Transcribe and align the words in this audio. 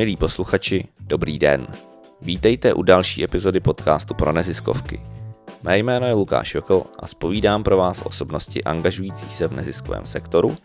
Milí 0.00 0.16
posluchači, 0.16 0.88
dobrý 1.00 1.38
den. 1.38 1.66
Vítejte 2.20 2.74
u 2.74 2.82
další 2.82 3.24
epizody 3.24 3.60
podcastu 3.60 4.14
pro 4.14 4.32
neziskovky. 4.32 5.00
Mé 5.62 5.78
jméno 5.78 6.06
je 6.06 6.14
Lukáš 6.14 6.54
Jokl 6.54 6.82
a 6.98 7.06
spovídám 7.06 7.62
pro 7.62 7.76
vás 7.76 8.02
osobnosti 8.04 8.64
angažující 8.64 9.30
se 9.30 9.48
v 9.48 9.52
neziskovém 9.52 10.06
sektoru 10.06 10.56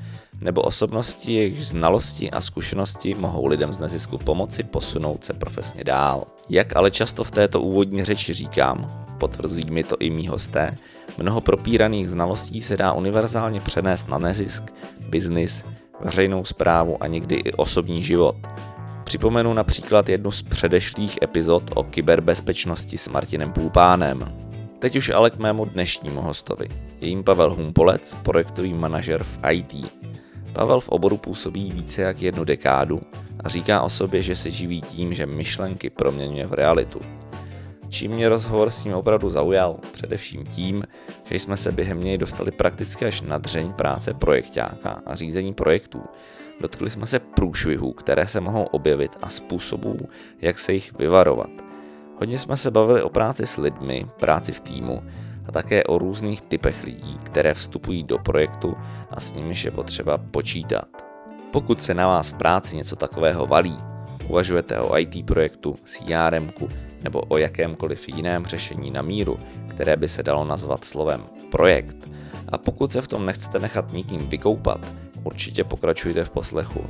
nebo 0.41 0.61
osobnosti, 0.61 1.33
jejichž 1.33 1.67
znalosti 1.67 2.31
a 2.31 2.41
zkušenosti 2.41 3.15
mohou 3.15 3.45
lidem 3.45 3.73
z 3.73 3.79
nezisku 3.79 4.17
pomoci 4.17 4.63
posunout 4.63 5.23
se 5.23 5.33
profesně 5.33 5.83
dál. 5.83 6.27
Jak 6.49 6.75
ale 6.75 6.91
často 6.91 7.23
v 7.23 7.31
této 7.31 7.61
úvodní 7.61 8.03
řeči 8.03 8.33
říkám, 8.33 9.05
potvrzují 9.17 9.71
mi 9.71 9.83
to 9.83 9.97
i 9.99 10.09
mý 10.09 10.27
hosté, 10.27 10.75
mnoho 11.17 11.41
propíraných 11.41 12.09
znalostí 12.09 12.61
se 12.61 12.77
dá 12.77 12.93
univerzálně 12.93 13.61
přenést 13.61 14.09
na 14.09 14.17
nezisk, 14.17 14.63
biznis, 14.99 15.65
veřejnou 15.99 16.45
zprávu 16.45 17.03
a 17.03 17.07
někdy 17.07 17.35
i 17.35 17.53
osobní 17.53 18.03
život. 18.03 18.35
Připomenu 19.05 19.53
například 19.53 20.09
jednu 20.09 20.31
z 20.31 20.43
předešlých 20.43 21.19
epizod 21.23 21.63
o 21.75 21.83
kyberbezpečnosti 21.83 22.97
s 22.97 23.07
Martinem 23.07 23.53
Půlpánem. 23.53 24.33
Teď 24.79 24.95
už 24.95 25.09
ale 25.09 25.29
k 25.29 25.37
mému 25.37 25.65
dnešnímu 25.65 26.21
hostovi. 26.21 26.69
Je 27.01 27.07
jím 27.07 27.23
Pavel 27.23 27.55
Humpolec, 27.55 28.17
projektový 28.23 28.73
manažer 28.73 29.23
v 29.23 29.39
IT. 29.51 29.91
Pavel 30.53 30.79
v 30.79 30.89
oboru 30.89 31.17
působí 31.17 31.71
více 31.71 32.01
jak 32.01 32.21
jednu 32.21 32.43
dekádu 32.43 33.01
a 33.43 33.49
říká 33.49 33.81
o 33.81 33.89
sobě, 33.89 34.21
že 34.21 34.35
se 34.35 34.51
živí 34.51 34.81
tím, 34.81 35.13
že 35.13 35.25
myšlenky 35.25 35.89
proměňuje 35.89 36.47
v 36.47 36.53
realitu. 36.53 36.99
Čím 37.89 38.11
mě 38.11 38.29
rozhovor 38.29 38.69
s 38.69 38.85
ním 38.85 38.93
opravdu 38.93 39.29
zaujal, 39.29 39.79
především 39.91 40.45
tím, 40.45 40.83
že 41.25 41.35
jsme 41.35 41.57
se 41.57 41.71
během 41.71 42.03
něj 42.03 42.17
dostali 42.17 42.51
prakticky 42.51 43.05
až 43.05 43.21
na 43.21 43.37
dřeň 43.37 43.73
práce 43.73 44.13
projektáka 44.13 45.01
a 45.05 45.15
řízení 45.15 45.53
projektů. 45.53 46.01
Dotkli 46.61 46.89
jsme 46.89 47.07
se 47.07 47.19
průšvihů, 47.19 47.93
které 47.93 48.27
se 48.27 48.39
mohou 48.39 48.63
objevit 48.63 49.17
a 49.21 49.29
způsobů, 49.29 49.97
jak 50.41 50.59
se 50.59 50.73
jich 50.73 50.97
vyvarovat. 50.99 51.49
Hodně 52.19 52.39
jsme 52.39 52.57
se 52.57 52.71
bavili 52.71 53.01
o 53.01 53.09
práci 53.09 53.45
s 53.45 53.57
lidmi, 53.57 54.05
práci 54.19 54.51
v 54.51 54.59
týmu 54.59 55.03
a 55.47 55.51
také 55.51 55.83
o 55.83 55.97
různých 55.97 56.41
typech 56.41 56.83
lidí, 56.83 57.17
které 57.23 57.53
vstupují 57.53 58.03
do 58.03 58.17
projektu 58.17 58.75
a 59.09 59.19
s 59.19 59.33
nimiž 59.33 59.65
je 59.65 59.71
potřeba 59.71 60.17
počítat. 60.17 60.87
Pokud 61.51 61.81
se 61.81 61.93
na 61.93 62.07
vás 62.07 62.29
v 62.29 62.37
práci 62.37 62.75
něco 62.75 62.95
takového 62.95 63.45
valí, 63.47 63.77
uvažujete 64.27 64.79
o 64.79 64.97
IT 64.97 65.25
projektu, 65.25 65.75
CRM 65.83 66.51
nebo 67.03 67.21
o 67.21 67.37
jakémkoliv 67.37 68.09
jiném 68.09 68.45
řešení 68.45 68.91
na 68.91 69.01
míru, 69.01 69.39
které 69.67 69.97
by 69.97 70.09
se 70.09 70.23
dalo 70.23 70.45
nazvat 70.45 70.85
slovem 70.85 71.23
projekt, 71.51 72.09
a 72.49 72.57
pokud 72.57 72.91
se 72.91 73.01
v 73.01 73.07
tom 73.07 73.25
nechcete 73.25 73.59
nechat 73.59 73.93
nikým 73.93 74.29
vykoupat, 74.29 74.79
určitě 75.25 75.63
pokračujte 75.63 76.23
v 76.23 76.29
poslechu. 76.29 76.85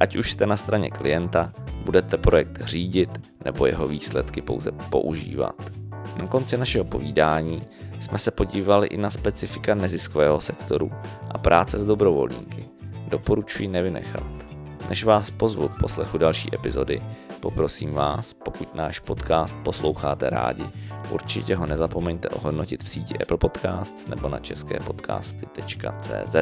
Ať 0.00 0.16
už 0.16 0.32
jste 0.32 0.46
na 0.46 0.56
straně 0.56 0.90
klienta, 0.90 1.52
budete 1.84 2.18
projekt 2.18 2.60
řídit 2.64 3.10
nebo 3.44 3.66
jeho 3.66 3.88
výsledky 3.88 4.42
pouze 4.42 4.72
používat. 4.72 5.70
Na 6.16 6.26
konci 6.26 6.56
našeho 6.56 6.84
povídání 6.84 7.62
jsme 8.00 8.18
se 8.18 8.30
podívali 8.30 8.86
i 8.86 8.96
na 8.96 9.10
specifika 9.10 9.74
neziskového 9.74 10.40
sektoru 10.40 10.92
a 11.30 11.38
práce 11.38 11.78
s 11.78 11.84
dobrovolníky. 11.84 12.64
Doporučuji 13.08 13.68
nevynechat. 13.68 14.42
Než 14.88 15.04
vás 15.04 15.30
pozvu 15.30 15.68
k 15.68 15.80
poslechu 15.80 16.18
další 16.18 16.54
epizody, 16.54 17.02
poprosím 17.40 17.92
vás, 17.92 18.34
pokud 18.34 18.74
náš 18.74 18.98
podcast 18.98 19.56
posloucháte 19.64 20.30
rádi, 20.30 20.64
určitě 21.10 21.56
ho 21.56 21.66
nezapomeňte 21.66 22.28
ohodnotit 22.28 22.84
v 22.84 22.88
síti 22.88 23.18
Apple 23.18 23.36
Podcasts 23.36 24.06
nebo 24.06 24.28
na 24.28 24.38
česképodcasty.cz. 24.38 26.36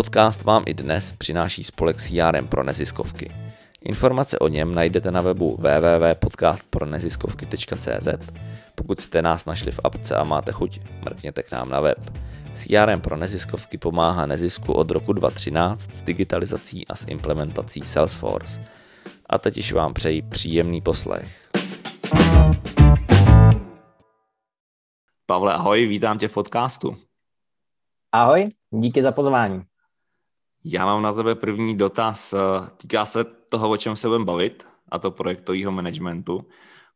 Podcast 0.00 0.42
vám 0.42 0.62
i 0.66 0.74
dnes 0.74 1.12
přináší 1.12 1.64
spolek 1.64 1.96
CRM 1.96 2.48
pro 2.48 2.62
neziskovky. 2.62 3.32
Informace 3.80 4.38
o 4.38 4.48
něm 4.48 4.74
najdete 4.74 5.10
na 5.10 5.20
webu 5.20 5.56
www.podcastproneziskovky.cz. 5.56 8.08
Pokud 8.74 9.00
jste 9.00 9.22
nás 9.22 9.46
našli 9.46 9.72
v 9.72 9.80
apce 9.84 10.16
a 10.16 10.24
máte 10.24 10.52
chuť, 10.52 10.80
mrkněte 11.04 11.42
k 11.42 11.52
nám 11.52 11.70
na 11.70 11.80
web. 11.80 12.10
CRM 12.54 13.00
pro 13.00 13.16
neziskovky 13.16 13.78
pomáhá 13.78 14.26
nezisku 14.26 14.72
od 14.72 14.90
roku 14.90 15.12
2013 15.12 15.94
s 15.94 16.02
digitalizací 16.02 16.88
a 16.88 16.96
s 16.96 17.06
implementací 17.08 17.80
Salesforce. 17.80 18.64
A 19.26 19.38
teď 19.38 19.56
již 19.56 19.72
vám 19.72 19.94
přeji 19.94 20.22
příjemný 20.22 20.80
poslech. 20.80 21.50
Pavle, 25.26 25.54
ahoj, 25.54 25.86
vítám 25.86 26.18
tě 26.18 26.28
v 26.28 26.32
podcastu. 26.32 26.96
Ahoj, 28.12 28.48
díky 28.70 29.02
za 29.02 29.12
pozvání. 29.12 29.69
Já 30.64 30.86
mám 30.86 31.02
na 31.02 31.12
tebe 31.12 31.34
první 31.34 31.76
dotaz. 31.76 32.34
Týká 32.76 33.06
se 33.06 33.24
toho, 33.24 33.70
o 33.70 33.76
čem 33.76 33.96
se 33.96 34.08
budeme 34.08 34.24
bavit, 34.24 34.66
a 34.88 34.98
to 34.98 35.10
projektového 35.10 35.72
managementu 35.72 36.46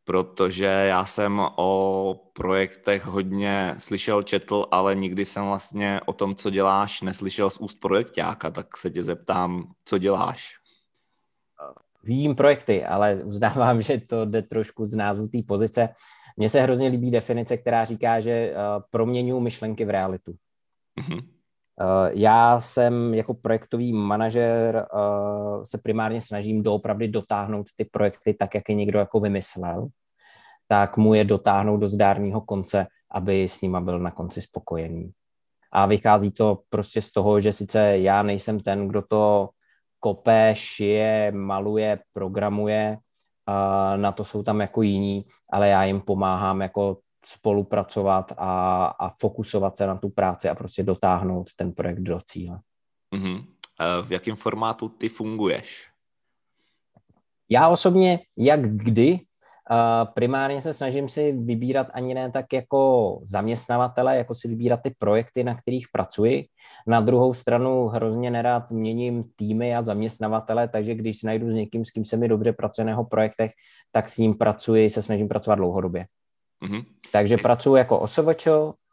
protože 0.05 0.65
já 0.65 1.05
jsem 1.05 1.41
o 1.55 2.21
projektech 2.33 3.05
hodně 3.05 3.75
slyšel, 3.77 4.23
četl, 4.23 4.65
ale 4.71 4.95
nikdy 4.95 5.25
jsem 5.25 5.45
vlastně 5.45 6.01
o 6.05 6.13
tom, 6.13 6.35
co 6.35 6.49
děláš, 6.49 7.01
neslyšel 7.01 7.49
z 7.49 7.57
úst 7.57 7.79
projektáka, 7.79 8.51
tak 8.51 8.77
se 8.77 8.89
tě 8.89 9.03
zeptám, 9.03 9.71
co 9.85 9.97
děláš? 9.97 10.53
Vím 12.03 12.35
projekty, 12.35 12.85
ale 12.85 13.15
uznávám, 13.23 13.81
že 13.81 13.97
to 13.97 14.25
jde 14.25 14.41
trošku 14.41 14.85
z 14.85 14.95
názvu 14.95 15.27
té 15.27 15.37
pozice. 15.47 15.89
Mně 16.37 16.49
se 16.49 16.61
hrozně 16.61 16.87
líbí 16.87 17.11
definice, 17.11 17.57
která 17.57 17.85
říká, 17.85 18.19
že 18.19 18.53
uh, 18.53 18.83
proměňuji 18.89 19.41
myšlenky 19.41 19.85
v 19.85 19.89
realitu. 19.89 20.35
Mm-hmm. 20.99 21.34
Uh, 21.81 22.09
já 22.13 22.59
jsem 22.59 23.13
jako 23.13 23.33
projektový 23.33 23.93
manažer 23.93 24.87
uh, 24.93 25.63
se 25.63 25.77
primárně 25.77 26.21
snažím 26.21 26.63
doopravdy 26.63 27.07
dotáhnout 27.07 27.67
ty 27.75 27.85
projekty 27.85 28.33
tak, 28.33 28.55
jak 28.55 28.69
je 28.69 28.75
někdo 28.75 28.99
jako 28.99 29.19
vymyslel, 29.19 29.87
tak 30.67 30.97
mu 30.97 31.13
je 31.13 31.23
dotáhnout 31.23 31.77
do 31.77 31.87
zdárného 31.87 32.41
konce, 32.41 32.87
aby 33.11 33.43
s 33.43 33.61
nima 33.61 33.81
byl 33.81 33.99
na 33.99 34.11
konci 34.11 34.41
spokojený. 34.41 35.11
A 35.71 35.85
vychází 35.85 36.31
to 36.31 36.59
prostě 36.69 37.01
z 37.01 37.11
toho, 37.11 37.39
že 37.39 37.53
sice 37.53 37.99
já 37.99 38.23
nejsem 38.23 38.59
ten, 38.59 38.87
kdo 38.87 39.01
to 39.01 39.49
kope, 39.99 40.53
šije, 40.57 41.31
maluje, 41.31 41.99
programuje, 42.13 42.97
uh, 43.49 44.01
na 44.01 44.11
to 44.11 44.23
jsou 44.23 44.43
tam 44.43 44.61
jako 44.61 44.81
jiní, 44.81 45.25
ale 45.51 45.69
já 45.69 45.83
jim 45.83 46.01
pomáhám 46.01 46.61
jako 46.61 46.97
spolupracovat 47.25 48.31
a, 48.37 48.85
a 48.85 49.09
fokusovat 49.09 49.77
se 49.77 49.87
na 49.87 49.95
tu 49.95 50.09
práci 50.09 50.49
a 50.49 50.55
prostě 50.55 50.83
dotáhnout 50.83 51.47
ten 51.55 51.71
projekt 51.71 51.99
do 51.99 52.19
cíle. 52.25 52.59
Mm-hmm. 53.15 53.45
V 54.01 54.11
jakém 54.11 54.35
formátu 54.35 54.89
ty 54.89 55.09
funguješ? 55.09 55.87
Já 57.49 57.69
osobně, 57.69 58.19
jak 58.37 58.75
kdy, 58.75 59.19
primárně 60.13 60.61
se 60.61 60.73
snažím 60.73 61.09
si 61.09 61.31
vybírat 61.31 61.87
ani 61.93 62.13
ne 62.13 62.31
tak 62.31 62.53
jako 62.53 63.19
zaměstnavatele, 63.23 64.17
jako 64.17 64.35
si 64.35 64.47
vybírat 64.47 64.79
ty 64.83 64.95
projekty, 64.97 65.43
na 65.43 65.55
kterých 65.55 65.87
pracuji. 65.91 66.45
Na 66.87 67.01
druhou 67.01 67.33
stranu 67.33 67.87
hrozně 67.87 68.31
nerad 68.31 68.71
měním 68.71 69.23
týmy 69.35 69.75
a 69.75 69.81
zaměstnavatele, 69.81 70.67
takže 70.67 70.95
když 70.95 71.23
najdu 71.23 71.51
s 71.51 71.53
někým, 71.53 71.85
s 71.85 71.91
kým 71.91 72.05
se 72.05 72.17
mi 72.17 72.27
dobře 72.27 72.53
pracuje 72.53 72.85
na 72.85 72.91
jeho 72.91 73.05
projektech, 73.05 73.51
tak 73.91 74.09
s 74.09 74.17
ním 74.17 74.33
pracuji, 74.33 74.89
se 74.89 75.01
snažím 75.01 75.27
pracovat 75.27 75.55
dlouhodobě. 75.55 76.05
Mm-hmm. 76.65 76.85
Takže 77.11 77.37
pracuji 77.37 77.75
jako 77.75 77.99
OSVČ, 77.99 78.47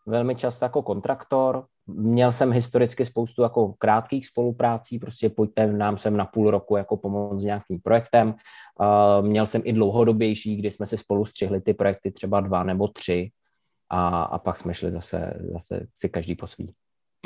velmi 0.07 0.37
často 0.37 0.65
jako 0.65 0.83
kontraktor. 0.83 1.65
Měl 1.87 2.33
jsem 2.33 2.53
historicky 2.53 3.05
spoustu 3.05 3.43
jako 3.43 3.75
krátkých 3.79 4.27
spoluprácí, 4.27 4.99
prostě 4.99 5.29
pojďte 5.29 5.67
nám 5.67 5.99
sem 5.99 6.17
na 6.17 6.25
půl 6.25 6.51
roku 6.51 6.77
jako 6.77 6.97
pomoct 6.97 7.41
s 7.41 7.45
nějakým 7.45 7.81
projektem. 7.81 8.35
Měl 9.21 9.47
jsem 9.47 9.63
i 9.65 9.73
dlouhodobější, 9.73 10.57
kdy 10.57 10.71
jsme 10.71 10.87
si 10.87 10.99
spolu 10.99 11.25
střihli 11.25 11.61
ty 11.61 11.75
projekty 11.75 12.11
třeba 12.11 12.41
dva 12.41 12.63
nebo 12.63 12.89
tři 12.89 13.31
a, 13.91 14.23
a 14.23 14.39
pak 14.39 14.57
jsme 14.57 14.75
šli 14.75 14.91
zase, 14.91 15.35
zase 15.53 15.87
si 15.95 16.09
každý 16.09 16.35
po 16.35 16.47
svý. 16.47 16.75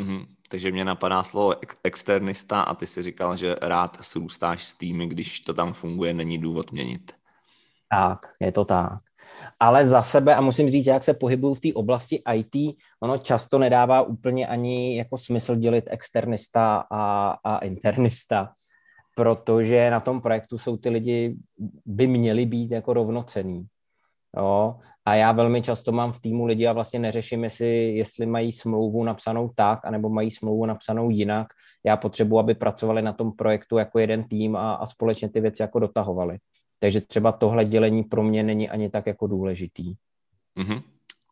Mm-hmm. 0.01 0.27
Takže 0.49 0.73
mě 0.73 0.85
napadá 0.85 1.23
slovo 1.23 1.55
externista 1.85 2.63
a 2.63 2.75
ty 2.75 2.87
si 2.87 3.03
říkal, 3.03 3.37
že 3.37 3.57
rád 3.63 3.99
srůstáš 4.01 4.65
s 4.65 4.75
týmy, 4.75 5.07
když 5.07 5.41
to 5.41 5.55
tam 5.55 5.73
funguje, 5.73 6.15
není 6.15 6.39
důvod 6.39 6.73
měnit. 6.73 7.13
Tak, 7.91 8.27
je 8.41 8.53
to 8.53 8.65
tak 8.65 8.99
ale 9.61 9.87
za 9.87 10.03
sebe, 10.03 10.35
a 10.35 10.41
musím 10.41 10.71
říct, 10.71 10.87
jak 10.87 11.05
se 11.05 11.15
pohybuju 11.15 11.55
v 11.55 11.61
té 11.61 11.75
oblasti 11.75 12.23
IT, 12.35 12.77
ono 13.01 13.19
často 13.19 13.59
nedává 13.59 14.03
úplně 14.03 14.47
ani 14.47 14.97
jako 14.97 15.19
smysl 15.19 15.57
dělit 15.57 15.85
externista 15.91 16.85
a, 16.91 17.31
a 17.45 17.59
internista, 17.59 18.53
protože 19.17 19.91
na 19.91 20.01
tom 20.01 20.21
projektu 20.21 20.59
jsou 20.59 20.77
ty 20.77 20.89
lidi, 20.89 21.37
by 21.87 22.07
měli 22.07 22.47
být 22.47 22.71
jako 22.71 22.93
rovnocený. 22.93 23.67
Jo? 24.37 24.77
A 25.05 25.15
já 25.15 25.33
velmi 25.33 25.63
často 25.63 25.93
mám 25.93 26.13
v 26.13 26.21
týmu 26.21 26.47
lidi 26.47 26.67
a 26.67 26.73
vlastně 26.73 26.99
neřeším, 26.99 27.45
jestli, 27.45 27.97
jestli 27.97 28.27
mají 28.27 28.53
smlouvu 28.53 29.05
napsanou 29.05 29.51
tak, 29.55 29.85
anebo 29.85 30.09
mají 30.09 30.31
smlouvu 30.31 30.67
napsanou 30.67 31.11
jinak. 31.11 31.47
Já 31.85 31.97
potřebuji, 31.97 32.39
aby 32.39 32.55
pracovali 32.55 33.03
na 33.03 33.13
tom 33.13 33.33
projektu 33.33 33.79
jako 33.79 33.99
jeden 33.99 34.25
tým 34.25 34.57
a, 34.57 34.75
a 34.75 34.87
společně 34.87 35.29
ty 35.29 35.41
věci 35.41 35.63
jako 35.63 35.79
dotahovali. 35.79 36.39
Takže 36.81 37.01
třeba 37.01 37.33
tohle 37.33 37.65
dělení 37.65 38.05
pro 38.05 38.23
mě 38.23 38.43
není 38.43 38.69
ani 38.69 38.91
tak 38.91 39.07
jako 39.07 39.27
důležitý. 39.27 39.95
Mm-hmm. 40.59 40.83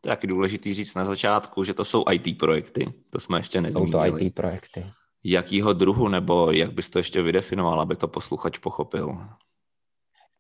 To 0.01 0.09
je 0.09 0.13
taky 0.13 0.27
důležitý 0.27 0.75
říct 0.75 0.95
na 0.95 1.05
začátku, 1.05 1.65
že 1.65 1.75
to 1.75 1.85
jsou 1.85 2.05
IT 2.13 2.39
projekty. 2.39 2.93
To 3.11 3.21
jsme 3.21 3.39
ještě 3.39 3.61
nezmínili. 3.61 4.11
Jsou 4.11 4.17
to 4.17 4.25
IT 4.25 4.35
projekty. 4.35 4.87
Jakýho 5.25 5.73
druhu, 5.73 6.09
nebo 6.09 6.51
jak 6.51 6.73
bys 6.73 6.91
to 6.91 6.99
ještě 6.99 7.23
vydefinoval, 7.23 7.81
aby 7.81 7.97
to 7.97 8.09
posluchač 8.09 8.59
pochopil? 8.59 9.19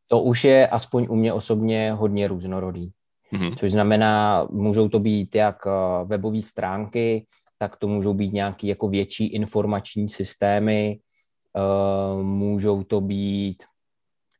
To 0.07 0.21
už 0.21 0.45
je 0.45 0.69
aspoň 0.69 1.07
u 1.11 1.15
mě 1.17 1.33
osobně 1.33 1.93
hodně 1.93 2.29
různorodý. 2.29 2.93
Mm-hmm. 3.33 3.55
Což 3.57 3.73
znamená, 3.73 4.47
můžou 4.51 4.89
to 4.89 4.99
být 4.99 5.35
jak 5.35 5.67
eh, 5.67 6.05
webové 6.05 6.43
stránky, 6.43 7.27
tak 7.59 7.77
to 7.77 7.89
můžou 7.89 8.15
být 8.15 8.33
nějaké 8.33 8.67
jako 8.67 8.89
větší 8.89 9.27
informační 9.27 10.09
systémy, 10.09 10.99
uh, 11.57 12.23
můžou 12.23 12.83
to 12.83 13.01
být 13.01 13.63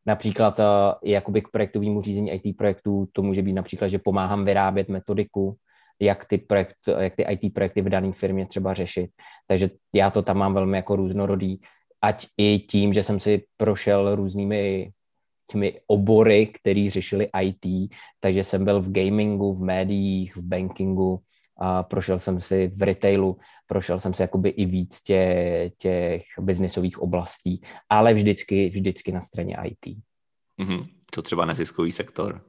například 0.07 0.59
uh, 0.59 0.65
jakoby 1.05 1.43
k 1.43 1.49
projektovému 1.49 2.01
řízení 2.01 2.31
IT 2.31 2.57
projektů, 2.57 3.09
to 3.13 3.23
může 3.23 3.43
být 3.43 3.53
například, 3.53 3.89
že 3.89 3.99
pomáhám 3.99 4.45
vyrábět 4.45 4.89
metodiku, 4.89 5.57
jak 6.01 6.25
ty, 6.25 6.39
projekt, 6.39 6.77
jak 6.99 7.17
ty 7.17 7.23
IT 7.23 7.55
projekty 7.55 7.83
v 7.83 7.89
dané 7.89 8.13
firmě 8.13 8.47
třeba 8.47 8.75
řešit. 8.75 9.11
Takže 9.47 9.71
já 9.95 10.11
to 10.11 10.23
tam 10.23 10.37
mám 10.37 10.55
velmi 10.55 10.77
jako 10.77 10.97
různorodý, 10.97 11.61
ať 12.03 12.27
i 12.37 12.59
tím, 12.59 12.93
že 12.93 13.03
jsem 13.03 13.21
si 13.21 13.45
prošel 13.57 14.15
různými 14.15 14.91
těmi 15.51 15.81
obory, 15.87 16.47
které 16.47 16.91
řešili 16.91 17.29
IT, 17.43 17.93
takže 18.21 18.45
jsem 18.45 18.65
byl 18.65 18.81
v 18.81 18.93
gamingu, 18.93 19.55
v 19.55 19.63
médiích, 19.63 20.37
v 20.37 20.45
bankingu, 20.47 21.21
a 21.57 21.83
prošel 21.83 22.19
jsem 22.19 22.41
si 22.41 22.69
v 22.69 22.83
retailu, 22.83 23.39
prošel 23.67 24.01
jsem 24.01 24.15
si 24.15 24.23
jakoby 24.23 24.49
i 24.49 24.67
víc 24.67 25.03
tě, 25.03 25.71
těch 25.79 26.23
biznisových 26.41 26.99
oblastí, 26.99 27.63
ale 27.89 28.15
vždycky, 28.15 28.69
vždycky 28.69 29.13
na 29.13 29.21
straně 29.21 29.57
IT. 29.65 29.99
Mm-hmm. 30.61 30.89
To 31.11 31.23
třeba 31.23 31.45
neziskový 31.45 31.93
sektor? 31.93 32.45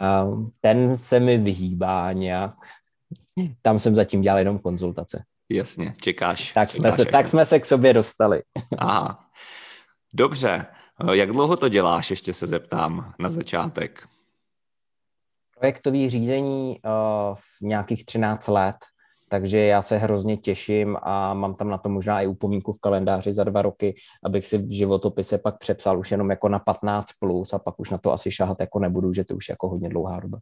A 0.00 0.26
ten 0.60 0.96
se 0.96 1.20
mi 1.20 1.38
vyhýbá 1.38 2.12
nějak. 2.12 2.54
Tam 3.62 3.78
jsem 3.78 3.94
zatím 3.94 4.20
dělal 4.20 4.38
jenom 4.38 4.58
konzultace. 4.58 5.24
Jasně, 5.48 5.94
čekáš. 6.00 6.52
Tak, 6.52 6.70
čekáš 6.70 6.94
jsme, 6.94 7.04
se, 7.04 7.10
tak 7.10 7.28
jsme 7.28 7.44
se 7.44 7.60
k 7.60 7.66
sobě 7.66 7.92
dostali. 7.92 8.42
Aha. 8.78 9.30
Dobře. 10.14 10.66
Jak 11.12 11.32
dlouho 11.32 11.56
to 11.56 11.68
děláš, 11.68 12.10
ještě 12.10 12.32
se 12.32 12.46
zeptám 12.46 13.14
na 13.18 13.28
začátek. 13.28 14.08
Projektový 15.58 16.10
řízení 16.10 16.80
uh, 16.84 17.34
v 17.34 17.60
nějakých 17.60 18.04
13 18.04 18.48
let, 18.48 18.76
takže 19.28 19.58
já 19.58 19.82
se 19.82 19.96
hrozně 19.96 20.36
těším 20.36 20.96
a 21.02 21.34
mám 21.34 21.54
tam 21.54 21.68
na 21.68 21.78
to 21.78 21.88
možná 21.88 22.20
i 22.20 22.26
upomínku 22.26 22.72
v 22.72 22.80
kalendáři 22.80 23.32
za 23.32 23.44
dva 23.44 23.62
roky, 23.62 23.94
abych 24.24 24.46
si 24.46 24.58
v 24.58 24.76
životopise 24.76 25.38
pak 25.38 25.58
přepsal 25.58 25.98
už 25.98 26.10
jenom 26.10 26.30
jako 26.30 26.48
na 26.48 26.58
15 26.58 27.06
plus 27.20 27.52
a 27.52 27.58
pak 27.58 27.80
už 27.80 27.90
na 27.90 27.98
to 27.98 28.12
asi 28.12 28.30
šahat 28.30 28.60
jako 28.60 28.78
nebudu, 28.78 29.12
že 29.12 29.24
to 29.24 29.34
už 29.34 29.48
je 29.48 29.52
jako 29.52 29.68
hodně 29.68 29.88
dlouhá 29.88 30.20
doba. 30.20 30.38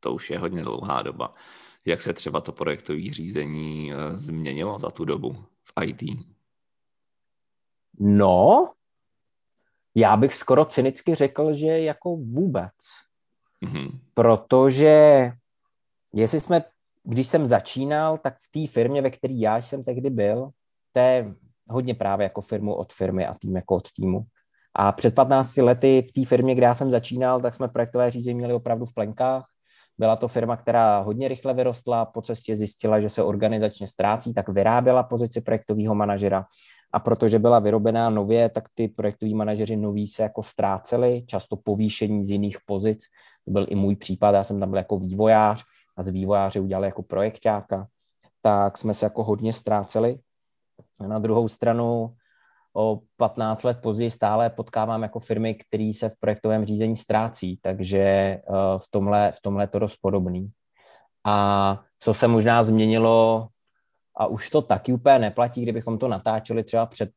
To 0.00 0.14
už 0.14 0.30
je 0.30 0.38
hodně 0.38 0.62
dlouhá 0.62 1.02
doba. 1.02 1.32
Jak 1.84 2.02
se 2.02 2.12
třeba 2.12 2.40
to 2.40 2.52
projektové 2.52 3.02
řízení 3.10 3.92
uh, 3.94 4.16
změnilo 4.16 4.78
za 4.78 4.90
tu 4.90 5.04
dobu 5.04 5.36
v 5.64 5.84
IT? 5.84 6.02
No, 8.00 8.70
já 9.94 10.16
bych 10.16 10.34
skoro 10.34 10.64
cynicky 10.64 11.14
řekl, 11.14 11.54
že 11.54 11.66
jako 11.66 12.16
vůbec. 12.16 12.72
Mm-hmm. 13.64 13.90
Protože 14.14 15.30
jestli 16.12 16.40
jsme, 16.40 16.64
když 17.04 17.26
jsem 17.26 17.46
začínal, 17.46 18.18
tak 18.18 18.34
v 18.38 18.50
té 18.50 18.72
firmě, 18.72 19.02
ve 19.02 19.10
které 19.10 19.34
já 19.34 19.56
jsem 19.56 19.84
tehdy 19.84 20.10
byl, 20.10 20.50
to 20.92 21.00
je 21.00 21.34
hodně 21.68 21.94
právě 21.94 22.24
jako 22.24 22.40
firmu 22.40 22.74
od 22.74 22.92
firmy 22.92 23.26
a 23.26 23.34
tým 23.34 23.56
jako 23.56 23.76
od 23.76 23.92
týmu. 23.92 24.22
A 24.74 24.92
před 24.92 25.14
15 25.14 25.56
lety 25.56 26.02
v 26.02 26.12
té 26.12 26.24
firmě, 26.24 26.54
kde 26.54 26.66
já 26.66 26.74
jsem 26.74 26.90
začínal, 26.90 27.40
tak 27.40 27.54
jsme 27.54 27.68
projektové 27.68 28.10
řízení 28.10 28.38
měli 28.38 28.54
opravdu 28.54 28.86
v 28.86 28.94
plenkách. 28.94 29.44
Byla 29.98 30.16
to 30.16 30.28
firma, 30.28 30.56
která 30.56 31.00
hodně 31.00 31.28
rychle 31.28 31.54
vyrostla, 31.54 32.04
po 32.04 32.22
cestě 32.22 32.56
zjistila, 32.56 33.00
že 33.00 33.08
se 33.08 33.22
organizačně 33.22 33.86
ztrácí, 33.86 34.34
tak 34.34 34.48
vyráběla 34.48 35.02
pozici 35.02 35.40
projektového 35.40 35.94
manažera 35.94 36.46
a 36.92 37.00
protože 37.00 37.38
byla 37.38 37.58
vyrobená 37.58 38.10
nově, 38.10 38.48
tak 38.48 38.64
ty 38.74 38.88
projektoví 38.88 39.34
manažeři 39.34 39.76
noví 39.76 40.06
se 40.06 40.22
jako 40.22 40.42
ztráceli, 40.42 41.24
často 41.26 41.56
povýšení 41.56 42.24
z 42.24 42.30
jiných 42.30 42.56
pozic. 42.66 43.04
To 43.44 43.50
byl 43.50 43.66
i 43.68 43.74
můj 43.74 43.96
případ, 43.96 44.34
já 44.34 44.44
jsem 44.44 44.60
tam 44.60 44.70
byl 44.70 44.78
jako 44.78 44.98
vývojář 44.98 45.64
a 45.96 46.02
z 46.02 46.08
vývojáře 46.08 46.60
udělali 46.60 46.86
jako 46.86 47.02
projektáka, 47.02 47.86
tak 48.42 48.78
jsme 48.78 48.94
se 48.94 49.06
jako 49.06 49.24
hodně 49.24 49.52
ztráceli. 49.52 50.18
Na 51.06 51.18
druhou 51.18 51.48
stranu 51.48 52.14
o 52.76 53.00
15 53.16 53.62
let 53.62 53.78
později 53.82 54.10
stále 54.10 54.50
potkávám 54.50 55.02
jako 55.02 55.20
firmy, 55.20 55.54
které 55.54 55.92
se 55.94 56.08
v 56.08 56.18
projektovém 56.20 56.64
řízení 56.64 56.96
ztrácí, 56.96 57.58
takže 57.62 57.98
eh, 57.98 58.42
v 58.78 58.90
tomhle, 58.90 59.32
v 59.32 59.42
tomhle 59.42 59.62
je 59.62 59.68
to 59.68 59.78
dost 59.78 59.96
podobný. 60.02 60.50
A 61.24 61.80
co 62.00 62.14
se 62.14 62.28
možná 62.28 62.64
změnilo 62.64 63.48
a 64.16 64.26
už 64.26 64.50
to 64.50 64.62
taky 64.62 64.92
úplně 64.92 65.18
neplatí, 65.18 65.62
kdybychom 65.62 65.98
to 65.98 66.08
natáčeli 66.08 66.64
třeba 66.64 66.86
před 66.86 67.10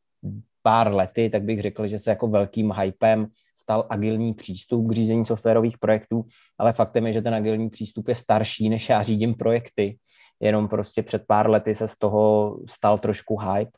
pár 0.63 0.94
lety, 0.94 1.30
tak 1.30 1.44
bych 1.44 1.62
řekl, 1.62 1.88
že 1.88 2.00
se 2.00 2.10
jako 2.10 2.27
velkým 2.27 2.71
hypem 2.71 3.27
stal 3.57 3.88
agilní 3.89 4.33
přístup 4.33 4.88
k 4.88 4.92
řízení 4.92 5.25
softwarových 5.25 5.77
projektů, 5.77 6.25
ale 6.57 6.74
faktem 6.74 7.07
je, 7.07 7.13
že 7.13 7.21
ten 7.21 7.36
agilní 7.36 7.69
přístup 7.69 8.07
je 8.07 8.15
starší, 8.15 8.69
než 8.69 8.89
já 8.89 9.04
řídím 9.04 9.36
projekty. 9.36 9.98
Jenom 10.39 10.68
prostě 10.68 11.04
před 11.04 11.24
pár 11.27 11.50
lety 11.50 11.75
se 11.75 11.88
z 11.88 11.98
toho 11.98 12.57
stal 12.69 12.98
trošku 12.98 13.38
hype. 13.39 13.71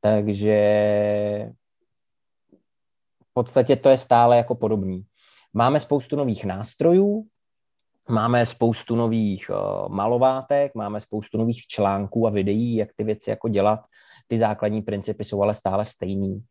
Takže 0.00 0.56
v 3.22 3.32
podstatě 3.32 3.76
to 3.76 3.88
je 3.88 3.98
stále 3.98 4.36
jako 4.36 4.54
podobný. 4.54 5.02
Máme 5.52 5.80
spoustu 5.80 6.16
nových 6.16 6.44
nástrojů, 6.44 7.26
Máme 8.10 8.46
spoustu 8.46 8.96
nových 8.96 9.50
uh, 9.50 9.88
malovátek, 9.88 10.74
máme 10.74 11.00
spoustu 11.00 11.38
nových 11.38 11.66
článků 11.66 12.26
a 12.26 12.30
videí, 12.30 12.76
jak 12.76 12.88
ty 12.96 13.04
věci 13.04 13.30
jako 13.30 13.48
dělat. 13.48 13.80
Ty 14.30 14.38
základní 14.38 14.82
principy 14.82 15.24
jsou 15.24 15.42
ale 15.42 15.54
stále 15.54 15.84
stejný. 15.84 16.44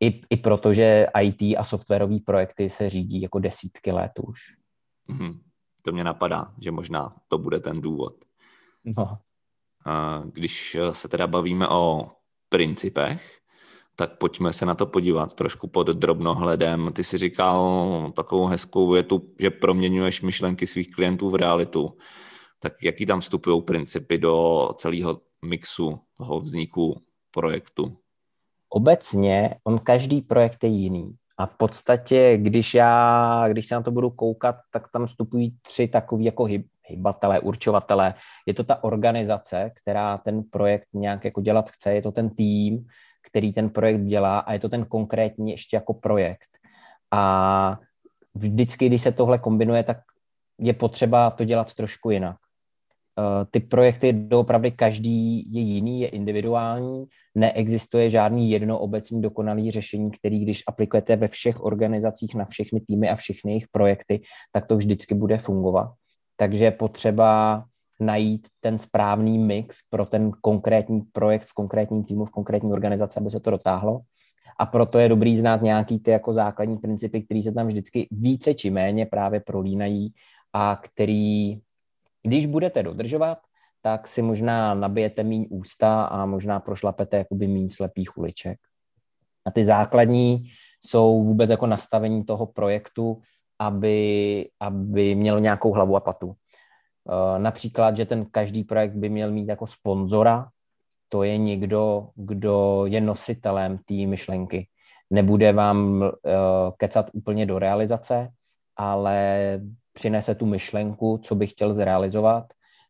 I, 0.00 0.20
i 0.30 0.36
protože 0.36 1.06
IT 1.22 1.42
a 1.58 1.64
softwarové 1.64 2.16
projekty 2.26 2.70
se 2.70 2.90
řídí 2.90 3.20
jako 3.20 3.38
desítky 3.38 3.92
let 3.92 4.12
už. 4.22 4.38
Mm-hmm. 5.08 5.40
To 5.82 5.92
mě 5.92 6.04
napadá, 6.04 6.54
že 6.60 6.70
možná 6.70 7.16
to 7.28 7.38
bude 7.38 7.60
ten 7.60 7.80
důvod. 7.80 8.14
No. 8.84 9.18
Když 10.32 10.76
se 10.92 11.08
teda 11.08 11.26
bavíme 11.26 11.68
o 11.68 12.10
principech, 12.48 13.38
tak 13.96 14.18
pojďme 14.18 14.52
se 14.52 14.66
na 14.66 14.74
to 14.74 14.86
podívat 14.86 15.34
trošku 15.34 15.68
pod 15.68 15.86
drobnohledem. 15.86 16.92
Ty 16.92 17.04
si 17.04 17.18
říkal 17.18 18.12
takovou 18.16 18.46
hezkou 18.46 18.90
větu, 18.90 19.34
že 19.38 19.50
proměňuješ 19.50 20.22
myšlenky 20.22 20.66
svých 20.66 20.90
klientů 20.90 21.30
v 21.30 21.34
realitu. 21.34 21.96
Tak 22.58 22.82
jaký 22.82 23.06
tam 23.06 23.20
vstupují 23.20 23.62
principy 23.62 24.18
do 24.18 24.68
celého 24.76 25.20
mixu 25.44 26.00
toho 26.16 26.40
vzniku 26.40 27.00
projektu? 27.30 27.96
Obecně 28.68 29.54
on 29.64 29.78
každý 29.78 30.22
projekt 30.22 30.64
je 30.64 30.70
jiný. 30.70 31.14
A 31.38 31.46
v 31.46 31.56
podstatě, 31.56 32.36
když 32.36 32.74
já, 32.74 33.44
když 33.48 33.66
se 33.66 33.74
na 33.74 33.82
to 33.82 33.90
budu 33.90 34.10
koukat, 34.10 34.56
tak 34.72 34.88
tam 34.92 35.06
vstupují 35.06 35.56
tři 35.62 35.88
takové 35.88 36.22
jako 36.22 36.44
hyb, 36.44 36.66
hybatelé, 36.82 37.40
určovatele. 37.40 38.14
Je 38.46 38.54
to 38.54 38.64
ta 38.64 38.84
organizace, 38.84 39.70
která 39.74 40.18
ten 40.18 40.42
projekt 40.42 40.88
nějak 40.92 41.24
jako 41.24 41.40
dělat 41.40 41.70
chce, 41.70 41.94
je 41.94 42.02
to 42.02 42.12
ten 42.12 42.30
tým, 42.30 42.86
který 43.30 43.52
ten 43.52 43.70
projekt 43.70 44.04
dělá 44.04 44.38
a 44.38 44.52
je 44.52 44.58
to 44.58 44.68
ten 44.68 44.84
konkrétní 44.84 45.50
ještě 45.50 45.76
jako 45.76 45.94
projekt. 45.94 46.48
A 47.10 47.78
vždycky, 48.34 48.86
když 48.86 49.02
se 49.02 49.12
tohle 49.12 49.38
kombinuje, 49.38 49.82
tak 49.82 49.98
je 50.58 50.72
potřeba 50.72 51.30
to 51.30 51.44
dělat 51.44 51.74
trošku 51.74 52.10
jinak. 52.10 52.36
Eh, 53.18 53.46
ty 53.50 53.60
projekty 53.60 54.12
doopravdy 54.12 54.70
každý 54.70 55.52
je 55.54 55.60
jiný, 55.60 56.00
je 56.00 56.08
individuální, 56.08 57.04
neexistuje 57.34 58.10
žádný 58.10 58.50
jedno 58.50 58.78
obecný 58.78 59.22
dokonalý 59.22 59.70
řešení, 59.70 60.10
který 60.10 60.40
když 60.40 60.62
aplikujete 60.66 61.16
ve 61.16 61.28
všech 61.28 61.64
organizacích 61.64 62.34
na 62.34 62.44
všechny 62.44 62.80
týmy 62.80 63.08
a 63.08 63.16
všechny 63.16 63.52
jejich 63.52 63.68
projekty, 63.72 64.22
tak 64.52 64.66
to 64.66 64.76
vždycky 64.76 65.14
bude 65.14 65.38
fungovat. 65.38 65.92
Takže 66.36 66.64
je 66.64 66.70
potřeba 66.70 67.64
najít 68.00 68.48
ten 68.60 68.78
správný 68.78 69.38
mix 69.38 69.78
pro 69.90 70.06
ten 70.06 70.30
konkrétní 70.40 71.02
projekt 71.12 71.44
v 71.44 71.54
konkrétním 71.54 72.04
týmu, 72.04 72.24
v 72.24 72.30
konkrétní 72.30 72.72
organizaci, 72.72 73.20
aby 73.20 73.30
se 73.30 73.40
to 73.40 73.50
dotáhlo. 73.50 74.00
A 74.60 74.66
proto 74.66 74.98
je 74.98 75.08
dobrý 75.08 75.36
znát 75.36 75.62
nějaký 75.62 75.98
ty 75.98 76.10
jako 76.10 76.34
základní 76.34 76.78
principy, 76.78 77.22
které 77.22 77.42
se 77.42 77.52
tam 77.52 77.66
vždycky 77.66 78.08
více 78.10 78.54
či 78.54 78.70
méně 78.70 79.06
právě 79.06 79.40
prolínají 79.40 80.12
a 80.52 80.76
který, 80.76 81.60
když 82.22 82.46
budete 82.46 82.82
dodržovat, 82.82 83.38
tak 83.82 84.08
si 84.08 84.22
možná 84.22 84.74
nabijete 84.74 85.22
míň 85.22 85.46
ústa 85.50 86.04
a 86.04 86.26
možná 86.26 86.60
prošlapete 86.60 87.16
jakoby 87.16 87.46
míň 87.46 87.70
slepých 87.70 88.18
uliček. 88.18 88.58
A 89.46 89.50
ty 89.50 89.64
základní 89.64 90.44
jsou 90.84 91.22
vůbec 91.22 91.50
jako 91.50 91.66
nastavení 91.66 92.24
toho 92.24 92.46
projektu, 92.46 93.20
aby, 93.58 94.48
aby 94.60 95.14
mělo 95.14 95.38
nějakou 95.38 95.72
hlavu 95.72 95.96
a 95.96 96.00
patu. 96.00 96.34
Eh, 96.34 97.38
například, 97.38 97.96
že 97.96 98.06
ten 98.06 98.26
každý 98.30 98.64
projekt 98.64 98.94
by 98.94 99.08
měl 99.08 99.30
mít 99.30 99.48
jako 99.48 99.66
sponzora, 99.66 100.48
to 101.08 101.22
je 101.22 101.38
někdo, 101.38 102.08
kdo 102.14 102.86
je 102.86 103.00
nositelem 103.00 103.78
té 103.78 103.94
myšlenky. 103.94 104.68
Nebude 105.10 105.52
vám 105.52 106.02
uh, 106.02 106.08
kecat 106.76 107.10
úplně 107.12 107.46
do 107.46 107.58
realizace, 107.58 108.28
ale 108.76 109.60
přinese 109.92 110.34
tu 110.34 110.46
myšlenku, 110.46 111.18
co 111.22 111.34
by 111.34 111.46
chtěl 111.46 111.74
zrealizovat, 111.74 112.44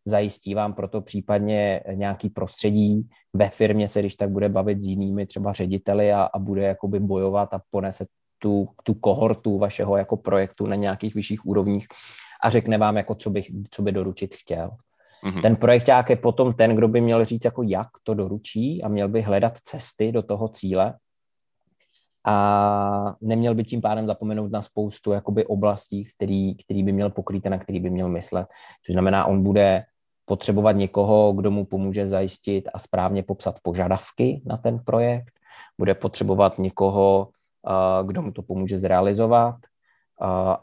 zajistí 0.04 0.54
vám 0.54 0.72
proto 0.72 1.00
případně 1.00 1.80
nějaký 1.94 2.30
prostředí. 2.30 3.08
Ve 3.32 3.48
firmě 3.48 3.88
se, 3.88 4.00
když 4.00 4.16
tak 4.16 4.30
bude 4.30 4.48
bavit 4.48 4.82
s 4.82 4.86
jinými 4.86 5.26
třeba 5.26 5.52
řediteli 5.52 6.12
a, 6.12 6.22
a 6.22 6.38
bude 6.38 6.62
jakoby 6.62 7.00
bojovat 7.00 7.54
a 7.54 7.62
ponese 7.70 8.06
tu, 8.38 8.68
tu 8.84 8.94
kohortu 8.94 9.58
vašeho 9.58 9.96
jako 9.96 10.16
projektu 10.16 10.66
na 10.66 10.76
nějakých 10.76 11.14
vyšších 11.14 11.46
úrovních 11.46 11.86
a 12.42 12.50
řekne 12.50 12.78
vám, 12.78 12.96
jako 12.96 13.14
co, 13.14 13.30
bych, 13.30 13.50
co 13.70 13.82
by 13.82 13.92
doručit 13.92 14.34
chtěl. 14.34 14.70
Mm-hmm. 15.24 15.42
Ten 15.42 15.56
projekták 15.56 16.10
je 16.10 16.16
potom 16.16 16.54
ten, 16.54 16.76
kdo 16.76 16.88
by 16.88 17.00
měl 17.00 17.24
říct, 17.24 17.44
jako 17.44 17.62
jak 17.62 17.88
to 18.02 18.14
doručí 18.14 18.82
a 18.82 18.88
měl 18.88 19.08
by 19.08 19.22
hledat 19.22 19.58
cesty 19.64 20.12
do 20.12 20.22
toho 20.22 20.48
cíle 20.48 20.94
a 22.26 23.14
neměl 23.20 23.54
by 23.54 23.64
tím 23.64 23.80
pádem 23.80 24.06
zapomenout 24.06 24.52
na 24.52 24.62
spoustu 24.62 25.12
jakoby 25.12 25.46
oblastí, 25.46 26.04
který, 26.04 26.54
který 26.54 26.82
by 26.82 26.92
měl 26.92 27.10
pokrýt 27.10 27.46
a 27.46 27.50
na 27.50 27.58
který 27.58 27.80
by 27.80 27.90
měl 27.90 28.08
myslet. 28.08 28.46
Což 28.86 28.92
znamená, 28.92 29.24
on 29.24 29.42
bude 29.42 29.84
potřebovat 30.24 30.72
někoho, 30.72 31.32
kdo 31.32 31.50
mu 31.50 31.64
pomůže 31.64 32.08
zajistit 32.08 32.68
a 32.74 32.78
správně 32.78 33.22
popsat 33.22 33.56
požadavky 33.62 34.42
na 34.46 34.56
ten 34.56 34.78
projekt, 34.78 35.32
bude 35.78 35.94
potřebovat 35.94 36.58
někoho, 36.58 37.28
kdo 38.06 38.22
mu 38.22 38.32
to 38.32 38.42
pomůže 38.42 38.78
zrealizovat, 38.78 39.54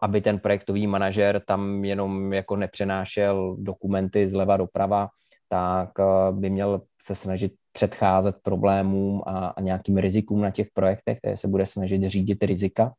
aby 0.01 0.21
ten 0.21 0.39
projektový 0.39 0.87
manažer 0.87 1.41
tam 1.45 1.85
jenom 1.85 2.33
jako 2.33 2.55
nepřenášel 2.55 3.55
dokumenty 3.59 4.29
zleva 4.29 4.57
doprava, 4.57 5.09
tak 5.49 5.89
by 6.31 6.49
měl 6.49 6.81
se 7.03 7.15
snažit 7.15 7.53
předcházet 7.77 8.35
problémům 8.43 9.21
a, 9.25 9.47
a 9.47 9.61
nějakým 9.61 9.97
rizikům 9.97 10.41
na 10.41 10.51
těch 10.51 10.67
projektech, 10.73 11.17
které 11.17 11.37
se 11.37 11.47
bude 11.47 11.65
snažit 11.65 12.09
řídit 12.09 12.43
rizika, 12.43 12.93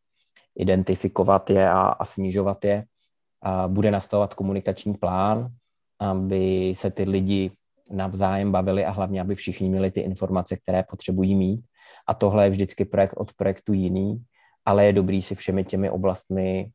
identifikovat 0.59 1.51
je 1.51 1.71
a, 1.71 1.81
a 1.81 2.05
snižovat 2.05 2.65
je. 2.65 2.85
A 3.43 3.69
bude 3.69 3.91
nastavovat 3.91 4.35
komunikační 4.35 4.95
plán, 4.95 5.49
aby 5.99 6.73
se 6.77 6.91
ty 6.91 7.03
lidi 7.03 7.51
navzájem 7.91 8.53
bavili 8.53 8.85
a 8.85 8.91
hlavně, 8.91 9.21
aby 9.21 9.35
všichni 9.35 9.69
měli 9.69 9.91
ty 9.91 10.01
informace, 10.01 10.57
které 10.57 10.83
potřebují 10.83 11.35
mít. 11.35 11.61
A 12.07 12.15
tohle 12.15 12.47
je 12.47 12.51
vždycky 12.51 12.85
projekt 12.85 13.15
od 13.17 13.33
projektu 13.35 13.73
jiný, 13.73 14.23
ale 14.65 14.87
je 14.87 14.93
dobrý 14.93 15.23
si 15.23 15.35
všemi 15.35 15.65
těmi 15.65 15.91
oblastmi 15.91 16.71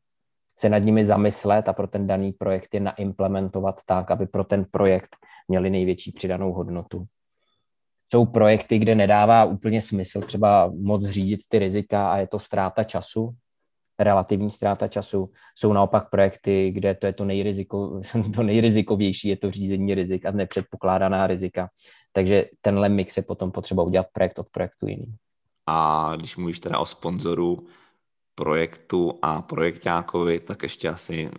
se 0.58 0.68
nad 0.68 0.78
nimi 0.78 1.04
zamyslet 1.04 1.68
a 1.68 1.72
pro 1.72 1.86
ten 1.86 2.06
daný 2.06 2.32
projekt 2.32 2.74
je 2.74 2.80
naimplementovat 2.80 3.80
tak, 3.86 4.10
aby 4.10 4.26
pro 4.26 4.44
ten 4.44 4.64
projekt 4.70 5.16
měli 5.48 5.70
největší 5.70 6.12
přidanou 6.12 6.52
hodnotu. 6.52 7.06
Jsou 8.14 8.26
projekty, 8.26 8.78
kde 8.78 8.94
nedává 8.94 9.44
úplně 9.44 9.80
smysl 9.80 10.20
třeba 10.20 10.72
moc 10.76 11.04
řídit 11.04 11.40
ty 11.48 11.58
rizika 11.58 12.12
a 12.12 12.16
je 12.16 12.26
to 12.26 12.38
ztráta 12.38 12.84
času, 12.84 13.34
relativní 13.98 14.50
ztráta 14.50 14.88
času. 14.88 15.30
Jsou 15.54 15.72
naopak 15.72 16.10
projekty, 16.10 16.70
kde 16.70 16.94
to 16.94 17.06
je 17.06 17.12
to, 17.12 17.24
nejriziko, 17.24 18.00
to 18.34 18.42
nejrizikovější, 18.42 19.28
je 19.28 19.36
to 19.36 19.50
řízení 19.50 19.94
rizik 19.94 20.26
a 20.26 20.30
nepředpokládaná 20.30 21.26
rizika. 21.26 21.68
Takže 22.12 22.44
tenhle 22.60 22.88
mix 22.88 23.16
je 23.16 23.22
potom 23.22 23.52
potřeba 23.52 23.82
udělat 23.82 24.06
projekt 24.12 24.38
od 24.38 24.46
projektu 24.50 24.86
jiný. 24.86 25.14
A 25.66 26.12
když 26.16 26.36
mluvíš 26.36 26.60
teda 26.60 26.78
o 26.78 26.86
sponzoru 26.86 27.66
projektu 28.34 29.18
a 29.22 29.42
projektákovi, 29.42 30.40
tak 30.40 30.62
ještě 30.62 30.88
asi 30.88 31.30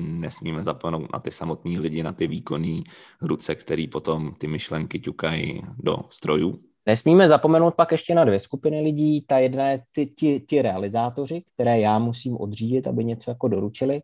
nesmíme 0.00 0.62
zapomenout 0.62 1.12
na 1.12 1.18
ty 1.18 1.30
samotní 1.30 1.78
lidi, 1.78 2.02
na 2.02 2.12
ty 2.12 2.26
výkonní 2.26 2.84
ruce, 3.20 3.54
který 3.54 3.88
potom 3.88 4.34
ty 4.38 4.46
myšlenky 4.46 5.00
ťukají 5.00 5.62
do 5.78 5.96
strojů. 6.10 6.60
Nesmíme 6.86 7.28
zapomenout 7.28 7.74
pak 7.74 7.92
ještě 7.92 8.14
na 8.14 8.24
dvě 8.24 8.38
skupiny 8.38 8.80
lidí. 8.80 9.24
Ta 9.26 9.38
jedna 9.38 9.68
je 9.68 9.82
ty, 9.92 10.06
ti, 10.06 10.40
ti 10.40 10.62
realizátoři, 10.62 11.42
které 11.54 11.80
já 11.80 11.98
musím 11.98 12.36
odřídit, 12.36 12.86
aby 12.86 13.04
něco 13.04 13.30
jako 13.30 13.48
doručili. 13.48 14.00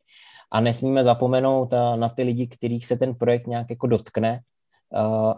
A 0.52 0.60
nesmíme 0.60 1.04
zapomenout 1.04 1.72
eh, 1.72 1.96
na 1.96 2.08
ty 2.08 2.22
lidi, 2.22 2.46
kterých 2.46 2.86
se 2.86 2.96
ten 2.96 3.14
projekt 3.14 3.46
nějak 3.46 3.70
jako 3.70 3.86
dotkne, 3.86 4.40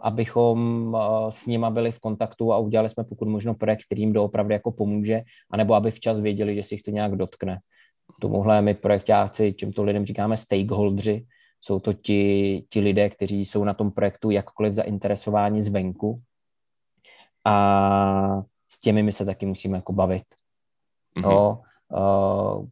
abychom 0.03 0.87
uh, 0.95 1.31
s 1.31 1.47
nima 1.47 1.71
byli 1.71 1.93
v 1.93 2.01
kontaktu 2.01 2.53
a 2.53 2.59
udělali 2.59 2.89
jsme 2.89 3.05
pokud 3.05 3.29
možno 3.29 3.55
projekt, 3.55 3.85
který 3.85 4.03
jim 4.03 4.13
doopravdy 4.13 4.55
jako 4.55 4.73
pomůže, 4.73 5.23
anebo 5.51 5.75
aby 5.75 5.91
včas 5.91 6.21
věděli, 6.21 6.55
že 6.55 6.63
si 6.63 6.75
jich 6.75 6.83
to 6.83 6.91
nějak 6.91 7.17
dotkne. 7.17 7.59
Tomuhle 8.21 8.63
my 8.63 8.75
projektáci, 8.75 9.55
čím 9.59 9.73
to 9.73 9.83
lidem 9.83 10.07
říkáme 10.07 10.37
stakeholdři, 10.37 11.27
jsou 11.61 11.81
to 11.81 11.93
ti, 11.93 12.65
ti 12.69 12.81
lidé, 12.81 13.11
kteří 13.11 13.45
jsou 13.45 13.65
na 13.65 13.75
tom 13.75 13.91
projektu 13.91 14.31
jakkoliv 14.31 14.75
zainteresováni 14.75 15.63
zvenku, 15.63 16.23
a 17.45 18.43
s 18.73 18.81
těmi 18.81 19.03
my 19.03 19.13
se 19.13 19.25
taky 19.25 19.47
musíme 19.47 19.79
jako 19.79 19.93
bavit. 19.93 20.25
Mm-hmm. 21.17 21.23
No, 21.23 21.63
uh, 21.89 22.67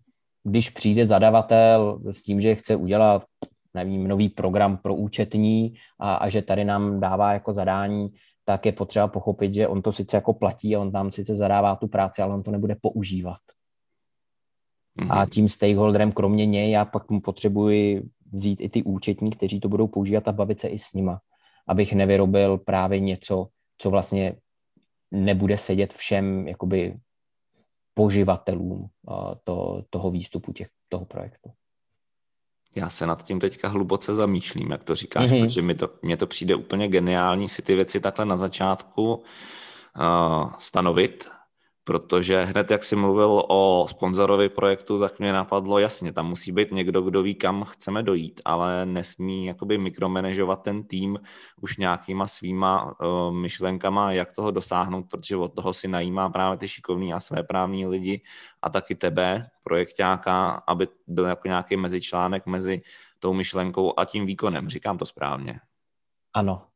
když 0.45 0.71
přijde 0.71 1.07
zadavatel 1.07 2.01
s 2.11 2.23
tím, 2.23 2.41
že 2.41 2.55
chce 2.55 2.77
udělat 2.77 3.25
nevím, 3.75 4.09
nový 4.09 4.29
program 4.29 4.77
pro 4.77 4.95
účetní 4.95 5.75
a, 5.99 6.15
a 6.15 6.29
že 6.29 6.43
tady 6.43 6.65
nám 6.65 7.01
dává 7.01 7.33
jako 7.33 7.53
zadání, 7.53 8.09
tak 8.45 8.67
je 8.67 8.73
potřeba 8.73 9.09
pochopit, 9.09 9.55
že 9.55 9.69
on 9.69 9.83
to 9.83 9.93
sice 9.93 10.17
jako 10.17 10.33
platí 10.33 10.77
a 10.77 10.81
on 10.81 10.93
tam 10.93 11.13
sice 11.13 11.35
zadává 11.35 11.77
tu 11.77 11.89
práci, 11.89 12.23
ale 12.23 12.35
on 12.35 12.43
to 12.43 12.51
nebude 12.51 12.77
používat. 12.83 13.39
Mm-hmm. 15.01 15.19
A 15.19 15.27
tím 15.27 15.49
stakeholderem 15.49 16.13
kromě 16.13 16.47
něj 16.47 16.71
já 16.71 16.85
pak 16.85 17.11
mu 17.11 17.21
potřebuji 17.21 18.03
vzít 18.33 18.61
i 18.61 18.69
ty 18.69 18.83
účetní, 18.83 19.31
kteří 19.31 19.61
to 19.61 19.69
budou 19.69 19.87
používat 19.87 20.29
a 20.29 20.33
bavit 20.33 20.61
se 20.61 20.69
i 20.69 20.79
s 20.79 20.93
nima, 20.93 21.21
abych 21.69 21.93
nevyrobil 21.93 22.59
právě 22.59 23.01
něco, 23.01 23.49
co 23.79 23.91
vlastně 23.91 24.37
nebude 25.11 25.59
sedět 25.59 25.95
všem 25.95 26.49
jakoby 26.49 26.97
poživatelům 27.95 28.89
to, 29.45 29.85
toho 29.91 30.11
výstupu 30.11 30.53
těch, 30.53 30.69
toho 30.89 31.05
projektu. 31.05 31.51
Já 32.75 32.91
se 32.91 33.07
nad 33.07 33.23
tím 33.23 33.41
teďka 33.41 33.69
hluboce 33.69 34.15
zamýšlím, 34.15 34.71
jak 34.71 34.85
to 34.85 34.95
říkáš, 34.95 35.31
mm-hmm. 35.31 35.45
protože 35.45 35.63
mi 35.63 35.75
to, 35.75 35.91
mně 36.03 36.17
to 36.17 36.27
přijde 36.27 36.55
úplně 36.55 36.89
geniální 36.89 37.49
si 37.49 37.63
ty 37.63 37.75
věci 37.75 38.01
takhle 38.01 38.25
na 38.25 38.37
začátku 38.37 39.15
uh, 39.15 39.23
stanovit 40.59 41.29
protože 41.91 42.45
hned 42.45 42.71
jak 42.71 42.85
jsi 42.85 42.97
mluvil 42.97 43.43
o 43.49 43.87
sponzorovi 43.91 44.49
projektu, 44.49 45.01
tak 45.01 45.19
mě 45.19 45.33
napadlo, 45.33 45.79
jasně, 45.79 46.13
tam 46.13 46.29
musí 46.29 46.53
být 46.53 46.73
někdo, 46.73 47.03
kdo 47.03 47.23
ví, 47.23 47.35
kam 47.35 47.65
chceme 47.65 48.03
dojít, 48.03 48.41
ale 48.45 48.87
nesmí 48.87 49.47
jakoby 49.47 49.79
mikromanežovat 49.79 50.63
ten 50.63 50.85
tým 50.85 51.19
už 51.61 51.77
nějakýma 51.77 52.27
svýma 52.27 52.85
uh, 52.85 53.35
myšlenkama, 53.35 54.13
jak 54.13 54.33
toho 54.33 54.51
dosáhnout, 54.51 55.07
protože 55.11 55.37
od 55.37 55.55
toho 55.55 55.73
si 55.73 55.89
najímá 55.89 56.29
právě 56.29 56.59
ty 56.59 56.69
šikovní 56.69 57.15
a 57.15 57.21
své 57.21 57.43
právní 57.43 57.87
lidi 57.87 58.23
a 58.63 58.71
taky 58.71 58.95
tebe, 58.95 59.51
projektáka, 59.63 60.63
aby 60.67 60.89
byl 61.07 61.25
jako 61.25 61.49
nějaký 61.49 61.77
mezičlánek 61.77 62.47
mezi 62.47 62.81
tou 63.19 63.33
myšlenkou 63.33 63.95
a 63.97 64.05
tím 64.05 64.27
výkonem. 64.27 64.69
Říkám 64.69 64.99
to 64.99 65.07
správně. 65.07 65.61
Ano, 66.35 66.70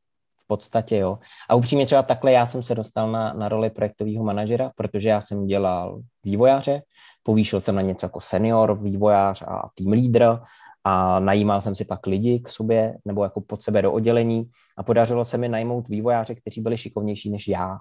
v 0.45 0.47
podstatě 0.47 0.97
jo. 0.97 1.19
A 1.51 1.55
upřímně 1.55 1.87
třeba 1.87 2.03
takhle 2.03 2.33
já 2.33 2.47
jsem 2.47 2.63
se 2.63 2.75
dostal 2.75 3.13
na, 3.13 3.33
na 3.33 3.49
roli 3.49 3.71
projektového 3.71 4.25
manažera, 4.25 4.71
protože 4.77 5.09
já 5.09 5.21
jsem 5.21 5.47
dělal 5.47 6.01
vývojáře, 6.25 6.83
povýšil 7.23 7.61
jsem 7.61 7.75
na 7.75 7.83
něco 7.83 8.07
jako 8.07 8.21
senior, 8.21 8.83
vývojář 8.83 9.43
a 9.43 9.63
tým 9.75 9.93
leader 9.93 10.41
a 10.85 11.21
najímal 11.21 11.61
jsem 11.61 11.75
si 11.75 11.85
pak 11.85 12.07
lidi 12.07 12.41
k 12.41 12.49
sobě 12.49 12.97
nebo 13.05 13.25
jako 13.25 13.41
pod 13.41 13.63
sebe 13.63 13.83
do 13.83 13.93
oddělení 13.93 14.45
a 14.77 14.83
podařilo 14.83 15.25
se 15.25 15.39
mi 15.39 15.49
najmout 15.49 15.89
vývojáře, 15.89 16.35
kteří 16.35 16.61
byli 16.61 16.79
šikovnější 16.79 17.31
než 17.31 17.49
já. 17.49 17.79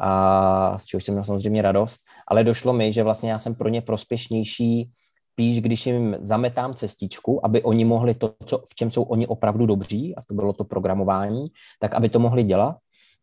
A 0.00 0.78
z 0.78 0.84
čehož 0.84 1.04
jsem 1.04 1.14
měl 1.14 1.24
samozřejmě 1.24 1.62
radost, 1.62 2.00
ale 2.28 2.44
došlo 2.44 2.72
mi, 2.72 2.92
že 2.92 3.02
vlastně 3.02 3.30
já 3.30 3.38
jsem 3.38 3.54
pro 3.54 3.68
ně 3.68 3.80
prospěšnější 3.80 4.90
spíš, 5.32 5.60
když 5.60 5.86
jim 5.86 6.16
zametám 6.20 6.74
cestičku, 6.74 7.46
aby 7.46 7.62
oni 7.62 7.84
mohli 7.84 8.14
to, 8.14 8.34
co, 8.46 8.58
v 8.58 8.74
čem 8.74 8.90
jsou 8.90 9.02
oni 9.02 9.26
opravdu 9.26 9.66
dobří, 9.66 10.16
a 10.16 10.22
to 10.28 10.34
bylo 10.34 10.52
to 10.52 10.64
programování, 10.64 11.48
tak 11.80 11.94
aby 11.94 12.08
to 12.08 12.18
mohli 12.18 12.42
dělat 12.42 12.76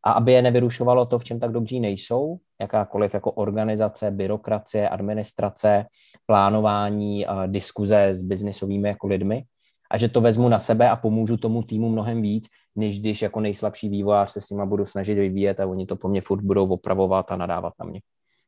a 0.05 0.11
aby 0.11 0.33
je 0.33 0.41
nevyrušovalo 0.41 1.05
to, 1.05 1.19
v 1.19 1.23
čem 1.23 1.39
tak 1.39 1.51
dobří 1.51 1.79
nejsou, 1.79 2.37
jakákoliv 2.61 3.13
jako 3.13 3.31
organizace, 3.31 4.11
byrokracie, 4.11 4.89
administrace, 4.89 5.85
plánování, 6.25 7.25
diskuze 7.47 8.09
s 8.15 8.23
biznisovými 8.23 8.87
jako 8.87 9.07
lidmi 9.07 9.43
a 9.91 9.97
že 9.97 10.09
to 10.09 10.21
vezmu 10.21 10.49
na 10.49 10.59
sebe 10.59 10.89
a 10.89 10.95
pomůžu 10.95 11.37
tomu 11.37 11.63
týmu 11.63 11.89
mnohem 11.89 12.21
víc, 12.21 12.47
než 12.75 12.99
když 12.99 13.21
jako 13.21 13.39
nejslabší 13.39 13.89
vývojář 13.89 14.31
se 14.31 14.41
s 14.41 14.49
nima 14.49 14.65
budu 14.65 14.85
snažit 14.85 15.15
vyvíjet 15.15 15.59
a 15.59 15.67
oni 15.67 15.85
to 15.85 15.95
po 15.95 16.07
mně 16.07 16.21
furt 16.21 16.41
budou 16.41 16.67
opravovat 16.67 17.31
a 17.31 17.35
nadávat 17.35 17.73
na 17.79 17.85
mě. 17.85 18.01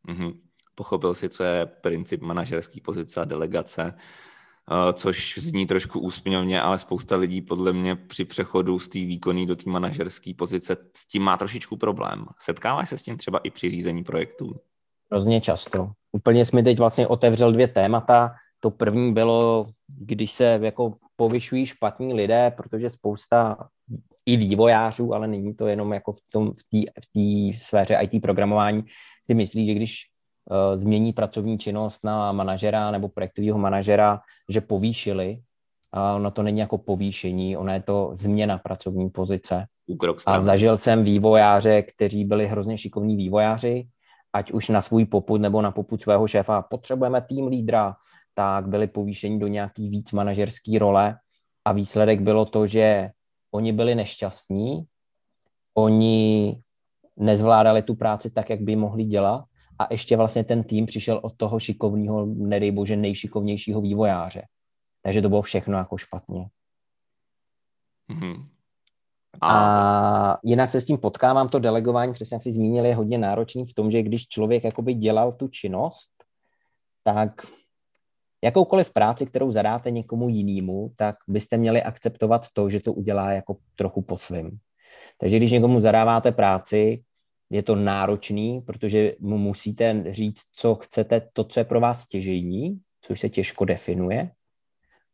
Mm-hmm 0.09 0.48
pochopil 0.79 1.15
si, 1.15 1.29
co 1.29 1.43
je 1.43 1.65
princip 1.65 2.21
manažerské 2.21 2.79
pozice 2.81 3.21
a 3.21 3.25
delegace, 3.25 3.93
eh, 3.93 4.93
což 4.93 5.37
zní 5.37 5.67
trošku 5.67 5.99
úsměvně, 5.99 6.61
ale 6.61 6.77
spousta 6.77 7.15
lidí 7.15 7.41
podle 7.41 7.73
mě 7.73 7.95
při 7.95 8.25
přechodu 8.25 8.79
z 8.79 8.87
té 8.87 8.99
výkonné 8.99 9.45
do 9.45 9.55
té 9.55 9.69
manažerské 9.69 10.31
pozice 10.33 10.77
s 10.95 11.07
tím 11.07 11.23
má 11.23 11.37
trošičku 11.37 11.77
problém. 11.77 12.25
Setkáváš 12.39 12.89
se 12.89 12.97
s 12.97 13.03
tím 13.03 13.17
třeba 13.17 13.39
i 13.43 13.51
při 13.51 13.69
řízení 13.69 14.03
projektů? 14.03 14.55
Hrozně 15.11 15.41
často. 15.41 15.91
Úplně 16.11 16.45
jsi 16.45 16.55
mi 16.55 16.63
teď 16.63 16.77
vlastně 16.77 17.07
otevřel 17.07 17.51
dvě 17.51 17.67
témata. 17.67 18.31
To 18.59 18.71
první 18.71 19.13
bylo, 19.13 19.67
když 19.87 20.31
se 20.31 20.59
jako 20.63 20.95
povyšují 21.15 21.65
špatní 21.65 22.13
lidé, 22.13 22.51
protože 22.57 22.89
spousta 22.89 23.67
i 24.25 24.37
vývojářů, 24.37 25.13
ale 25.13 25.27
není 25.27 25.53
to 25.55 25.67
jenom 25.67 25.93
jako 25.93 26.11
v 26.11 26.21
té 26.31 26.39
v 27.15 27.51
v 27.51 27.59
sféře 27.59 27.99
IT 28.01 28.21
programování, 28.21 28.83
si 29.25 29.33
myslí, 29.33 29.67
že 29.67 29.73
když 29.73 30.09
změní 30.75 31.13
pracovní 31.13 31.57
činnost 31.57 32.03
na 32.03 32.31
manažera 32.31 32.91
nebo 32.91 33.09
projektového 33.09 33.57
manažera, 33.57 34.19
že 34.49 34.61
povýšili. 34.61 35.41
A 35.91 36.15
ono 36.15 36.31
to 36.31 36.43
není 36.43 36.59
jako 36.59 36.77
povýšení, 36.77 37.57
ono 37.57 37.73
je 37.73 37.81
to 37.81 38.11
změna 38.13 38.57
pracovní 38.57 39.09
pozice. 39.09 39.65
A 40.25 40.41
zažil 40.41 40.77
jsem 40.77 41.03
vývojáře, 41.03 41.81
kteří 41.81 42.25
byli 42.25 42.47
hrozně 42.47 42.77
šikovní 42.77 43.15
vývojáři 43.15 43.87
ať 44.33 44.51
už 44.51 44.69
na 44.69 44.81
svůj 44.81 45.05
poput 45.05 45.41
nebo 45.41 45.61
na 45.61 45.71
poput 45.71 46.01
svého 46.01 46.27
šéfa, 46.27 46.61
potřebujeme 46.61 47.21
tým 47.21 47.47
lídra, 47.47 47.95
tak 48.33 48.67
byli 48.67 48.87
povýšeni 48.87 49.39
do 49.39 49.47
nějaký 49.47 49.89
víc 49.89 50.11
manažerský 50.11 50.79
role 50.79 51.17
a 51.65 51.71
výsledek 51.71 52.21
bylo 52.21 52.45
to, 52.45 52.67
že 52.67 53.09
oni 53.51 53.73
byli 53.73 53.95
nešťastní, 53.95 54.85
oni 55.73 56.55
nezvládali 57.17 57.81
tu 57.81 57.95
práci 57.95 58.31
tak, 58.31 58.49
jak 58.49 58.61
by 58.61 58.75
mohli 58.75 59.03
dělat 59.03 59.45
a 59.79 59.87
ještě 59.91 60.17
vlastně 60.17 60.43
ten 60.43 60.63
tým 60.63 60.85
přišel 60.85 61.19
od 61.23 61.37
toho 61.37 61.59
šikovního, 61.59 62.25
nedej 62.25 62.71
bože, 62.71 62.95
nejšikovnějšího 62.95 63.81
vývojáře. 63.81 64.41
Takže 65.01 65.21
to 65.21 65.29
bylo 65.29 65.41
všechno 65.41 65.77
jako 65.77 65.97
špatně. 65.97 66.49
Mm-hmm. 68.09 68.45
A... 69.41 69.59
a 69.59 70.37
jinak 70.43 70.69
se 70.69 70.81
s 70.81 70.85
tím 70.85 70.97
potkávám, 70.97 71.49
to 71.49 71.59
delegování, 71.59 72.13
přesně 72.13 72.35
jak 72.35 72.43
jsi 72.43 72.51
zmínil, 72.51 72.85
je 72.85 72.95
hodně 72.95 73.17
náročný 73.17 73.65
v 73.65 73.73
tom, 73.73 73.91
že 73.91 74.03
když 74.03 74.27
člověk 74.27 74.63
jakoby 74.63 74.93
dělal 74.93 75.33
tu 75.33 75.47
činnost, 75.47 76.11
tak 77.03 77.47
jakoukoliv 78.43 78.93
práci, 78.93 79.25
kterou 79.25 79.51
zadáte 79.51 79.91
někomu 79.91 80.29
jinému, 80.29 80.93
tak 80.95 81.15
byste 81.27 81.57
měli 81.57 81.83
akceptovat 81.83 82.45
to, 82.53 82.69
že 82.69 82.83
to 82.83 82.93
udělá 82.93 83.31
jako 83.31 83.57
trochu 83.75 84.01
po 84.01 84.17
svým. 84.17 84.57
Takže 85.17 85.37
když 85.37 85.51
někomu 85.51 85.79
zadáváte 85.79 86.31
práci, 86.31 87.03
je 87.49 87.63
to 87.63 87.75
náročný, 87.75 88.61
protože 88.61 89.15
mu 89.19 89.37
musíte 89.37 90.03
říct, 90.09 90.41
co 90.53 90.75
chcete, 90.75 91.21
to, 91.33 91.43
co 91.43 91.59
je 91.59 91.63
pro 91.63 91.79
vás 91.79 92.01
stěžejní, 92.01 92.79
což 93.01 93.19
se 93.19 93.29
těžko 93.29 93.65
definuje. 93.65 94.31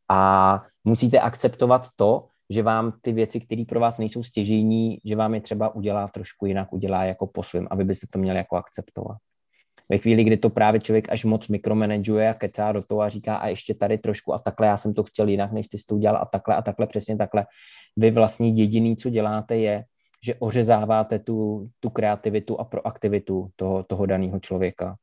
A 0.10 0.62
musíte 0.84 1.20
akceptovat 1.20 1.88
to, 1.96 2.28
že 2.50 2.64
vám 2.64 2.94
ty 3.02 3.12
věci, 3.12 3.40
které 3.40 3.64
pro 3.68 3.80
vás 3.80 3.98
nejsou 3.98 4.24
stěžejní, 4.24 4.98
že 5.06 5.16
vám 5.16 5.34
je 5.34 5.42
třeba 5.42 5.76
udělá 5.76 6.08
trošku 6.08 6.46
jinak, 6.46 6.74
udělá 6.74 7.04
jako 7.04 7.28
po 7.28 7.44
svém, 7.44 7.68
aby 7.72 7.84
byste 7.84 8.08
to 8.12 8.20
měli 8.20 8.38
jako 8.38 8.56
akceptovat. 8.56 9.18
Ve 9.90 9.98
chvíli, 9.98 10.24
kdy 10.24 10.38
to 10.38 10.50
právě 10.50 10.82
člověk 10.82 11.10
až 11.10 11.26
moc 11.26 11.48
mikromanaguje 11.48 12.30
a 12.30 12.34
kecá 12.34 12.72
do 12.72 12.84
toho 12.84 13.02
a 13.02 13.10
říká 13.10 13.36
a 13.36 13.48
ještě 13.48 13.74
tady 13.74 13.98
trošku 13.98 14.34
a 14.34 14.40
takhle, 14.40 14.68
já 14.68 14.78
jsem 14.78 14.94
to 14.94 15.04
chtěl 15.04 15.28
jinak, 15.28 15.52
než 15.52 15.68
ty 15.68 15.78
jsi 15.78 15.86
to 15.86 15.96
udělal 15.96 16.22
a 16.22 16.26
takhle 16.26 16.56
a 16.56 16.62
takhle, 16.62 16.88
přesně 16.88 17.18
takhle. 17.18 17.46
Vy 17.98 18.12
vlastně 18.12 18.50
jediný, 18.50 18.96
co 18.96 19.10
děláte, 19.10 19.58
je, 19.58 19.86
že 20.26 20.36
ořezáváte 20.36 21.20
tu, 21.20 21.70
tu 21.80 21.90
kreativitu 21.90 22.60
a 22.60 22.64
proaktivitu 22.64 23.50
toho, 23.56 23.84
toho 23.84 24.06
daného 24.06 24.40
člověka. 24.40 24.96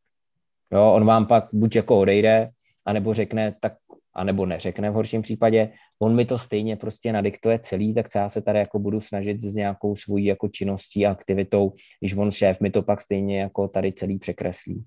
Jo, 0.73 0.93
on 0.93 1.07
vám 1.07 1.27
pak 1.27 1.49
buď 1.53 1.77
jako 1.77 2.01
odejde, 2.01 2.51
anebo 2.85 3.15
řekne, 3.15 3.55
tak 3.61 3.73
anebo 4.15 4.47
neřekne 4.47 4.91
v 4.91 4.95
horším 4.95 5.23
případě, 5.23 5.73
on 5.99 6.15
mi 6.15 6.25
to 6.25 6.39
stejně 6.39 6.77
prostě 6.77 7.13
nadiktuje 7.13 7.59
celý, 7.59 7.95
tak 7.95 8.07
já 8.15 8.29
se 8.29 8.43
tady 8.43 8.59
jako 8.59 8.79
budu 8.79 9.01
snažit 9.01 9.41
s 9.41 9.55
nějakou 9.55 9.97
svojí 9.97 10.25
jako 10.25 10.49
činností 10.49 11.07
a 11.07 11.11
aktivitou, 11.11 11.73
když 12.01 12.17
on 12.17 12.31
šéf 12.31 12.61
mi 12.61 12.71
to 12.71 12.83
pak 12.83 13.01
stejně 13.01 13.41
jako 13.41 13.69
tady 13.69 13.93
celý 13.93 14.19
překreslí. 14.19 14.85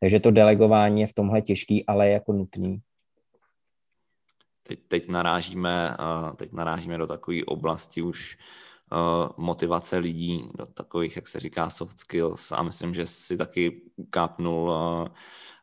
Takže 0.00 0.20
to 0.20 0.30
delegování 0.30 1.00
je 1.00 1.06
v 1.06 1.14
tomhle 1.14 1.42
těžký, 1.42 1.86
ale 1.86 2.08
jako 2.08 2.32
nutný. 2.32 2.80
Teď, 4.62 4.78
teď, 4.88 5.08
narážíme, 5.08 5.96
teď 6.36 6.52
narážíme 6.52 6.98
do 6.98 7.06
takové 7.06 7.44
oblasti 7.44 8.02
už 8.02 8.38
motivace 9.36 9.98
lidí, 9.98 10.50
do 10.54 10.66
takových, 10.66 11.16
jak 11.16 11.28
se 11.28 11.40
říká, 11.40 11.70
soft 11.70 11.98
skills 11.98 12.52
a 12.52 12.62
myslím, 12.62 12.94
že 12.94 13.06
si 13.06 13.36
taky 13.36 13.82
kápnul 14.10 14.72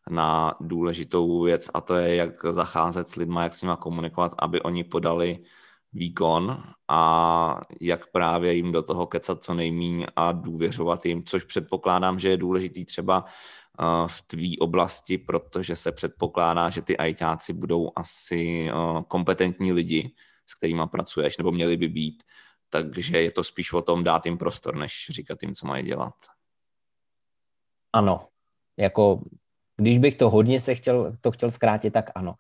na 0.10 0.56
důležitou 0.60 1.44
věc 1.44 1.70
a 1.74 1.82
to 1.82 1.96
je, 1.96 2.16
jak 2.16 2.46
zacházet 2.46 3.08
s 3.08 3.16
lidma, 3.16 3.44
jak 3.44 3.54
s 3.54 3.62
nima 3.62 3.76
komunikovat, 3.76 4.36
aby 4.40 4.62
oni 4.62 4.84
podali 4.84 5.40
výkon 5.94 6.64
a 6.88 7.62
jak 7.82 8.12
právě 8.12 8.54
jim 8.54 8.72
do 8.72 8.84
toho 8.84 9.08
kecat 9.08 9.44
co 9.44 9.54
nejmíň 9.54 10.06
a 10.16 10.32
důvěřovat 10.32 11.06
jim, 11.06 11.24
což 11.26 11.44
předpokládám, 11.44 12.20
že 12.20 12.30
je 12.30 12.38
důležitý 12.38 12.86
třeba 12.86 13.26
eh, 13.26 13.84
v 14.08 14.22
tvý 14.22 14.60
oblasti, 14.60 15.18
protože 15.18 15.76
se 15.76 15.92
předpokládá, 15.92 16.70
že 16.70 16.82
ty 16.82 16.98
ajťáci 16.98 17.54
budou 17.54 17.92
asi 17.96 18.70
eh, 18.70 18.74
kompetentní 19.08 19.72
lidi, 19.72 20.12
s 20.46 20.56
kterými 20.56 20.82
pracuješ, 20.92 21.38
nebo 21.38 21.52
měli 21.52 21.78
by 21.78 21.88
být. 21.88 22.24
Takže 22.74 23.22
je 23.22 23.32
to 23.32 23.44
spíš 23.44 23.74
o 23.74 23.82
tom 23.82 24.04
dát 24.04 24.26
jim 24.26 24.38
prostor, 24.38 24.76
než 24.76 24.94
říkat 25.10 25.38
jim, 25.42 25.56
co 25.56 25.68
mají 25.68 25.86
dělat. 25.86 26.14
Ano, 27.94 28.28
jako 28.78 29.22
když 29.78 29.98
bych 29.98 30.16
to 30.16 30.30
hodně 30.30 30.62
se 30.62 30.76
chtěl, 30.76 31.14
to 31.22 31.32
chtěl 31.32 31.52
zkrátit, 31.52 31.94
tak 31.94 32.10
ano. 32.16 32.34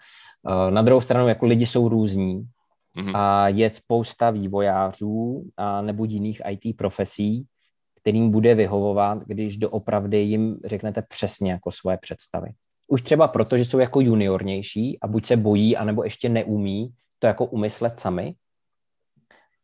Eh, 0.49 0.71
na 0.71 0.81
druhou 0.81 1.01
stranu, 1.01 1.27
jako 1.27 1.45
lidi 1.45 1.65
jsou 1.65 1.89
různí 1.89 2.49
mm-hmm. 2.97 3.11
a 3.15 3.47
je 3.47 3.69
spousta 3.69 4.31
vývojářů 4.31 5.49
a 5.57 5.81
nebo 5.81 6.05
jiných 6.05 6.41
IT 6.49 6.77
profesí, 6.77 7.45
kterým 8.01 8.31
bude 8.31 8.55
vyhovovat, 8.55 9.17
když 9.25 9.57
doopravdy 9.57 10.17
jim 10.17 10.59
řeknete 10.65 11.01
přesně 11.01 11.51
jako 11.51 11.71
svoje 11.71 11.97
představy. 11.97 12.49
Už 12.87 13.01
třeba 13.01 13.27
proto, 13.27 13.57
že 13.57 13.65
jsou 13.65 13.79
jako 13.79 14.01
juniornější 14.01 14.99
a 14.99 15.07
buď 15.07 15.25
se 15.25 15.37
bojí, 15.37 15.77
anebo 15.77 16.03
ještě 16.03 16.29
neumí 16.29 16.93
to 17.19 17.27
jako 17.27 17.45
umyslet 17.45 17.99
sami. 17.99 18.35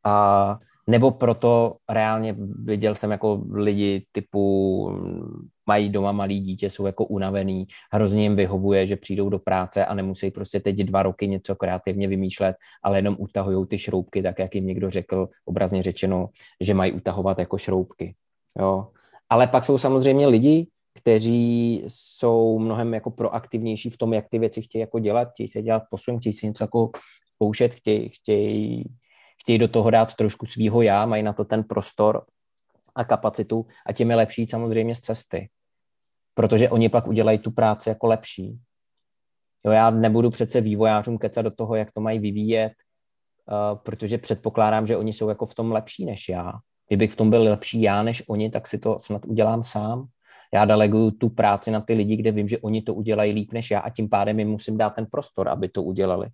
A 0.05 0.59
nebo 0.89 1.11
proto 1.11 1.75
reálně 1.89 2.35
viděl 2.63 2.95
jsem 2.95 3.11
jako 3.11 3.43
lidi 3.51 4.05
typu 4.11 4.91
mají 5.67 5.89
doma 5.89 6.11
malý 6.11 6.39
dítě, 6.39 6.69
jsou 6.69 6.85
jako 6.85 7.05
unavený, 7.05 7.67
hrozně 7.93 8.23
jim 8.23 8.35
vyhovuje, 8.35 8.87
že 8.87 8.95
přijdou 8.95 9.29
do 9.29 9.39
práce 9.39 9.85
a 9.85 9.93
nemusí 9.93 10.31
prostě 10.31 10.59
teď 10.59 10.75
dva 10.75 11.03
roky 11.03 11.27
něco 11.27 11.55
kreativně 11.55 12.07
vymýšlet, 12.07 12.55
ale 12.83 12.97
jenom 12.97 13.15
utahují 13.19 13.67
ty 13.67 13.77
šroubky, 13.77 14.23
tak 14.23 14.39
jak 14.39 14.55
jim 14.55 14.65
někdo 14.65 14.89
řekl, 14.89 15.29
obrazně 15.45 15.83
řečeno, 15.83 16.29
že 16.61 16.73
mají 16.73 16.91
utahovat 16.91 17.39
jako 17.39 17.57
šroubky. 17.57 18.15
Jo. 18.59 18.87
Ale 19.29 19.47
pak 19.47 19.65
jsou 19.65 19.77
samozřejmě 19.77 20.27
lidi, 20.27 20.67
kteří 20.93 21.83
jsou 21.87 22.59
mnohem 22.59 22.93
jako 22.93 23.11
proaktivnější 23.11 23.89
v 23.89 23.97
tom, 23.97 24.13
jak 24.13 24.25
ty 24.29 24.39
věci 24.39 24.61
chtějí 24.61 24.79
jako 24.79 24.99
dělat, 24.99 25.29
chtějí 25.31 25.47
se 25.47 25.61
dělat 25.61 25.83
posun, 25.89 26.19
chtějí 26.19 26.33
si 26.33 26.47
něco 26.47 26.63
jako 26.63 26.89
zkoušet, 27.33 27.73
chtějí, 27.73 28.09
chtějí, 28.09 28.83
chtějí 29.41 29.57
do 29.57 29.67
toho 29.67 29.89
dát 29.89 30.15
trošku 30.15 30.45
svýho 30.45 30.81
já, 30.81 31.05
mají 31.05 31.23
na 31.23 31.33
to 31.33 31.45
ten 31.45 31.63
prostor 31.63 32.25
a 32.95 33.03
kapacitu 33.03 33.65
a 33.85 33.93
tím 33.93 34.09
je 34.09 34.15
lepší 34.15 34.47
samozřejmě 34.47 34.95
z 34.95 34.99
cesty 34.99 35.49
protože 36.39 36.69
oni 36.69 36.89
pak 36.89 37.07
udělají 37.07 37.39
tu 37.39 37.51
práci 37.51 37.89
jako 37.89 38.07
lepší. 38.07 38.59
Jo, 39.65 39.71
já 39.71 39.89
nebudu 39.89 40.29
přece 40.29 40.61
vývojářům 40.61 41.17
kecat 41.17 41.43
do 41.43 41.51
toho, 41.51 41.75
jak 41.75 41.91
to 41.91 42.01
mají 42.01 42.19
vyvíjet, 42.19 42.73
uh, 43.51 43.77
protože 43.79 44.17
předpokládám, 44.17 44.87
že 44.87 44.97
oni 44.97 45.13
jsou 45.13 45.29
jako 45.29 45.45
v 45.45 45.55
tom 45.55 45.71
lepší 45.71 46.05
než 46.05 46.29
já. 46.29 46.51
Kdybych 46.87 47.11
v 47.11 47.15
tom 47.15 47.29
byl 47.29 47.43
lepší 47.43 47.81
já 47.81 48.03
než 48.03 48.23
oni, 48.27 48.49
tak 48.49 48.67
si 48.67 48.77
to 48.77 48.99
snad 48.99 49.25
udělám 49.25 49.63
sám. 49.63 50.07
Já 50.53 50.65
deleguju 50.65 51.11
tu 51.11 51.29
práci 51.29 51.71
na 51.71 51.81
ty 51.81 51.93
lidi, 51.93 52.15
kde 52.15 52.31
vím, 52.31 52.47
že 52.47 52.57
oni 52.57 52.81
to 52.81 52.93
udělají 52.93 53.31
líp 53.31 53.51
než 53.53 53.71
já 53.71 53.79
a 53.79 53.89
tím 53.89 54.09
pádem 54.09 54.39
jim 54.39 54.49
musím 54.49 54.77
dát 54.77 54.89
ten 54.89 55.07
prostor, 55.11 55.49
aby 55.49 55.69
to 55.69 55.83
udělali. 55.83 56.29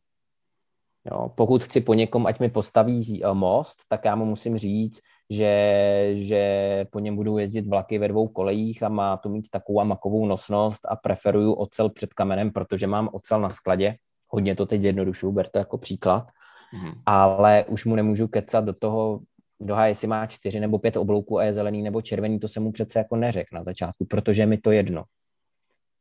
Jo, 1.11 1.31
pokud 1.35 1.63
chci 1.63 1.81
po 1.81 1.93
někom, 1.93 2.25
ať 2.25 2.39
mi 2.39 2.49
postaví 2.49 3.23
eh, 3.23 3.33
most, 3.33 3.77
tak 3.89 4.05
já 4.05 4.15
mu 4.15 4.25
musím 4.25 4.57
říct, 4.57 4.99
že, 5.29 6.09
že 6.13 6.85
po 6.91 6.99
něm 6.99 7.15
budou 7.15 7.37
jezdit 7.37 7.67
vlaky 7.67 7.97
ve 7.97 8.07
dvou 8.07 8.27
kolejích 8.27 8.83
a 8.83 8.89
má 8.89 9.17
to 9.17 9.29
mít 9.29 9.49
takovou 9.49 9.85
makovou 9.85 10.25
nosnost 10.25 10.79
a 10.85 10.95
preferuju 10.95 11.53
ocel 11.53 11.89
před 11.89 12.13
kamenem, 12.13 12.51
protože 12.51 12.87
mám 12.87 13.09
ocel 13.13 13.41
na 13.41 13.49
skladě. 13.49 13.95
Hodně 14.27 14.55
to 14.55 14.65
teď 14.65 14.81
zjednodušuju, 14.81 15.31
ber 15.31 15.49
to 15.49 15.59
jako 15.59 15.77
příklad. 15.77 16.23
Mm-hmm. 16.23 16.93
Ale 17.05 17.65
už 17.67 17.85
mu 17.85 17.95
nemůžu 17.95 18.27
kecat 18.27 18.65
do 18.65 18.73
toho, 18.73 19.19
doha, 19.59 19.87
jestli 19.87 20.07
má 20.07 20.25
čtyři 20.25 20.59
nebo 20.59 20.79
pět 20.79 20.97
oblouků 20.97 21.39
a 21.39 21.43
je 21.43 21.53
zelený 21.53 21.81
nebo 21.81 22.01
červený, 22.01 22.39
to 22.39 22.47
se 22.47 22.59
mu 22.59 22.71
přece 22.71 22.99
jako 22.99 23.15
neřek 23.15 23.47
na 23.51 23.63
začátku, 23.63 24.05
protože 24.05 24.45
mi 24.45 24.57
to 24.57 24.71
jedno. 24.71 25.03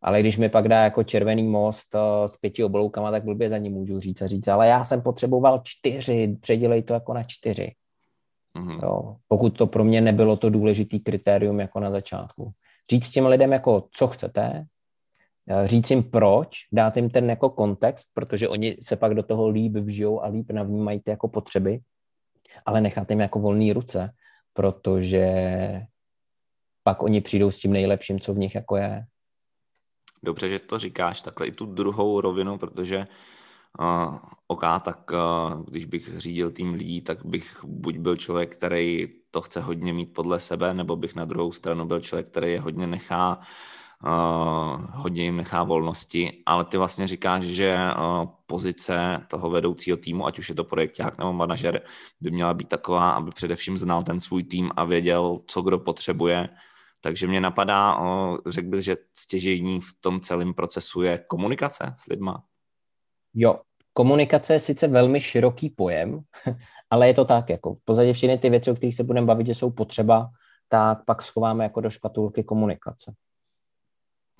Ale 0.04 0.20
když 0.20 0.36
mi 0.36 0.48
pak 0.48 0.68
dá 0.68 0.84
jako 0.84 1.04
červený 1.04 1.42
most 1.42 1.94
eh, 1.94 2.28
s 2.28 2.36
pěti 2.36 2.64
obloukama, 2.64 3.10
tak 3.10 3.24
blbě 3.24 3.48
za 3.48 3.58
ní 3.58 3.70
můžu 3.70 4.00
říct 4.00 4.22
a 4.22 4.26
říct, 4.26 4.48
ale 4.48 4.68
já 4.68 4.84
jsem 4.84 5.02
potřeboval 5.02 5.60
čtyři, 5.64 6.36
předělej 6.40 6.82
to 6.82 6.94
jako 6.94 7.14
na 7.14 7.22
čtyři. 7.22 7.74
Mm-hmm. 8.58 8.80
Jo, 8.82 9.16
pokud 9.28 9.50
to 9.50 9.66
pro 9.66 9.84
mě 9.84 10.00
nebylo 10.00 10.36
to 10.36 10.50
důležitý 10.50 11.00
kritérium 11.00 11.60
jako 11.60 11.80
na 11.80 11.90
začátku. 11.90 12.52
Říct 12.90 13.10
těm 13.10 13.26
lidem 13.26 13.52
jako, 13.52 13.88
co 13.90 14.08
chcete, 14.08 14.64
eh, 15.48 15.66
říct 15.66 15.90
jim 15.90 16.02
proč, 16.02 16.48
dát 16.72 16.96
jim 16.96 17.10
ten 17.10 17.30
jako 17.30 17.50
kontext, 17.50 18.10
protože 18.14 18.48
oni 18.48 18.76
se 18.82 18.96
pak 18.96 19.14
do 19.14 19.22
toho 19.22 19.48
líp 19.48 19.72
vžijou 19.72 20.22
a 20.22 20.28
líp 20.28 20.50
navnímají 20.50 21.00
ty 21.00 21.10
jako 21.10 21.28
potřeby, 21.28 21.80
ale 22.66 22.80
nechat 22.80 23.10
jim 23.10 23.20
jako 23.20 23.38
volné 23.38 23.72
ruce, 23.72 24.10
protože 24.52 25.26
pak 26.82 27.02
oni 27.02 27.20
přijdou 27.20 27.50
s 27.50 27.58
tím 27.58 27.72
nejlepším, 27.72 28.20
co 28.20 28.34
v 28.34 28.38
nich 28.38 28.54
jako 28.54 28.76
je. 28.76 29.04
Dobře, 30.24 30.48
že 30.48 30.58
to 30.58 30.78
říkáš, 30.78 31.22
takhle 31.22 31.46
i 31.46 31.52
tu 31.52 31.66
druhou 31.66 32.20
rovinu, 32.20 32.58
protože 32.58 33.06
uh, 33.80 34.18
OK, 34.46 34.62
tak 34.82 35.10
uh, 35.10 35.64
když 35.64 35.84
bych 35.84 36.18
řídil 36.18 36.50
tým 36.50 36.74
lidí, 36.74 37.00
tak 37.00 37.26
bych 37.26 37.64
buď 37.64 37.98
byl 37.98 38.16
člověk, 38.16 38.56
který 38.56 39.08
to 39.30 39.40
chce 39.40 39.60
hodně 39.60 39.92
mít 39.92 40.14
podle 40.14 40.40
sebe, 40.40 40.74
nebo 40.74 40.96
bych 40.96 41.14
na 41.14 41.24
druhou 41.24 41.52
stranu 41.52 41.86
byl 41.86 42.00
člověk, 42.00 42.28
který 42.28 42.52
je 42.52 42.60
hodně 42.60 42.86
nechá 42.86 43.40
Uh, 44.06 44.84
hodně 44.92 45.24
jim 45.24 45.36
nechá 45.36 45.62
volnosti, 45.62 46.42
ale 46.46 46.64
ty 46.64 46.76
vlastně 46.76 47.06
říkáš, 47.06 47.42
že 47.44 47.76
uh, 47.76 48.28
pozice 48.46 49.26
toho 49.28 49.50
vedoucího 49.50 49.96
týmu, 49.96 50.26
ať 50.26 50.38
už 50.38 50.48
je 50.48 50.54
to 50.54 50.64
projekták 50.64 51.18
nebo 51.18 51.32
manažer, 51.32 51.82
by 52.20 52.30
měla 52.30 52.54
být 52.54 52.68
taková, 52.68 53.10
aby 53.10 53.30
především 53.30 53.78
znal 53.78 54.02
ten 54.02 54.20
svůj 54.20 54.44
tým 54.44 54.70
a 54.76 54.84
věděl, 54.84 55.38
co 55.46 55.62
kdo 55.62 55.78
potřebuje, 55.78 56.48
Takže 57.04 57.26
mě 57.26 57.40
napadá, 57.40 57.98
řekl 58.46 58.68
bych, 58.68 58.82
že 58.82 58.96
stěžejní 59.12 59.80
v 59.80 59.94
tom 60.00 60.20
celém 60.20 60.54
procesu 60.54 61.02
je 61.02 61.18
komunikace 61.18 61.94
s 61.96 62.06
lidma. 62.06 62.44
Jo, 63.34 63.60
komunikace 63.92 64.52
je 64.52 64.58
sice 64.58 64.88
velmi 64.88 65.20
široký 65.20 65.70
pojem, 65.70 66.20
ale 66.90 67.06
je 67.06 67.14
to 67.14 67.24
tak, 67.24 67.50
jako 67.50 67.74
v 67.74 67.80
podstatě 67.84 68.12
všechny 68.12 68.38
ty 68.38 68.50
věci, 68.50 68.70
o 68.70 68.74
kterých 68.74 68.96
se 68.96 69.04
budeme 69.04 69.26
bavit, 69.26 69.46
že 69.46 69.54
jsou 69.54 69.70
potřeba, 69.70 70.30
tak 70.68 71.04
pak 71.04 71.22
schováme 71.22 71.64
jako 71.64 71.80
do 71.80 71.90
škatulky 71.90 72.44
komunikace. 72.44 73.14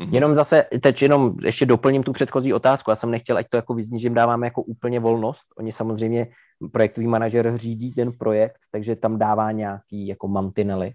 Mm-hmm. 0.03 0.14
Jenom 0.14 0.35
zase, 0.35 0.64
teď 0.83 1.03
jenom 1.03 1.37
ještě 1.44 1.66
doplním 1.66 2.03
tu 2.03 2.12
předchozí 2.12 2.53
otázku. 2.53 2.90
Já 2.90 2.94
jsem 2.94 3.11
nechtěl, 3.11 3.37
ať 3.37 3.48
to 3.48 3.57
jako 3.57 3.74
vyzní, 3.74 4.00
že 4.00 4.07
jim 4.07 4.14
dáváme 4.14 4.46
jako 4.46 4.62
úplně 4.62 5.00
volnost. 5.00 5.44
Oni 5.59 5.72
samozřejmě, 5.72 6.27
projektový 6.72 7.07
manažer 7.07 7.57
řídí 7.57 7.92
ten 7.92 8.12
projekt, 8.12 8.59
takže 8.70 8.96
tam 8.96 9.18
dává 9.18 9.53
nějaký 9.53 10.07
jako 10.07 10.29
mantinely. 10.29 10.94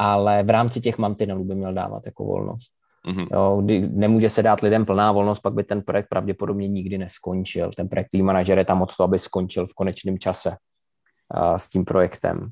Ale 0.00 0.42
v 0.42 0.50
rámci 0.50 0.80
těch 0.80 0.98
mantinelů 0.98 1.44
by 1.44 1.54
měl 1.54 1.74
dávat 1.74 2.02
jako 2.06 2.24
volnost. 2.24 2.72
Mm-hmm. 3.08 3.26
Jo, 3.32 3.60
kdy 3.64 3.88
nemůže 3.88 4.28
se 4.28 4.42
dát 4.42 4.60
lidem 4.60 4.86
plná 4.86 5.12
volnost, 5.12 5.40
pak 5.40 5.54
by 5.54 5.64
ten 5.64 5.82
projekt 5.82 6.08
pravděpodobně 6.08 6.68
nikdy 6.68 6.98
neskončil. 6.98 7.70
Ten 7.76 7.88
projektový 7.88 8.22
manažer 8.22 8.58
je 8.58 8.64
tam 8.64 8.82
od 8.82 8.96
toho, 8.96 9.04
aby 9.04 9.18
skončil 9.18 9.66
v 9.66 9.74
konečném 9.74 10.18
čase 10.18 10.50
uh, 10.50 11.56
s 11.56 11.68
tím 11.68 11.84
projektem. 11.84 12.50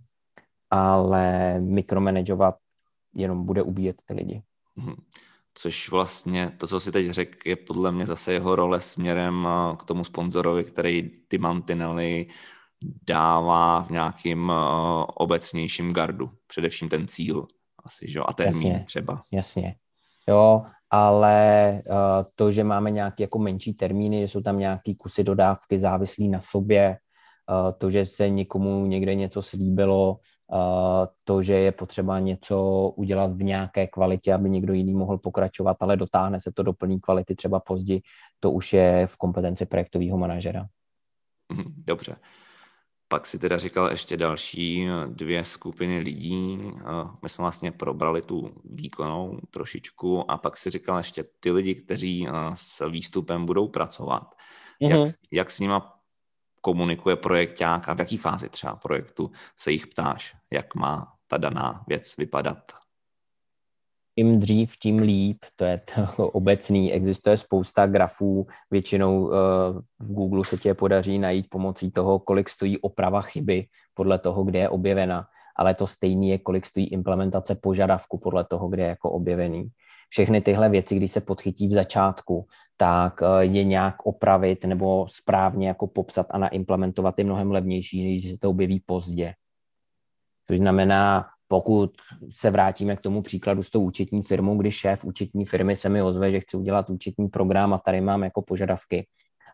Ale 0.70 1.56
mikromanagovat 1.60 2.54
jenom 3.14 3.46
bude 3.46 3.62
ubíjet 3.62 3.96
ty 4.06 4.14
lidi. 4.14 4.42
Mm-hmm 4.78 4.96
což 5.60 5.90
vlastně 5.90 6.52
to, 6.58 6.66
co 6.66 6.80
si 6.80 6.92
teď 6.92 7.10
řekl, 7.10 7.38
je 7.44 7.56
podle 7.56 7.92
mě 7.92 8.06
zase 8.06 8.32
jeho 8.32 8.56
role 8.56 8.80
směrem 8.80 9.48
k 9.78 9.84
tomu 9.84 10.04
sponzorovi, 10.04 10.64
který 10.64 11.10
ty 11.28 11.38
mantinely 11.38 12.26
dává 13.06 13.82
v 13.82 13.90
nějakým 13.90 14.52
obecnějším 15.14 15.92
gardu, 15.92 16.30
především 16.46 16.88
ten 16.88 17.06
cíl 17.06 17.46
asi, 17.84 18.10
že? 18.10 18.20
a 18.20 18.32
termín 18.32 18.72
jasně, 18.72 18.84
třeba. 18.86 19.22
Jasně, 19.32 19.74
jo, 20.28 20.62
ale 20.90 21.82
to, 22.34 22.52
že 22.52 22.64
máme 22.64 22.90
nějaké 22.90 23.22
jako 23.22 23.38
menší 23.38 23.74
termíny, 23.74 24.20
že 24.20 24.28
jsou 24.28 24.40
tam 24.40 24.58
nějaké 24.58 24.94
kusy 24.94 25.24
dodávky 25.24 25.78
závislí 25.78 26.28
na 26.28 26.40
sobě, 26.40 26.96
to, 27.78 27.90
že 27.90 28.06
se 28.06 28.28
někomu 28.28 28.86
někde 28.86 29.14
něco 29.14 29.42
slíbilo, 29.42 30.18
to, 31.24 31.42
že 31.42 31.54
je 31.54 31.72
potřeba 31.72 32.18
něco 32.18 32.88
udělat 32.96 33.32
v 33.32 33.42
nějaké 33.42 33.86
kvalitě, 33.86 34.34
aby 34.34 34.50
někdo 34.50 34.72
jiný 34.72 34.94
mohl 34.94 35.18
pokračovat, 35.18 35.76
ale 35.80 35.96
dotáhne 35.96 36.40
se 36.40 36.52
to 36.52 36.62
do 36.62 36.72
plné 36.72 36.98
kvality 37.00 37.34
třeba 37.34 37.60
později, 37.60 38.00
to 38.40 38.50
už 38.50 38.72
je 38.72 39.06
v 39.06 39.16
kompetenci 39.16 39.66
projektového 39.66 40.18
manažera. 40.18 40.66
Mhm, 41.52 41.74
dobře. 41.76 42.16
Pak 43.10 43.26
si 43.26 43.38
teda 43.38 43.58
říkal 43.58 43.90
ještě 43.90 44.16
další 44.16 44.88
dvě 45.06 45.44
skupiny 45.44 45.98
lidí. 45.98 46.58
My 47.22 47.28
jsme 47.28 47.42
vlastně 47.42 47.72
probrali 47.72 48.22
tu 48.22 48.54
výkonnou 48.64 49.38
trošičku 49.50 50.30
a 50.30 50.38
pak 50.38 50.56
si 50.56 50.70
říkal 50.70 50.96
ještě 50.96 51.24
ty 51.40 51.50
lidi, 51.50 51.74
kteří 51.74 52.28
s 52.54 52.88
výstupem 52.88 53.46
budou 53.46 53.68
pracovat. 53.68 54.34
Mm-hmm. 54.82 55.00
Jak, 55.00 55.14
jak 55.30 55.50
s 55.50 55.60
nima 55.60 56.00
komunikuje 56.60 57.16
projekták 57.16 57.88
a 57.88 57.94
v 57.94 57.98
jaký 57.98 58.16
fázi 58.16 58.48
třeba 58.48 58.76
projektu 58.76 59.30
se 59.56 59.72
jich 59.72 59.86
ptáš, 59.86 60.36
jak 60.52 60.74
má 60.74 61.12
ta 61.26 61.36
daná 61.36 61.84
věc 61.88 62.16
vypadat? 62.16 62.72
Čím 64.18 64.38
dřív, 64.38 64.78
tím 64.78 64.98
líp, 64.98 65.38
to 65.56 65.64
je 65.64 65.80
to 65.94 66.28
obecný. 66.32 66.92
Existuje 66.92 67.36
spousta 67.36 67.86
grafů, 67.86 68.46
většinou 68.70 69.22
uh, 69.22 69.32
v 69.98 70.12
Google 70.12 70.44
se 70.44 70.56
tě 70.56 70.74
podaří 70.74 71.18
najít 71.18 71.46
pomocí 71.50 71.90
toho, 71.90 72.18
kolik 72.18 72.48
stojí 72.48 72.78
oprava 72.78 73.22
chyby 73.22 73.66
podle 73.94 74.18
toho, 74.18 74.44
kde 74.44 74.58
je 74.58 74.68
objevena, 74.68 75.26
ale 75.56 75.74
to 75.74 75.86
stejný 75.86 76.30
je, 76.30 76.38
kolik 76.38 76.66
stojí 76.66 76.86
implementace 76.86 77.54
požadavku 77.54 78.18
podle 78.18 78.44
toho, 78.44 78.68
kde 78.68 78.82
je 78.82 78.88
jako 78.88 79.10
objevený. 79.10 79.68
Všechny 80.08 80.40
tyhle 80.40 80.68
věci, 80.68 80.96
když 80.96 81.12
se 81.12 81.20
podchytí 81.20 81.68
v 81.68 81.72
začátku, 81.72 82.46
tak 82.76 83.22
eh, 83.22 83.44
je 83.44 83.64
nějak 83.64 84.06
opravit 84.06 84.64
nebo 84.64 85.06
správně 85.08 85.68
jako 85.68 85.86
popsat 85.86 86.26
a 86.30 86.38
naimplementovat 86.38 87.18
je 87.18 87.24
mnohem 87.24 87.50
levnější, 87.50 88.14
než 88.14 88.30
se 88.30 88.38
to 88.38 88.50
objeví 88.50 88.82
pozdě. 88.86 89.34
Což 90.48 90.58
znamená, 90.58 91.26
pokud 91.48 91.90
se 92.30 92.50
vrátíme 92.50 92.96
k 92.96 93.00
tomu 93.00 93.22
příkladu 93.22 93.62
s 93.62 93.70
tou 93.70 93.82
účetní 93.82 94.22
firmou, 94.22 94.56
kdy 94.56 94.70
šéf 94.70 95.04
účetní 95.04 95.44
firmy 95.44 95.76
se 95.76 95.88
mi 95.88 96.02
ozve, 96.02 96.30
že 96.32 96.40
chce 96.40 96.56
udělat 96.56 96.90
účetní 96.90 97.28
program 97.28 97.74
a 97.74 97.78
tady 97.78 98.00
mám 98.00 98.22
jako 98.22 98.42
požadavky 98.42 99.06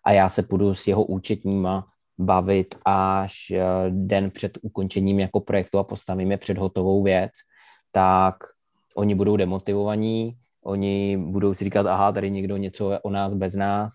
a 0.04 0.12
já 0.12 0.28
se 0.28 0.42
půjdu 0.42 0.74
s 0.74 0.87
jeho 0.87 1.04
účetníma 1.04 1.87
bavit 2.18 2.74
až 2.85 3.50
eh, 3.50 3.64
den 3.90 4.30
před 4.30 4.59
ukončením 4.62 5.20
jako 5.20 5.40
projektu 5.40 5.78
a 5.78 5.85
postavím 5.85 6.30
je 6.30 6.38
před 6.38 6.59
hotovou 6.59 7.02
věc, 7.02 7.33
tak 7.92 8.35
oni 8.96 9.14
budou 9.14 9.37
demotivovaní, 9.37 10.37
Oni 10.64 11.16
budou 11.16 11.54
si 11.54 11.64
říkat, 11.64 11.87
aha, 11.87 12.12
tady 12.12 12.30
někdo 12.30 12.57
něco 12.57 12.98
o 13.02 13.11
nás 13.11 13.35
bez 13.35 13.54
nás. 13.54 13.94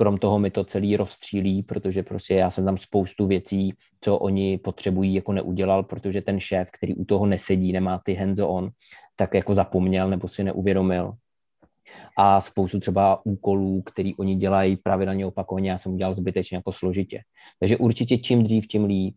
Krom 0.00 0.18
toho 0.18 0.38
mi 0.38 0.50
to 0.50 0.64
celý 0.64 0.96
rozstřílí, 0.96 1.62
protože 1.62 2.02
prostě 2.02 2.34
já 2.34 2.50
jsem 2.50 2.64
tam 2.64 2.78
spoustu 2.78 3.26
věcí, 3.26 3.74
co 4.00 4.18
oni 4.18 4.58
potřebují, 4.58 5.14
jako 5.14 5.32
neudělal, 5.32 5.82
protože 5.82 6.22
ten 6.22 6.40
šéf, 6.40 6.70
který 6.70 6.94
u 6.94 7.04
toho 7.04 7.26
nesedí, 7.26 7.72
nemá 7.72 8.00
ty 8.04 8.14
hands 8.14 8.40
on, 8.40 8.70
tak 9.16 9.34
jako 9.34 9.54
zapomněl 9.54 10.10
nebo 10.10 10.28
si 10.28 10.44
neuvědomil. 10.44 11.12
A 12.16 12.40
spoustu 12.40 12.80
třeba 12.80 13.26
úkolů, 13.26 13.82
který 13.82 14.14
oni 14.14 14.36
dělají 14.36 14.76
pravidelně 14.76 15.26
opakovaně, 15.26 15.70
já 15.70 15.78
jsem 15.78 15.94
udělal 15.94 16.14
zbytečně 16.14 16.56
jako 16.56 16.72
složitě. 16.72 17.20
Takže 17.60 17.76
určitě 17.76 18.18
čím 18.18 18.42
dřív, 18.42 18.66
tím 18.66 18.84
líp. 18.84 19.14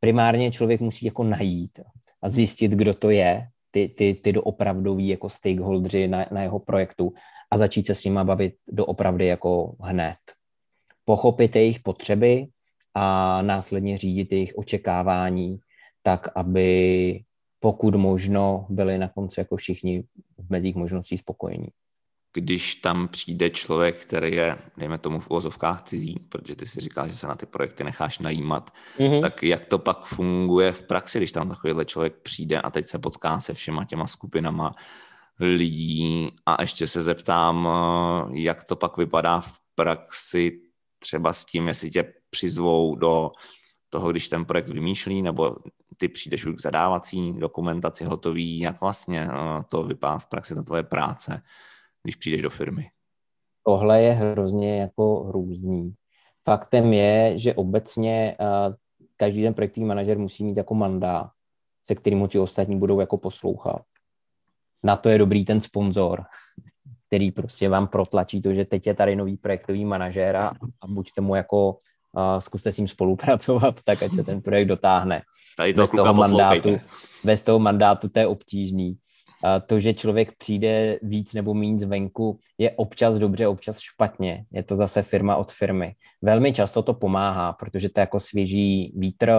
Primárně 0.00 0.50
člověk 0.50 0.80
musí 0.80 1.06
jako 1.06 1.24
najít 1.24 1.80
a 2.22 2.28
zjistit, 2.28 2.72
kdo 2.72 2.94
to 2.94 3.10
je, 3.10 3.48
ty, 3.70 3.88
ty, 3.88 4.14
ty 4.14 4.32
doopravdoví 4.32 5.08
jako 5.08 5.28
stakeholdři 5.28 6.08
na, 6.08 6.26
na 6.32 6.42
jeho 6.42 6.58
projektu 6.58 7.12
a 7.50 7.58
začít 7.58 7.86
se 7.86 7.94
s 7.94 8.04
nima 8.04 8.24
bavit 8.24 8.54
doopravdy 8.68 9.26
jako 9.26 9.76
hned. 9.80 10.16
Pochopit 11.04 11.56
jejich 11.56 11.80
potřeby 11.80 12.46
a 12.94 13.42
následně 13.42 13.98
řídit 13.98 14.32
jejich 14.32 14.52
očekávání 14.56 15.58
tak, 16.02 16.28
aby 16.34 17.20
pokud 17.60 17.94
možno 17.94 18.66
byli 18.68 18.98
na 18.98 19.08
konci 19.08 19.40
jako 19.40 19.56
všichni 19.56 20.04
v 20.38 20.50
mezích 20.50 20.76
možností 20.76 21.18
spokojení 21.18 21.68
když 22.34 22.74
tam 22.74 23.08
přijde 23.08 23.50
člověk, 23.50 24.02
který 24.02 24.36
je, 24.36 24.58
dejme 24.76 24.98
tomu 24.98 25.20
v 25.20 25.30
uvozovkách 25.30 25.82
cizí, 25.82 26.18
protože 26.28 26.56
ty 26.56 26.66
si 26.66 26.80
říkal, 26.80 27.08
že 27.08 27.16
se 27.16 27.26
na 27.26 27.34
ty 27.34 27.46
projekty 27.46 27.84
necháš 27.84 28.18
najímat, 28.18 28.70
mm-hmm. 28.98 29.20
tak 29.20 29.42
jak 29.42 29.64
to 29.64 29.78
pak 29.78 30.04
funguje 30.04 30.72
v 30.72 30.82
praxi, 30.82 31.18
když 31.18 31.32
tam 31.32 31.48
takovýhle 31.48 31.84
člověk 31.84 32.14
přijde 32.22 32.60
a 32.60 32.70
teď 32.70 32.86
se 32.86 32.98
potká 32.98 33.40
se 33.40 33.54
všema 33.54 33.84
těma 33.84 34.06
skupinama 34.06 34.72
lidí 35.40 36.30
a 36.46 36.62
ještě 36.62 36.86
se 36.86 37.02
zeptám, 37.02 37.68
jak 38.32 38.64
to 38.64 38.76
pak 38.76 38.96
vypadá 38.96 39.40
v 39.40 39.58
praxi 39.74 40.60
třeba 40.98 41.32
s 41.32 41.44
tím, 41.44 41.68
jestli 41.68 41.90
tě 41.90 42.12
přizvou 42.30 42.94
do 42.96 43.30
toho, 43.90 44.10
když 44.10 44.28
ten 44.28 44.44
projekt 44.44 44.68
vymýšlí, 44.68 45.22
nebo 45.22 45.56
ty 45.96 46.08
přijdeš 46.08 46.46
už 46.46 46.54
k 46.54 46.60
zadávací 46.60 47.32
dokumentaci 47.32 48.04
hotový, 48.04 48.58
jak 48.58 48.80
vlastně 48.80 49.28
to 49.70 49.82
vypadá 49.82 50.18
v 50.18 50.26
praxi, 50.26 50.54
ta 50.54 50.62
tvoje 50.62 50.82
práce 50.82 51.42
když 52.04 52.16
přijdeš 52.16 52.42
do 52.42 52.50
firmy? 52.50 52.90
Tohle 53.66 54.02
je 54.02 54.12
hrozně 54.12 54.80
jako 54.80 55.30
různý. 55.32 55.94
Faktem 56.44 56.92
je, 56.92 57.38
že 57.38 57.54
obecně 57.54 58.36
uh, 58.40 58.74
každý 59.16 59.42
ten 59.42 59.54
projektový 59.54 59.86
manažer 59.86 60.18
musí 60.18 60.44
mít 60.44 60.56
jako 60.56 60.74
mandát, 60.74 61.30
se 61.86 61.94
kterým 61.94 62.18
ho 62.18 62.28
ti 62.28 62.38
ostatní 62.38 62.78
budou 62.78 63.00
jako 63.00 63.18
poslouchat. 63.18 63.82
Na 64.84 64.96
to 64.96 65.08
je 65.08 65.18
dobrý 65.18 65.44
ten 65.44 65.60
sponzor, 65.60 66.24
který 67.06 67.30
prostě 67.30 67.68
vám 67.68 67.86
protlačí 67.86 68.42
to, 68.42 68.52
že 68.52 68.64
teď 68.64 68.86
je 68.86 68.94
tady 68.94 69.16
nový 69.16 69.36
projektový 69.36 69.84
manažer 69.84 70.36
a, 70.36 70.48
a 70.80 70.86
buďte 70.86 71.20
mu 71.20 71.34
jako 71.34 71.68
uh, 71.68 72.38
zkuste 72.38 72.72
s 72.72 72.76
ním 72.76 72.88
spolupracovat, 72.88 73.74
tak 73.84 74.02
ať 74.02 74.14
se 74.14 74.24
ten 74.24 74.42
projekt 74.42 74.68
dotáhne. 74.68 75.22
Tady 75.56 75.74
to 75.74 75.80
bez 75.80 75.90
toho 75.90 76.14
mandátu, 76.14 76.80
bez 77.24 77.42
toho 77.42 77.58
mandátu 77.58 78.08
to 78.08 78.18
je 78.18 78.26
obtížný 78.26 78.96
to, 79.66 79.80
že 79.80 79.94
člověk 79.94 80.36
přijde 80.38 80.98
víc 81.02 81.34
nebo 81.34 81.54
méně 81.54 81.78
zvenku, 81.78 82.38
je 82.58 82.70
občas 82.70 83.18
dobře, 83.18 83.48
občas 83.48 83.78
špatně. 83.78 84.44
Je 84.52 84.62
to 84.62 84.76
zase 84.76 85.02
firma 85.02 85.36
od 85.36 85.52
firmy. 85.52 85.94
Velmi 86.22 86.52
často 86.52 86.82
to 86.82 86.94
pomáhá, 86.94 87.52
protože 87.52 87.88
to 87.88 88.00
je 88.00 88.02
jako 88.02 88.20
svěží 88.20 88.92
vítr 88.96 89.30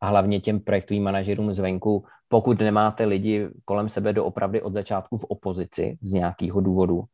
a 0.00 0.08
hlavně 0.08 0.40
těm 0.40 0.60
projektovým 0.60 1.02
manažerům 1.02 1.52
zvenku, 1.52 2.04
pokud 2.28 2.58
nemáte 2.58 3.04
lidi 3.04 3.48
kolem 3.64 3.88
sebe 3.88 4.12
doopravdy 4.12 4.62
od 4.62 4.74
začátku 4.74 5.16
v 5.16 5.24
opozici 5.24 5.98
z 6.02 6.12
nějakého 6.12 6.60
důvodu, 6.60 7.04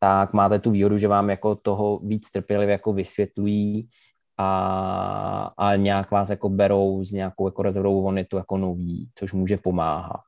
tak 0.00 0.32
máte 0.32 0.58
tu 0.58 0.70
výhodu, 0.70 0.98
že 0.98 1.08
vám 1.08 1.30
jako 1.30 1.54
toho 1.54 1.98
víc 1.98 2.30
trpělivě 2.30 2.72
jako 2.72 2.92
vysvětlují 2.92 3.88
a, 4.36 5.52
a 5.56 5.76
nějak 5.76 6.10
vás 6.10 6.30
jako 6.30 6.48
berou 6.48 7.04
z 7.04 7.12
nějakou 7.12 7.48
jako 7.48 7.62
rezervou 7.62 8.02
vonitu 8.02 8.36
jako 8.36 8.58
nový, 8.58 9.08
což 9.14 9.32
může 9.32 9.56
pomáhat. 9.56 10.20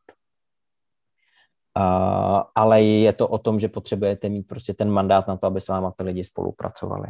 Ale 2.54 2.82
je 2.82 3.12
to 3.12 3.28
o 3.28 3.38
tom, 3.38 3.58
že 3.58 3.68
potřebujete 3.68 4.28
mít 4.28 4.42
prostě 4.42 4.74
ten 4.74 4.90
mandát 4.90 5.28
na 5.28 5.36
to, 5.36 5.46
aby 5.46 5.60
s 5.60 5.68
váma 5.68 5.92
ty 5.96 6.02
lidi 6.02 6.24
spolupracovali. 6.24 7.08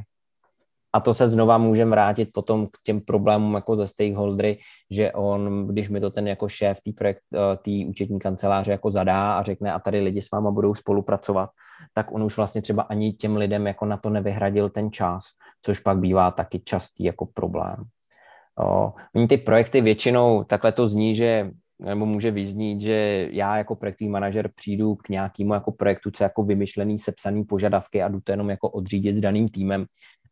A 0.92 1.00
to 1.00 1.14
se 1.14 1.28
znova 1.28 1.58
může 1.58 1.84
vrátit 1.84 2.28
potom 2.32 2.66
k 2.66 2.70
těm 2.84 3.00
problémům 3.00 3.54
jako 3.54 3.76
ze 3.76 3.86
stakeholdery, 3.86 4.58
že 4.90 5.12
on, 5.12 5.66
když 5.66 5.88
mi 5.88 6.00
to 6.00 6.10
ten 6.10 6.28
jako 6.28 6.48
šéf 6.48 6.80
té 6.80 6.92
projekt, 6.92 7.22
eh, 7.34 7.56
té 7.56 7.88
účetní 7.88 8.18
kanceláře 8.18 8.72
jako 8.72 8.90
zadá 8.90 9.38
a 9.38 9.42
řekne 9.42 9.72
a 9.72 9.78
tady 9.78 10.00
lidi 10.00 10.22
s 10.22 10.30
váma 10.30 10.50
budou 10.50 10.74
spolupracovat, 10.74 11.50
tak 11.94 12.12
on 12.12 12.22
už 12.22 12.36
vlastně 12.36 12.62
třeba 12.62 12.82
ani 12.82 13.12
těm 13.12 13.36
lidem 13.36 13.66
jako 13.66 13.84
na 13.84 13.96
to 13.96 14.10
nevyhradil 14.10 14.70
ten 14.70 14.92
čas, 14.92 15.24
což 15.62 15.80
pak 15.80 15.98
bývá 15.98 16.30
taky 16.30 16.60
častý 16.64 17.04
jako 17.04 17.26
problém. 17.26 17.76
Oni 19.14 19.28
ty 19.28 19.38
projekty 19.38 19.80
většinou, 19.80 20.44
takhle 20.44 20.72
to 20.72 20.88
zní, 20.88 21.16
že 21.16 21.50
nebo 21.84 22.06
může 22.06 22.30
vyznít, 22.30 22.80
že 22.80 23.28
já 23.32 23.56
jako 23.56 23.76
projektový 23.76 24.08
manažer 24.08 24.50
přijdu 24.54 24.94
k 24.94 25.08
nějakému 25.08 25.54
jako 25.54 25.72
projektu, 25.72 26.10
co 26.10 26.24
jako 26.24 26.42
vymyšlený, 26.42 26.98
sepsaný 26.98 27.44
požadavky 27.44 28.02
a 28.02 28.08
jdu 28.08 28.20
to 28.24 28.32
jenom 28.32 28.50
jako 28.50 28.70
odřídit 28.70 29.16
s 29.16 29.20
daným 29.20 29.48
týmem. 29.48 29.86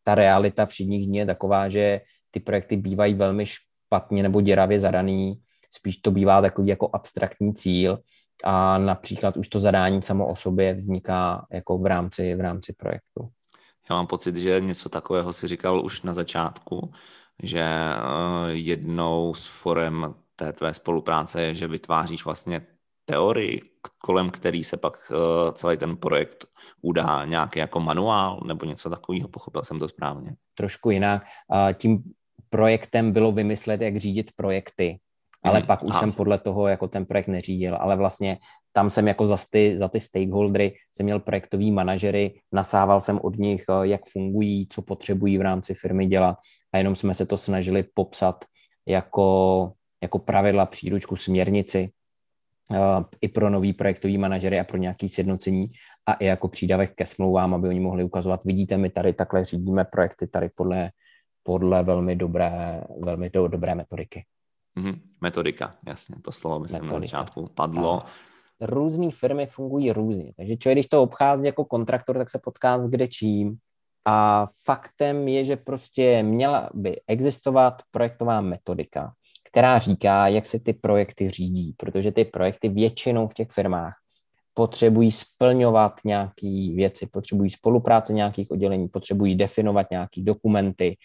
Ta 0.05 0.15
realita 0.15 0.67
všedních 0.67 1.07
dní 1.07 1.19
je 1.19 1.27
taková, 1.27 1.69
že 1.69 2.01
ty 2.31 2.41
projekty 2.41 2.77
bývají 2.77 3.15
velmi 3.15 3.45
špatně 3.47 4.23
nebo 4.23 4.41
děravě 4.41 4.81
zadaný, 4.81 5.41
spíš 5.71 5.97
to 5.97 6.11
bývá 6.11 6.41
takový 6.41 6.69
jako 6.69 6.91
abstraktní 6.93 7.55
cíl 7.55 7.99
a 8.45 8.79
například 8.79 9.37
už 9.37 9.49
to 9.49 9.61
zadání 9.61 10.03
samo 10.03 10.27
o 10.27 10.37
sobě 10.37 10.75
vzniká 10.75 11.47
jako 11.53 11.79
v 11.79 11.87
rámci, 11.87 12.35
v 12.35 12.41
rámci 12.41 12.73
projektu. 12.73 13.29
Já 13.91 13.97
mám 13.97 14.07
pocit, 14.07 14.37
že 14.37 14.61
něco 14.61 14.89
takového 14.89 15.33
si 15.33 15.47
říkal 15.47 15.85
už 15.85 16.03
na 16.03 16.13
začátku, 16.13 16.93
že 17.43 17.61
eh, 17.61 17.97
jednou 18.51 19.35
z 19.35 19.47
forem 19.47 20.15
té 20.39 20.53
tvé 20.53 20.75
spolupráce 20.75 21.43
je, 21.43 21.55
že 21.55 21.67
vytváříš 21.67 22.25
vlastně 22.25 22.67
teorii, 23.05 23.61
kolem 23.99 24.31
který 24.31 24.65
se 24.65 24.77
pak 24.77 25.13
eh, 25.13 25.53
celý 25.53 25.77
ten 25.77 25.97
projekt 25.97 26.47
udá 26.83 27.25
nějaký 27.25 27.59
jako 27.59 27.81
manuál 27.81 28.41
nebo 28.47 28.67
něco 28.67 28.91
takového, 28.91 29.29
pochopil 29.29 29.63
jsem 29.63 29.79
to 29.79 29.89
správně. 29.89 30.35
Trošku 30.55 30.91
jinak. 30.91 31.23
Tím 31.75 32.03
projektem 32.51 33.13
bylo 33.13 33.33
vymyslet, 33.33 33.81
jak 33.81 33.97
řídit 33.97 34.31
projekty, 34.37 34.99
ale 35.45 35.59
hmm, 35.59 35.67
pak 35.67 35.83
už 35.83 35.95
a. 35.95 35.99
jsem 35.99 36.13
podle 36.13 36.39
toho 36.39 36.69
jako 36.69 36.89
ten 36.89 37.07
projekt 37.07 37.29
neřídil, 37.29 37.77
ale 37.81 37.97
vlastně 37.97 38.39
tam 38.73 38.91
jsem 38.91 39.09
jako 39.09 39.27
za 39.27 39.37
ty, 39.51 39.79
za 39.79 39.89
ty 39.89 40.01
stakeholdery 40.01 40.75
jsem 40.93 41.05
měl 41.05 41.21
projektový 41.21 41.71
manažery, 41.71 42.41
nasával 42.53 43.01
jsem 43.01 43.21
od 43.23 43.37
nich, 43.39 43.65
eh, 43.69 43.87
jak 43.87 44.01
fungují, 44.13 44.67
co 44.71 44.83
potřebují 44.83 45.39
v 45.39 45.41
rámci 45.41 45.75
firmy 45.75 46.07
dělat 46.07 46.37
a 46.73 46.79
jenom 46.79 46.97
jsme 46.97 47.15
se 47.15 47.27
to 47.27 47.37
snažili 47.37 47.85
popsat 47.95 48.45
jako, 48.87 49.73
jako 50.03 50.19
pravidla, 50.19 50.67
příručku, 50.67 51.17
směrnici 51.17 51.91
uh, 52.71 53.05
i 53.21 53.29
pro 53.29 53.51
nový 53.51 53.73
projektový 53.73 54.19
manažery 54.19 54.61
a 54.61 54.65
pro 54.65 54.77
nějaký 54.77 55.09
sjednocení 55.09 55.73
a 56.07 56.13
i 56.13 56.25
jako 56.25 56.49
přídavek 56.49 56.95
ke 56.95 57.07
smlouvám, 57.07 57.55
aby 57.55 57.69
oni 57.69 57.81
mohli 57.81 58.05
ukazovat, 58.05 58.45
vidíte, 58.45 58.77
my 58.77 58.91
tady 58.91 59.13
takhle 59.13 59.45
řídíme 59.45 59.85
projekty 59.85 60.27
tady 60.27 60.51
podle, 60.55 60.91
podle 61.43 61.83
velmi 61.83 62.17
dobré, 62.17 62.85
velmi 63.01 63.31
do, 63.31 63.49
dobré 63.49 63.75
metodiky. 63.75 64.25
Mm-hmm. 64.79 65.01
Metodika, 65.21 65.77
jasně, 65.87 66.17
to 66.23 66.33
slovo 66.33 66.59
myslím 66.59 66.83
Metodika. 66.83 67.17
na 67.17 67.23
začátku 67.23 67.51
padlo. 67.55 68.03
Různé 68.61 69.11
firmy 69.11 69.47
fungují 69.47 69.93
různě. 69.93 70.33
Takže 70.37 70.57
člověk, 70.57 70.77
když 70.77 70.87
to 70.87 71.03
obchází 71.03 71.45
jako 71.45 71.65
kontraktor, 71.65 72.19
tak 72.19 72.31
se 72.31 72.39
potká 72.39 72.79
s 72.79 72.91
kde 72.91 73.09
čím. 73.09 73.57
A 74.07 74.47
faktem 74.65 75.29
je, 75.29 75.45
že 75.45 75.57
prostě 75.57 76.23
měla 76.23 76.71
by 76.75 77.01
existovat 77.07 77.83
projektová 77.91 78.41
metodika, 78.41 79.13
která 79.49 79.79
říká, 79.79 80.29
jak 80.29 80.47
se 80.47 80.59
ty 80.61 80.73
projekty 80.73 81.31
řídí, 81.31 81.75
protože 81.77 82.13
ty 82.13 82.25
projekty 82.25 82.69
většinou 82.69 83.27
v 83.27 83.35
těch 83.35 83.49
firmách 83.51 83.95
potřebují 84.55 85.13
splňovat 85.13 85.93
nějaké 86.05 86.73
věci, 86.75 87.07
potřebují 87.07 87.51
spolupráce 87.51 88.13
nějakých 88.13 88.51
oddělení, 88.51 88.89
potřebují 88.89 89.35
definovat 89.35 89.87
nějaké 89.91 90.23
dokumenty, 90.23 90.97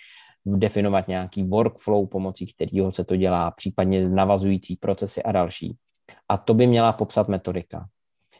definovat 0.45 1.07
nějaký 1.07 1.43
workflow, 1.43 2.07
pomocí 2.07 2.45
kterého 2.45 2.91
se 2.91 3.03
to 3.03 3.15
dělá, 3.15 3.51
případně 3.51 4.09
navazující 4.09 4.75
procesy 4.75 5.23
a 5.23 5.31
další. 5.31 5.75
A 6.29 6.37
to 6.37 6.53
by 6.53 6.67
měla 6.67 6.93
popsat 6.93 7.27
metodika. 7.27 7.85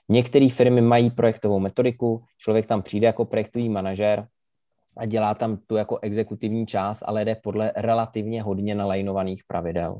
Některé 0.10 0.50
firmy 0.50 0.82
mají 0.82 1.12
projektovou 1.12 1.60
metodiku, 1.60 2.24
člověk 2.38 2.66
tam 2.66 2.82
přijde 2.82 3.08
jako 3.08 3.26
projektový 3.26 3.70
manažer 3.70 4.28
a 4.97 5.06
dělá 5.06 5.34
tam 5.34 5.58
tu 5.67 5.75
jako 5.75 5.99
exekutivní 6.01 6.65
část, 6.65 7.03
ale 7.06 7.25
jde 7.25 7.36
podle 7.36 7.71
relativně 7.75 8.43
hodně 8.43 8.75
nalajnovaných 8.75 9.43
pravidel. 9.47 9.97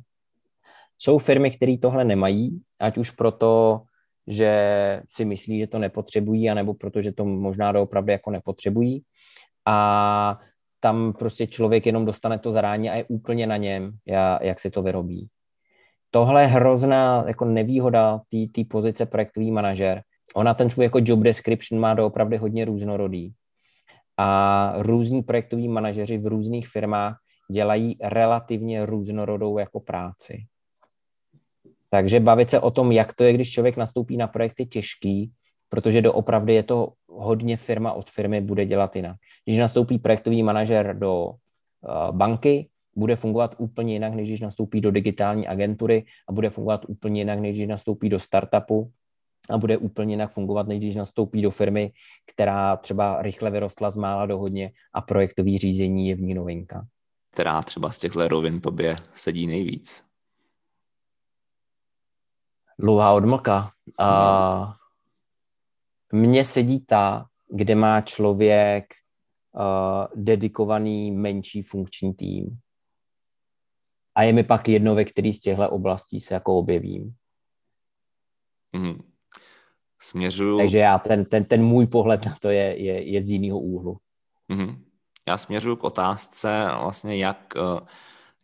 Jsou 0.98 1.18
firmy, 1.18 1.52
které 1.52 1.78
tohle 1.82 2.04
nemají, 2.06 2.62
ať 2.80 2.98
už 2.98 3.12
proto, 3.12 3.82
že 4.28 5.02
si 5.10 5.26
myslí, 5.26 5.60
že 5.60 5.68
to 5.68 5.80
nepotřebují, 5.80 6.50
anebo 6.50 6.74
protože 6.74 7.12
to 7.12 7.26
možná 7.26 7.72
doopravdy 7.72 8.12
jako 8.12 8.32
nepotřebují. 8.32 9.04
A 9.66 10.40
tam 10.80 11.14
prostě 11.14 11.48
člověk 11.48 11.86
jenom 11.86 12.06
dostane 12.06 12.40
to 12.40 12.52
zadání 12.52 12.90
a 12.90 12.96
je 12.96 13.04
úplně 13.04 13.48
na 13.48 13.58
něm, 13.58 13.92
jak 14.42 14.60
si 14.60 14.72
to 14.72 14.82
vyrobí 14.82 15.30
tohle 16.14 16.42
je 16.42 16.48
hrozná 16.48 17.24
jako 17.28 17.46
nevýhoda 17.46 18.22
té 18.56 18.64
pozice 18.70 19.06
projektový 19.06 19.52
manažer. 19.52 20.02
Ona 20.36 20.54
ten 20.54 20.70
svůj 20.70 20.86
jako 20.86 21.00
job 21.02 21.20
description 21.20 21.82
má 21.82 21.94
doopravdy 21.94 22.38
hodně 22.38 22.66
různorodý. 22.66 23.34
A 24.18 24.74
různí 24.78 25.24
projektoví 25.24 25.68
manažeři 25.68 26.18
v 26.18 26.28
různých 26.28 26.68
firmách 26.68 27.18
dělají 27.52 27.98
relativně 28.02 28.86
různorodou 28.86 29.58
jako 29.58 29.80
práci. 29.80 30.46
Takže 31.90 32.20
bavit 32.20 32.50
se 32.50 32.60
o 32.60 32.72
tom, 32.72 32.92
jak 32.92 33.14
to 33.14 33.24
je, 33.24 33.34
když 33.34 33.52
člověk 33.52 33.78
nastoupí 33.78 34.18
na 34.18 34.28
projekty 34.28 34.66
těžký, 34.66 35.32
protože 35.70 36.02
doopravdy 36.02 36.54
je 36.54 36.64
to 36.64 36.90
hodně 37.08 37.58
firma 37.58 37.94
od 37.94 38.10
firmy 38.10 38.42
bude 38.42 38.66
dělat 38.66 38.96
jinak. 38.96 39.18
Když 39.46 39.60
nastoupí 39.60 40.00
projektový 40.00 40.44
manažer 40.44 40.98
do 41.00 41.26
uh, 41.26 41.36
banky, 42.12 42.70
bude 42.96 43.16
fungovat 43.16 43.56
úplně 43.58 43.94
jinak, 43.94 44.14
než 44.14 44.30
když 44.30 44.42
nastoupí 44.42 44.82
do 44.82 44.92
digitální 44.92 45.48
agentury 45.48 46.06
a 46.30 46.32
bude 46.32 46.50
fungovat 46.50 46.86
úplně 46.88 47.22
jinak, 47.22 47.40
než 47.40 47.56
když 47.56 47.68
nastoupí 47.68 48.10
do 48.10 48.20
startupu 48.20 48.92
a 49.50 49.58
bude 49.58 49.78
úplně 49.78 50.14
jinak 50.14 50.32
fungovat, 50.32 50.68
než 50.68 50.80
když 50.80 50.96
nastoupí 50.96 51.42
do 51.42 51.52
firmy, 51.52 51.92
která 52.26 52.78
třeba 52.78 53.22
rychle 53.22 53.52
vyrostla 53.52 53.92
z 53.92 53.98
mála 53.98 54.26
do 54.26 54.38
hodně 54.38 54.72
a 54.94 55.02
projektový 55.02 55.58
řízení 55.58 56.08
je 56.10 56.16
v 56.16 56.22
ní 56.22 56.34
novinka. 56.34 56.88
Která 57.32 57.62
třeba 57.62 57.92
z 57.92 57.98
těchto 57.98 58.28
rovin 58.28 58.62
tobě 58.62 58.98
sedí 59.14 59.48
nejvíc? 59.48 60.06
Dlouhá 62.80 63.12
odmlka. 63.12 63.72
A 64.00 64.76
mně 66.12 66.46
sedí 66.46 66.86
ta, 66.86 67.26
kde 67.50 67.76
má 67.76 68.02
člověk 68.02 68.86
uh, 69.52 70.24
dedikovaný 70.24 71.12
menší 71.12 71.62
funkční 71.62 72.14
tým 72.14 72.60
a 74.16 74.24
je 74.24 74.34
mi 74.34 74.44
pak 74.44 74.70
jedno, 74.70 74.96
ve 74.96 75.06
který 75.06 75.34
z 75.34 75.42
těchto 75.42 75.70
oblastí 75.70 76.20
se 76.20 76.34
jako 76.34 76.58
objevím. 76.58 77.16
Mm. 78.74 79.13
Směřuju... 80.08 80.58
Takže 80.58 80.78
já, 80.78 81.00
ten, 81.00 81.26
ten, 81.26 81.46
ten 81.46 81.64
můj 81.64 81.88
pohled 81.88 82.26
na 82.26 82.36
to 82.42 82.50
je, 82.50 82.82
je, 82.84 83.10
je 83.12 83.22
z 83.22 83.30
jiného 83.30 83.60
úhlu. 83.60 83.98
Mm. 84.50 84.84
Já 85.28 85.38
směřuju 85.38 85.76
k 85.76 85.84
otázce 85.84 86.68
vlastně, 86.82 87.18
jak, 87.18 87.54
eh, 87.58 87.86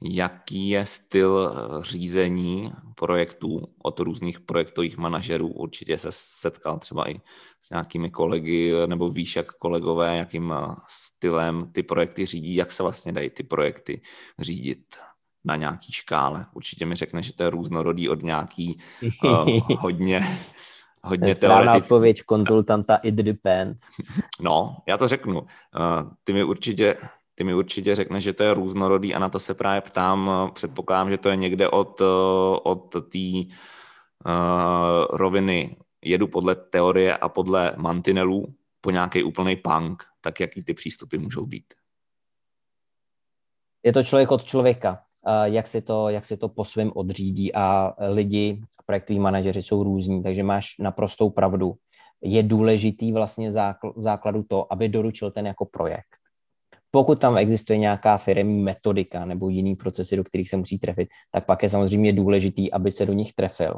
jaký 0.01 0.69
je 0.69 0.85
styl 0.85 1.53
eh, 1.53 1.83
řízení 1.83 2.71
projektů 2.95 3.61
od 3.83 3.99
různých 3.99 4.39
projektových 4.39 4.97
manažerů. 4.97 5.47
Určitě 5.47 5.97
se 5.97 6.09
setkal 6.11 6.79
třeba 6.79 7.09
i 7.09 7.21
s 7.59 7.69
nějakými 7.69 8.09
kolegy, 8.11 8.73
nebo 8.85 9.09
víš, 9.09 9.35
jak 9.35 9.51
kolegové, 9.51 10.17
jakým 10.17 10.53
eh, 10.53 10.75
stylem 10.87 11.71
ty 11.71 11.83
projekty 11.83 12.25
řídí, 12.25 12.55
jak 12.55 12.71
se 12.71 12.83
vlastně 12.83 13.11
dají 13.11 13.29
ty 13.29 13.43
projekty 13.43 14.01
řídit 14.39 14.95
na 15.43 15.55
nějaký 15.55 15.91
škále. 15.91 16.45
Určitě 16.53 16.85
mi 16.85 16.95
řekne, 16.95 17.23
že 17.23 17.33
to 17.33 17.43
je 17.43 17.49
různorodý 17.49 18.09
od 18.09 18.23
nějaký 18.23 18.77
uh, 19.23 19.47
hodně 19.79 20.21
hodně 21.03 21.35
teoretický. 21.35 21.77
odpověď 21.77 22.23
konzultanta, 22.23 22.95
it 22.95 23.15
depends. 23.15 23.83
No, 24.41 24.77
já 24.87 24.97
to 24.97 25.07
řeknu. 25.07 25.41
Uh, 25.41 25.47
ty 26.23 26.33
mi 26.33 26.43
určitě 26.43 26.97
ty 27.35 27.43
mi 27.43 27.53
určitě 27.53 27.95
řekne, 27.95 28.19
že 28.19 28.33
to 28.33 28.43
je 28.43 28.53
různorodý 28.53 29.15
a 29.15 29.19
na 29.19 29.29
to 29.29 29.39
se 29.39 29.53
právě 29.53 29.81
ptám. 29.81 30.31
Předpokládám, 30.53 31.09
že 31.09 31.17
to 31.17 31.29
je 31.29 31.35
někde 31.35 31.69
od, 31.69 32.01
od 32.63 32.91
té 32.91 33.29
uh, 34.25 35.05
roviny 35.09 35.77
jedu 36.01 36.27
podle 36.27 36.55
teorie 36.55 37.17
a 37.17 37.29
podle 37.29 37.73
mantinelů 37.77 38.55
po 38.81 38.91
nějaký 38.91 39.23
úplný 39.23 39.55
punk, 39.55 40.03
tak 40.21 40.39
jaký 40.39 40.63
ty 40.63 40.73
přístupy 40.73 41.17
můžou 41.17 41.45
být? 41.45 41.73
Je 43.83 43.93
to 43.93 44.03
člověk 44.03 44.31
od 44.31 44.43
člověka 44.43 45.03
jak 45.43 45.67
si 45.67 45.81
to, 45.81 46.09
jak 46.09 46.25
si 46.25 46.37
to 46.37 46.49
po 46.49 46.65
svém 46.65 46.91
odřídí 46.95 47.55
a 47.55 47.93
lidi, 48.09 48.61
projektoví 48.85 49.19
manažeři 49.19 49.61
jsou 49.61 49.83
různí, 49.83 50.23
takže 50.23 50.43
máš 50.43 50.77
naprostou 50.79 51.29
pravdu. 51.29 51.73
Je 52.21 52.43
důležitý 52.43 53.11
vlastně 53.11 53.51
základu 53.95 54.43
to, 54.43 54.73
aby 54.73 54.89
doručil 54.89 55.31
ten 55.31 55.47
jako 55.47 55.65
projekt. 55.65 56.07
Pokud 56.91 57.19
tam 57.19 57.37
existuje 57.37 57.77
nějaká 57.77 58.17
firmní 58.17 58.63
metodika 58.63 59.25
nebo 59.25 59.49
jiný 59.49 59.75
procesy, 59.75 60.15
do 60.15 60.23
kterých 60.23 60.49
se 60.49 60.57
musí 60.57 60.79
trefit, 60.79 61.09
tak 61.31 61.45
pak 61.45 61.63
je 61.63 61.69
samozřejmě 61.69 62.13
důležitý, 62.13 62.71
aby 62.73 62.91
se 62.91 63.05
do 63.05 63.13
nich 63.13 63.33
trefil. 63.33 63.73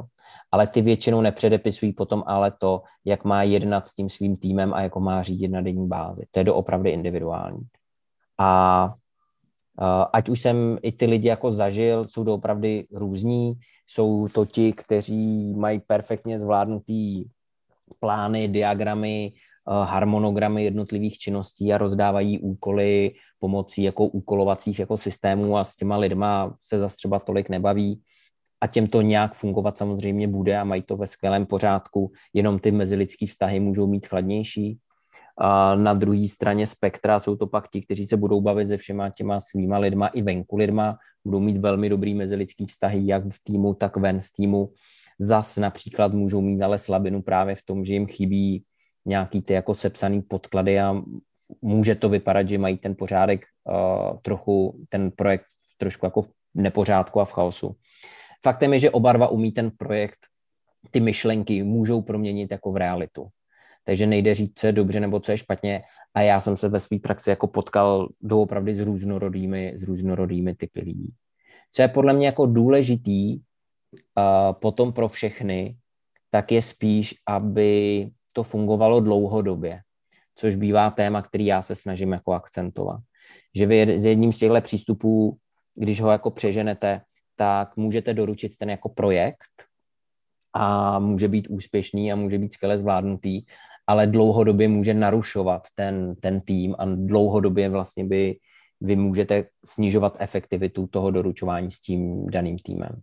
Ale 0.52 0.66
ty 0.66 0.82
většinou 0.82 1.20
nepředepisují 1.20 1.92
potom 1.92 2.22
ale 2.26 2.52
to, 2.58 2.82
jak 3.04 3.24
má 3.24 3.42
jednat 3.42 3.88
s 3.88 3.94
tím 3.94 4.08
svým 4.08 4.36
týmem 4.36 4.74
a 4.74 4.80
jako 4.80 5.00
má 5.00 5.22
řídit 5.22 5.48
na 5.48 5.60
denní 5.60 5.88
bázi. 5.88 6.22
To 6.30 6.40
je 6.40 6.44
doopravdy 6.44 6.90
individuální. 6.90 7.60
A 8.40 8.94
ať 10.12 10.28
už 10.28 10.40
jsem 10.40 10.78
i 10.82 10.92
ty 10.92 11.06
lidi 11.06 11.28
jako 11.28 11.52
zažil, 11.52 12.06
jsou 12.08 12.24
to 12.24 12.34
opravdu 12.34 12.68
různí, 12.92 13.54
jsou 13.86 14.28
to 14.28 14.46
ti, 14.46 14.72
kteří 14.72 15.54
mají 15.54 15.80
perfektně 15.86 16.38
zvládnutý 16.38 17.24
plány, 18.00 18.48
diagramy, 18.48 19.32
harmonogramy 19.66 20.64
jednotlivých 20.64 21.18
činností 21.18 21.72
a 21.72 21.78
rozdávají 21.78 22.38
úkoly 22.38 23.12
pomocí 23.38 23.82
jako 23.82 24.06
úkolovacích 24.06 24.78
jako 24.78 24.98
systémů 24.98 25.56
a 25.56 25.64
s 25.64 25.76
těma 25.76 25.96
lidma 25.96 26.56
se 26.60 26.78
zase 26.78 26.96
třeba 26.96 27.18
tolik 27.18 27.48
nebaví. 27.48 28.02
A 28.60 28.66
těm 28.66 28.86
to 28.86 29.02
nějak 29.02 29.34
fungovat 29.34 29.78
samozřejmě 29.78 30.28
bude 30.28 30.58
a 30.58 30.64
mají 30.64 30.82
to 30.82 30.96
ve 30.96 31.06
skvělém 31.06 31.46
pořádku, 31.46 32.12
jenom 32.32 32.58
ty 32.58 32.70
mezilidský 32.70 33.26
vztahy 33.26 33.60
můžou 33.60 33.86
mít 33.86 34.06
chladnější. 34.06 34.78
A 35.38 35.74
na 35.74 35.94
druhé 35.94 36.28
straně 36.28 36.66
spektra 36.66 37.20
jsou 37.20 37.36
to 37.36 37.46
pak 37.46 37.68
ti, 37.68 37.82
kteří 37.82 38.06
se 38.06 38.16
budou 38.16 38.40
bavit 38.40 38.68
se 38.68 38.76
všema 38.76 39.10
těma 39.10 39.40
svýma 39.40 39.78
lidma 39.78 40.06
i 40.06 40.22
venku 40.22 40.56
lidma, 40.56 40.98
budou 41.24 41.40
mít 41.40 41.56
velmi 41.56 41.88
dobrý 41.88 42.14
mezilidský 42.14 42.66
vztahy 42.66 43.06
jak 43.06 43.24
v 43.24 43.44
týmu, 43.44 43.74
tak 43.74 43.96
ven 43.96 44.22
z 44.22 44.32
týmu. 44.32 44.72
Zas 45.18 45.56
například 45.56 46.12
můžou 46.12 46.40
mít 46.40 46.62
ale 46.62 46.78
slabinu 46.78 47.22
právě 47.22 47.54
v 47.54 47.62
tom, 47.62 47.84
že 47.84 47.92
jim 47.92 48.06
chybí 48.06 48.64
nějaký 49.06 49.42
ty 49.42 49.52
jako 49.52 49.74
sepsaný 49.74 50.22
podklady 50.22 50.80
a 50.80 51.02
může 51.62 51.94
to 51.94 52.08
vypadat, 52.08 52.48
že 52.48 52.58
mají 52.58 52.78
ten 52.78 52.94
pořádek 52.96 53.44
uh, 53.64 54.18
trochu, 54.22 54.84
ten 54.88 55.10
projekt 55.10 55.46
trošku 55.78 56.06
jako 56.06 56.22
v 56.22 56.28
nepořádku 56.54 57.20
a 57.20 57.24
v 57.24 57.32
chaosu. 57.32 57.76
Faktem 58.44 58.72
je, 58.72 58.80
že 58.80 58.90
oba 58.90 59.12
dva 59.12 59.28
umí 59.28 59.52
ten 59.52 59.70
projekt, 59.70 60.18
ty 60.90 61.00
myšlenky 61.00 61.62
můžou 61.62 62.02
proměnit 62.02 62.50
jako 62.50 62.72
v 62.72 62.76
realitu. 62.76 63.28
Takže 63.84 64.06
nejde 64.06 64.34
říct, 64.34 64.52
co 64.54 64.66
je 64.66 64.72
dobře 64.72 65.00
nebo 65.00 65.20
co 65.20 65.32
je 65.32 65.38
špatně. 65.38 65.82
A 66.14 66.20
já 66.20 66.40
jsem 66.40 66.56
se 66.56 66.68
ve 66.68 66.80
své 66.80 66.98
praxi 66.98 67.30
jako 67.30 67.46
potkal 67.46 68.08
doopravdy 68.20 68.74
s 68.74 68.78
různorodými, 68.78 69.74
s 69.76 69.82
různorodými 69.82 70.54
typy 70.54 70.80
lidí. 70.80 71.12
Co 71.72 71.82
je 71.82 71.88
podle 71.88 72.12
mě 72.12 72.26
jako 72.26 72.46
důležitý 72.46 73.36
uh, 73.36 73.42
potom 74.52 74.92
pro 74.92 75.08
všechny, 75.08 75.76
tak 76.30 76.52
je 76.52 76.62
spíš, 76.62 77.14
aby 77.28 78.10
to 78.32 78.42
fungovalo 78.42 79.00
dlouhodobě, 79.00 79.80
což 80.34 80.56
bývá 80.56 80.90
téma, 80.90 81.22
který 81.22 81.46
já 81.46 81.62
se 81.62 81.74
snažím 81.74 82.12
jako 82.12 82.32
akcentovat. 82.32 83.00
Že 83.54 83.66
vy 83.66 83.98
s 84.00 84.04
jedním 84.04 84.32
z 84.32 84.38
těchto 84.38 84.60
přístupů, 84.60 85.36
když 85.74 86.00
ho 86.00 86.10
jako 86.10 86.30
přeženete, 86.30 87.00
tak 87.36 87.76
můžete 87.76 88.14
doručit 88.14 88.56
ten 88.58 88.70
jako 88.70 88.88
projekt 88.88 89.71
a 90.54 90.98
může 90.98 91.28
být 91.28 91.46
úspěšný 91.50 92.12
a 92.12 92.16
může 92.16 92.38
být 92.38 92.52
skvěle 92.52 92.78
zvládnutý, 92.78 93.42
ale 93.86 94.06
dlouhodobě 94.06 94.68
může 94.68 94.94
narušovat 94.94 95.62
ten, 95.74 96.14
ten 96.20 96.40
tým 96.40 96.74
a 96.78 96.84
dlouhodobě 96.84 97.68
vlastně 97.68 98.04
by 98.04 98.36
vy 98.80 98.96
můžete 98.96 99.44
snižovat 99.64 100.16
efektivitu 100.18 100.86
toho 100.86 101.10
doručování 101.10 101.70
s 101.70 101.80
tím 101.80 102.26
daným 102.26 102.58
týmem. 102.58 103.00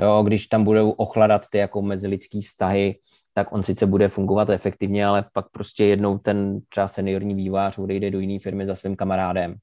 Jo, 0.00 0.22
když 0.22 0.46
tam 0.46 0.64
budou 0.64 0.90
ochladat 0.90 1.42
ty 1.50 1.58
jako 1.58 1.82
mezilidský 1.82 2.42
vztahy, 2.42 2.98
tak 3.34 3.52
on 3.52 3.62
sice 3.62 3.86
bude 3.86 4.08
fungovat 4.08 4.50
efektivně, 4.50 5.06
ale 5.06 5.24
pak 5.32 5.50
prostě 5.50 5.84
jednou 5.84 6.18
ten 6.18 6.60
třeba 6.68 6.88
seniorní 6.88 7.34
vývář 7.34 7.78
odejde 7.78 8.10
do 8.10 8.20
jiné 8.20 8.38
firmy 8.38 8.66
za 8.66 8.74
svým 8.74 8.96
kamarádem 8.96 9.54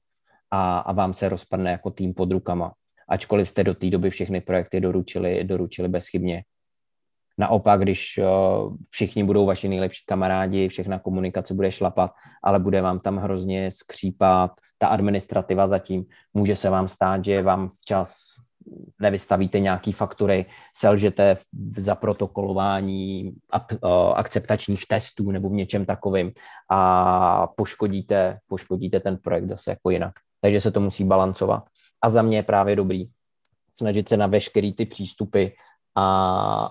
a, 0.50 0.78
a 0.78 0.92
vám 0.92 1.14
se 1.14 1.28
rozpadne 1.28 1.70
jako 1.70 1.90
tým 1.90 2.14
pod 2.14 2.32
rukama 2.32 2.72
ačkoliv 3.08 3.48
jste 3.48 3.64
do 3.64 3.74
té 3.74 3.90
doby 3.90 4.10
všechny 4.10 4.40
projekty 4.40 4.80
doručili, 4.80 5.44
doručili 5.44 5.88
bezchybně. 5.88 6.42
Naopak, 7.40 7.80
když 7.80 8.20
všichni 8.90 9.24
budou 9.24 9.46
vaši 9.46 9.68
nejlepší 9.68 10.02
kamarádi, 10.06 10.68
všechna 10.68 10.98
komunikace 10.98 11.54
bude 11.54 11.72
šlapat, 11.72 12.10
ale 12.42 12.58
bude 12.58 12.82
vám 12.82 13.00
tam 13.00 13.16
hrozně 13.16 13.70
skřípat 13.70 14.50
ta 14.78 14.88
administrativa 14.88 15.68
zatím, 15.68 16.04
může 16.34 16.56
se 16.56 16.70
vám 16.70 16.88
stát, 16.88 17.24
že 17.24 17.42
vám 17.42 17.68
včas 17.68 18.24
nevystavíte 19.00 19.60
nějaký 19.60 19.92
faktury, 19.92 20.46
selžete 20.76 21.36
za 21.78 21.94
protokolování 21.94 23.32
akceptačních 24.14 24.86
testů 24.88 25.30
nebo 25.30 25.48
v 25.48 25.52
něčem 25.52 25.86
takovým 25.86 26.32
a 26.70 27.46
poškodíte, 27.46 28.38
poškodíte 28.46 29.00
ten 29.00 29.16
projekt 29.16 29.48
zase 29.48 29.70
jako 29.70 29.90
jinak. 29.90 30.12
Takže 30.40 30.60
se 30.60 30.70
to 30.70 30.80
musí 30.80 31.04
balancovat 31.04 31.64
a 32.02 32.10
za 32.10 32.22
mě 32.22 32.36
je 32.36 32.42
právě 32.42 32.76
dobrý 32.76 33.04
snažit 33.78 34.08
se 34.08 34.16
na 34.16 34.26
veškerý 34.26 34.72
ty 34.72 34.86
přístupy 34.86 35.46
a, 35.94 36.06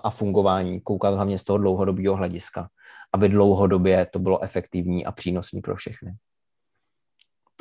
a 0.04 0.10
fungování, 0.10 0.82
koukat 0.82 1.14
hlavně 1.14 1.38
z 1.38 1.44
toho 1.44 1.58
dlouhodobého 1.58 2.16
hlediska, 2.16 2.70
aby 3.14 3.30
dlouhodobě 3.30 4.06
to 4.06 4.20
bylo 4.20 4.44
efektivní 4.44 5.06
a 5.06 5.12
přínosný 5.12 5.62
pro 5.62 5.76
všechny. 5.76 6.16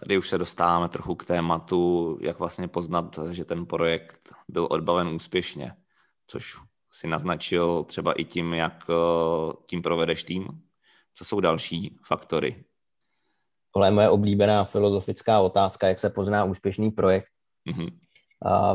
Tady 0.00 0.18
už 0.18 0.28
se 0.28 0.38
dostáváme 0.38 0.88
trochu 0.88 1.14
k 1.14 1.24
tématu, 1.24 2.18
jak 2.20 2.38
vlastně 2.38 2.68
poznat, 2.68 3.18
že 3.30 3.44
ten 3.44 3.66
projekt 3.66 4.34
byl 4.48 4.68
odbaven 4.70 5.08
úspěšně, 5.08 5.72
což 6.26 6.56
si 6.92 7.06
naznačil 7.06 7.84
třeba 7.84 8.12
i 8.12 8.24
tím, 8.24 8.54
jak 8.54 8.84
eh, 8.90 9.52
tím 9.66 9.82
provedeš 9.82 10.24
tým. 10.24 10.46
Co 11.14 11.24
jsou 11.24 11.40
další 11.40 11.96
faktory? 12.06 12.64
Tohle 13.72 13.88
je 13.88 13.92
moje 13.92 14.08
oblíbená 14.08 14.64
filozofická 14.64 15.40
otázka, 15.40 15.88
jak 15.88 15.98
se 15.98 16.10
pozná 16.10 16.44
úspěšný 16.44 16.90
projekt. 16.90 17.35
Mm-hmm. 17.66 17.88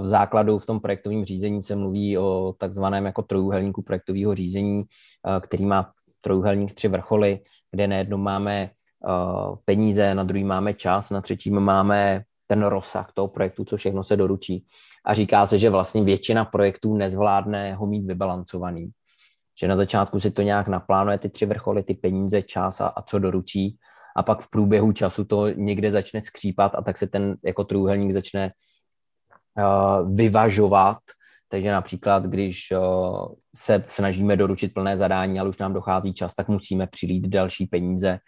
V 0.02 0.08
základu 0.08 0.58
v 0.58 0.66
tom 0.66 0.80
projektovém 0.80 1.26
řízení 1.26 1.62
se 1.62 1.76
mluví 1.76 2.18
o 2.18 2.56
takzvaném 2.58 3.06
jako 3.06 3.22
trojuhelníku 3.22 3.82
projektového 3.82 4.36
řízení, 4.36 4.84
který 5.40 5.66
má 5.66 5.92
trojuhelník 6.22 6.74
tři 6.74 6.88
vrcholy, 6.88 7.40
kde 7.72 7.88
na 7.88 7.96
jednom 7.96 8.22
máme 8.22 8.70
peníze, 9.66 10.16
na 10.16 10.24
druhý 10.24 10.44
máme 10.44 10.74
čas, 10.74 11.10
na 11.10 11.22
třetím 11.22 11.60
máme 11.60 12.24
ten 12.48 12.64
rozsah 12.64 13.12
toho 13.14 13.28
projektu, 13.28 13.66
co 13.66 13.78
všechno 13.78 14.04
se 14.04 14.18
doručí. 14.18 14.66
A 15.06 15.14
říká 15.14 15.48
se, 15.48 15.60
že 15.60 15.70
vlastně 15.70 16.04
většina 16.04 16.46
projektů 16.46 16.98
nezvládne 16.98 17.76
ho 17.76 17.86
mít 17.88 18.06
vybalancovaný. 18.06 18.92
Že 19.62 19.68
na 19.68 19.76
začátku 19.76 20.20
si 20.20 20.32
to 20.32 20.42
nějak 20.42 20.68
naplánuje 20.68 21.18
ty 21.18 21.30
tři 21.30 21.46
vrcholy, 21.46 21.84
ty 21.84 21.94
peníze, 21.94 22.42
čas 22.42 22.82
a, 22.82 22.88
a 22.88 23.02
co 23.02 23.20
doručí. 23.20 23.78
A 24.16 24.24
pak 24.24 24.42
v 24.42 24.50
průběhu 24.50 24.92
času 24.92 25.26
to 25.26 25.50
někde 25.50 25.92
začne 25.92 26.22
skřípat 26.22 26.76
a 26.76 26.82
tak 26.82 26.98
se 26.98 27.08
ten 27.08 27.36
jako 27.46 27.64
trůhelník 27.64 28.12
začne 28.12 28.52
vyvažovat. 30.14 30.98
Takže 31.50 31.72
například, 31.72 32.24
když 32.24 32.72
uh, 32.72 33.34
se 33.56 33.84
snažíme 33.88 34.38
doručit 34.38 34.74
plné 34.74 34.98
zadání, 34.98 35.40
ale 35.40 35.50
už 35.50 35.58
nám 35.58 35.74
dochází 35.74 36.14
čas, 36.14 36.36
tak 36.36 36.48
musíme 36.48 36.88
přilít 36.88 37.28
další 37.28 37.66
peníze, 37.66 38.20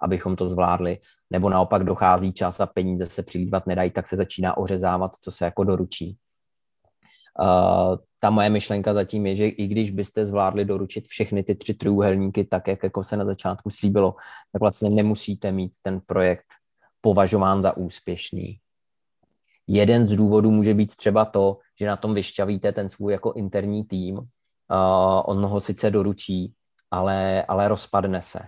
abychom 0.00 0.36
to 0.36 0.48
zvládli. 0.48 0.98
Nebo 1.30 1.50
naopak 1.50 1.84
dochází 1.84 2.32
čas 2.32 2.60
a 2.60 2.66
peníze 2.66 3.06
se 3.06 3.22
přilívat 3.22 3.66
nedají, 3.66 3.90
tak 3.90 4.06
se 4.06 4.16
začíná 4.16 4.56
ořezávat, 4.56 5.12
co 5.20 5.30
se 5.30 5.44
jako 5.44 5.64
doručí. 5.64 6.16
Uh, 7.40 7.96
ta 8.20 8.30
moje 8.30 8.50
myšlenka 8.50 8.94
zatím 8.94 9.26
je, 9.26 9.36
že 9.36 9.46
i 9.48 9.66
když 9.66 9.90
byste 9.90 10.26
zvládli 10.26 10.64
doručit 10.64 11.06
všechny 11.06 11.42
ty 11.42 11.54
tři 11.54 11.74
trůhelníky 11.74 12.44
tak, 12.44 12.68
jak 12.68 12.82
jako 12.82 13.04
se 13.04 13.16
na 13.16 13.24
začátku 13.24 13.70
slíbilo, 13.70 14.14
tak 14.52 14.60
vlastně 14.60 14.90
nemusíte 14.90 15.52
mít 15.52 15.72
ten 15.82 16.00
projekt 16.06 16.46
považován 17.00 17.62
za 17.62 17.76
úspěšný. 17.76 18.58
Jeden 19.72 20.06
z 20.06 20.16
důvodů 20.16 20.50
může 20.50 20.74
být 20.74 20.96
třeba 20.96 21.24
to, 21.24 21.58
že 21.80 21.86
na 21.86 21.96
tom 21.96 22.14
vyšťavíte 22.14 22.72
ten 22.72 22.88
svůj 22.88 23.12
jako 23.12 23.32
interní 23.32 23.84
tým, 23.84 24.18
uh, 24.18 24.24
on 25.24 25.46
ho 25.46 25.60
sice 25.60 25.90
doručí, 25.90 26.54
ale, 26.90 27.42
ale 27.42 27.68
rozpadne 27.68 28.22
se. 28.22 28.38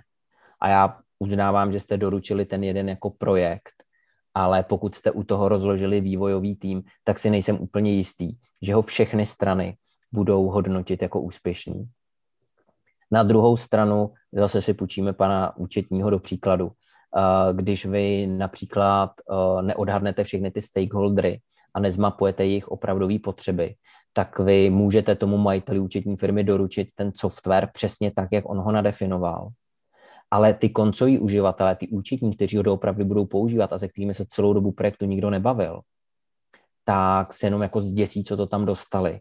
A 0.60 0.68
já 0.68 0.98
uznávám, 1.18 1.72
že 1.72 1.80
jste 1.80 1.96
doručili 1.96 2.44
ten 2.44 2.64
jeden 2.64 2.88
jako 2.88 3.10
projekt, 3.10 3.72
ale 4.34 4.62
pokud 4.62 4.94
jste 4.94 5.10
u 5.10 5.22
toho 5.22 5.48
rozložili 5.48 6.00
vývojový 6.00 6.56
tým, 6.56 6.82
tak 7.04 7.18
si 7.18 7.30
nejsem 7.30 7.60
úplně 7.60 7.92
jistý, 7.92 8.32
že 8.62 8.74
ho 8.74 8.82
všechny 8.82 9.26
strany 9.26 9.76
budou 10.12 10.46
hodnotit 10.46 11.02
jako 11.02 11.20
úspěšný. 11.20 11.84
Na 13.10 13.22
druhou 13.22 13.56
stranu 13.56 14.12
zase 14.32 14.62
si 14.62 14.74
půjčíme 14.74 15.12
pana 15.12 15.56
účetního 15.56 16.10
do 16.10 16.18
příkladu. 16.18 16.72
Když 17.52 17.86
vy 17.86 18.26
například 18.26 19.10
neodhadnete 19.60 20.24
všechny 20.24 20.50
ty 20.50 20.62
stakeholdery 20.62 21.40
a 21.74 21.80
nezmapujete 21.80 22.44
jejich 22.44 22.68
opravdové 22.68 23.18
potřeby, 23.18 23.74
tak 24.12 24.38
vy 24.38 24.70
můžete 24.70 25.14
tomu 25.14 25.38
majiteli 25.38 25.80
účetní 25.80 26.16
firmy 26.16 26.44
doručit 26.44 26.88
ten 26.94 27.12
software 27.16 27.68
přesně 27.72 28.10
tak, 28.10 28.28
jak 28.32 28.50
on 28.50 28.58
ho 28.58 28.72
nadefinoval 28.72 29.48
ale 30.32 30.54
ty 30.54 30.70
koncoví 30.70 31.18
uživatelé, 31.18 31.76
ty 31.76 31.88
účetní, 31.88 32.36
kteří 32.36 32.56
ho 32.56 32.62
doopravdy 32.62 33.04
budou 33.04 33.26
používat 33.26 33.72
a 33.72 33.78
se 33.78 33.88
kterými 33.88 34.14
se 34.14 34.26
celou 34.28 34.52
dobu 34.52 34.72
projektu 34.72 35.04
nikdo 35.04 35.30
nebavil, 35.30 35.80
tak 36.84 37.32
se 37.32 37.46
jenom 37.46 37.62
jako 37.62 37.80
zděsí, 37.80 38.24
co 38.24 38.36
to 38.36 38.46
tam 38.46 38.64
dostali. 38.64 39.20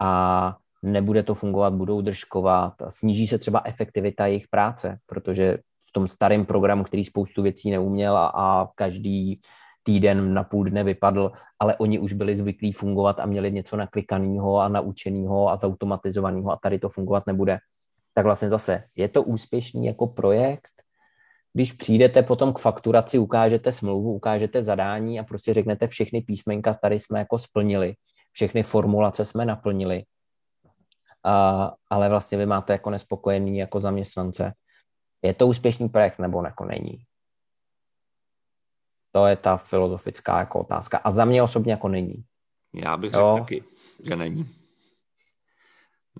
A 0.00 0.56
nebude 0.82 1.22
to 1.22 1.34
fungovat, 1.34 1.74
budou 1.74 2.00
držkovat, 2.00 2.74
sníží 2.88 3.26
se 3.26 3.38
třeba 3.38 3.62
efektivita 3.64 4.26
jejich 4.26 4.48
práce, 4.48 4.98
protože 5.06 5.58
v 5.88 5.92
tom 5.92 6.08
starém 6.08 6.46
programu, 6.46 6.84
který 6.84 7.04
spoustu 7.04 7.42
věcí 7.42 7.70
neuměl 7.70 8.16
a, 8.16 8.26
a 8.26 8.68
každý 8.74 9.40
týden 9.82 10.34
na 10.34 10.44
půl 10.44 10.64
dne 10.64 10.84
vypadl, 10.84 11.32
ale 11.58 11.76
oni 11.76 11.98
už 11.98 12.12
byli 12.12 12.36
zvyklí 12.36 12.72
fungovat 12.72 13.20
a 13.20 13.26
měli 13.26 13.52
něco 13.52 13.76
naklikaného 13.76 14.60
a 14.60 14.68
naučeného 14.68 15.50
a 15.50 15.56
zautomatizovaného 15.56 16.52
a 16.52 16.58
tady 16.62 16.78
to 16.78 16.88
fungovat 16.88 17.26
nebude. 17.26 17.58
Tak 18.14 18.24
vlastně 18.24 18.48
zase 18.48 18.82
je 18.96 19.08
to 19.08 19.22
úspěšný 19.22 19.86
jako 19.86 20.06
projekt, 20.06 20.70
když 21.52 21.72
přijdete 21.72 22.22
potom 22.22 22.52
k 22.52 22.58
fakturaci, 22.58 23.18
ukážete 23.18 23.72
smlouvu, 23.72 24.12
ukážete 24.12 24.64
zadání 24.64 25.20
a 25.20 25.24
prostě 25.24 25.54
řeknete 25.54 25.86
všechny 25.86 26.20
písmenka 26.20 26.74
tady 26.74 26.98
jsme 26.98 27.18
jako 27.18 27.38
splnili, 27.38 27.94
všechny 28.32 28.62
formulace 28.62 29.24
jsme 29.24 29.44
naplnili, 29.44 30.02
a, 31.24 31.72
ale 31.90 32.08
vlastně 32.08 32.38
vy 32.38 32.46
máte 32.46 32.72
jako 32.72 32.90
nespokojený 32.90 33.58
jako 33.58 33.80
zaměstnance. 33.80 34.52
Je 35.26 35.34
to 35.34 35.46
úspěšný 35.46 35.88
projekt 35.88 36.18
nebo 36.18 36.44
jako 36.44 36.64
není? 36.64 36.98
To 39.12 39.26
je 39.26 39.36
ta 39.36 39.56
filozofická 39.56 40.38
jako 40.38 40.60
otázka. 40.60 40.98
A 40.98 41.10
za 41.10 41.24
mě 41.24 41.42
osobně 41.42 41.72
jako 41.72 41.88
není. 41.88 42.24
Já 42.74 42.96
bych 42.96 43.12
řekl 43.12 43.34
taky, 43.38 43.64
že 44.02 44.16
není. 44.16 44.48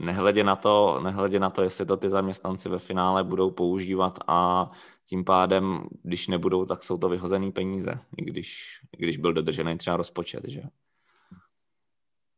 Nehledě 0.01 0.45
na, 0.45 0.57
to, 0.57 1.01
nehledě 1.01 1.41
na 1.41 1.51
to, 1.51 1.63
jestli 1.63 1.87
to 1.87 1.97
ty 1.97 2.11
zaměstnanci 2.11 2.69
ve 2.69 2.79
finále 2.79 3.25
budou 3.25 3.51
používat 3.51 4.19
a 4.27 4.71
tím 5.09 5.25
pádem, 5.25 5.89
když 6.03 6.29
nebudou, 6.29 6.65
tak 6.65 6.83
jsou 6.83 6.97
to 6.97 7.09
vyhozené 7.09 7.53
peníze, 7.53 7.99
i 8.17 8.25
když, 8.25 8.81
i 8.99 9.03
když 9.03 9.17
byl 9.17 9.33
dodržený 9.33 9.79
třeba 9.79 9.97
rozpočet. 9.97 10.49
Že? 10.49 10.63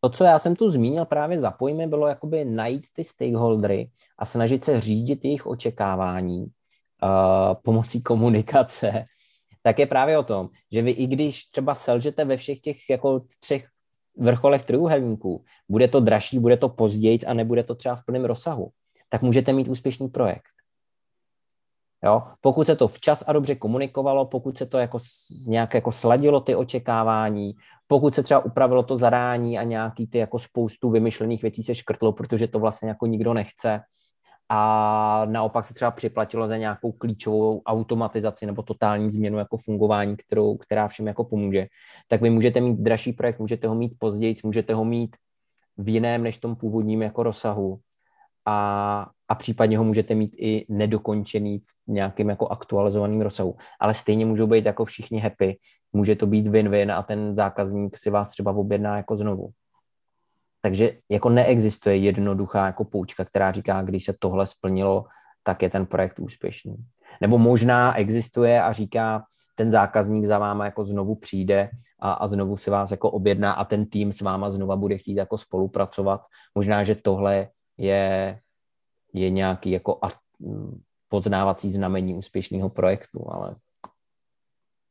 To, 0.01 0.11
co 0.11 0.25
já 0.25 0.39
jsem 0.39 0.57
tu 0.57 0.71
zmínil 0.71 1.05
právě 1.05 1.41
za 1.41 1.51
pojmy, 1.51 1.87
bylo 1.87 2.07
jakoby 2.07 2.45
najít 2.45 2.87
ty 2.93 3.05
stakeholdery 3.05 3.91
a 4.19 4.25
snažit 4.25 4.65
se 4.65 4.81
řídit 4.81 5.25
jejich 5.25 5.47
očekávání 5.47 6.47
uh, 7.03 7.55
pomocí 7.65 8.03
komunikace, 8.03 9.05
tak 9.63 9.79
je 9.79 9.87
právě 9.87 10.19
o 10.19 10.23
tom, 10.23 10.49
že 10.73 10.83
vy 10.83 10.91
i 10.91 11.07
když 11.07 11.45
třeba 11.45 11.75
selžete 11.75 12.25
ve 12.25 12.37
všech 12.37 12.61
těch 12.61 12.91
jako 12.91 13.21
třech 13.41 13.67
vrcholech 14.19 14.65
trojuhelníků, 14.65 15.45
bude 15.69 15.89
to 15.89 16.01
dražší, 16.01 16.39
bude 16.39 16.57
to 16.57 16.69
později 16.69 17.19
a 17.19 17.35
nebude 17.35 17.65
to 17.65 17.75
třeba 17.75 17.97
v 17.97 18.05
plném 18.05 18.25
rozsahu, 18.25 18.71
tak 19.09 19.23
můžete 19.23 19.53
mít 19.53 19.69
úspěšný 19.69 20.09
projekt. 20.09 20.59
Jo? 22.05 22.23
Pokud 22.41 22.67
se 22.67 22.77
to 22.77 22.89
včas 22.89 23.25
a 23.27 23.33
dobře 23.33 23.55
komunikovalo, 23.55 24.27
pokud 24.27 24.59
se 24.59 24.67
to 24.67 24.79
jako 24.79 24.99
nějak 25.47 25.75
jako 25.75 25.93
sladilo 25.93 26.41
ty 26.41 26.55
očekávání, 26.55 27.55
pokud 27.87 28.15
se 28.15 28.23
třeba 28.23 28.45
upravilo 28.45 28.83
to 28.83 28.97
zadání 28.97 29.59
a 29.59 29.63
nějaký 29.63 30.07
ty 30.07 30.19
jako 30.19 30.39
spoustu 30.39 30.91
vymyšlených 30.91 31.43
věcí 31.43 31.63
se 31.63 31.75
škrtlo, 31.75 32.13
protože 32.13 32.49
to 32.49 32.59
vlastně 32.59 32.89
jako 32.89 33.07
nikdo 33.07 33.35
nechce, 33.35 33.81
a 34.49 35.23
naopak 35.27 35.65
se 35.65 35.75
třeba 35.75 35.91
připlatilo 35.91 36.49
za 36.49 36.57
nějakou 36.57 36.93
klíčovou 36.93 37.63
automatizaci 37.67 38.47
nebo 38.47 38.63
totální 38.63 39.11
změnu 39.11 39.39
jako 39.39 39.57
fungování, 39.57 40.17
kterou, 40.17 40.57
která 40.57 40.89
všem 40.89 41.07
jako 41.07 41.25
pomůže, 41.25 41.67
tak 42.09 42.23
vy 42.23 42.31
můžete 42.31 42.61
mít 42.61 42.79
dražší 42.79 43.13
projekt, 43.13 43.39
můžete 43.39 43.69
ho 43.69 43.75
mít 43.75 43.93
později, 43.99 44.35
můžete 44.45 44.75
ho 44.75 44.85
mít 44.85 45.17
v 45.77 45.89
jiném 45.89 46.23
než 46.23 46.39
tom 46.39 46.57
původním 46.57 47.03
jako 47.03 47.23
rozsahu 47.23 47.79
a, 48.47 49.07
a 49.29 49.35
případně 49.35 49.79
ho 49.79 49.85
můžete 49.85 50.15
mít 50.15 50.35
i 50.39 50.67
nedokončený 50.69 51.59
v 51.59 51.93
nějakém 51.93 52.29
jako 52.29 52.49
aktualizovaném 52.49 53.21
rozsahu. 53.21 53.57
Ale 53.81 53.95
stejně 53.95 54.27
můžou 54.27 54.47
být 54.47 54.67
jako 54.67 54.85
všichni 54.85 55.19
happy, 55.19 55.59
může 55.93 56.17
to 56.17 56.27
být 56.27 56.49
win-win 56.49 56.93
a 56.93 57.03
ten 57.03 57.35
zákazník 57.35 57.97
si 57.99 58.11
vás 58.11 58.31
třeba 58.31 58.53
objedná 58.53 58.97
jako 58.97 59.17
znovu. 59.17 59.51
Takže 60.69 60.93
jako 61.09 61.29
neexistuje 61.29 61.97
jednoduchá 61.97 62.67
jako 62.67 62.85
poučka, 62.85 63.25
která 63.25 63.53
říká, 63.53 63.83
když 63.83 64.05
se 64.05 64.15
tohle 64.19 64.47
splnilo, 64.47 65.05
tak 65.43 65.63
je 65.63 65.71
ten 65.71 65.87
projekt 65.87 66.19
úspěšný. 66.19 66.77
Nebo 67.21 67.39
možná 67.39 67.97
existuje 67.97 68.63
a 68.63 68.73
říká, 68.73 69.25
ten 69.55 69.71
zákazník 69.73 70.27
za 70.27 70.39
váma 70.39 70.65
jako 70.65 70.85
znovu 70.85 71.15
přijde 71.15 71.71
a, 72.01 72.13
a 72.13 72.29
znovu 72.29 72.57
si 72.57 72.71
vás 72.71 72.91
jako 72.91 73.11
objedná 73.11 73.53
a 73.53 73.65
ten 73.65 73.87
tým 73.87 74.13
s 74.13 74.21
váma 74.21 74.51
znova 74.51 74.77
bude 74.77 74.99
chtít 74.99 75.17
jako 75.17 75.39
spolupracovat. 75.39 76.21
Možná, 76.55 76.85
že 76.85 76.95
tohle 76.95 77.49
je, 77.79 78.41
je 79.13 79.31
nějaký 79.31 79.71
jako 79.71 79.99
a, 80.03 80.09
poznávací 81.09 81.71
znamení 81.71 82.15
úspěšného 82.15 82.69
projektu, 82.69 83.33
ale... 83.33 83.57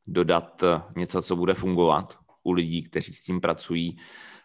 Dodat 0.06 0.64
něco, 0.96 1.22
co 1.22 1.36
bude 1.36 1.54
fungovat 1.54 2.18
u 2.42 2.52
lidí, 2.52 2.82
kteří 2.82 3.12
s 3.12 3.22
tím 3.22 3.40
pracují, 3.40 3.98
Eh, 3.98 4.37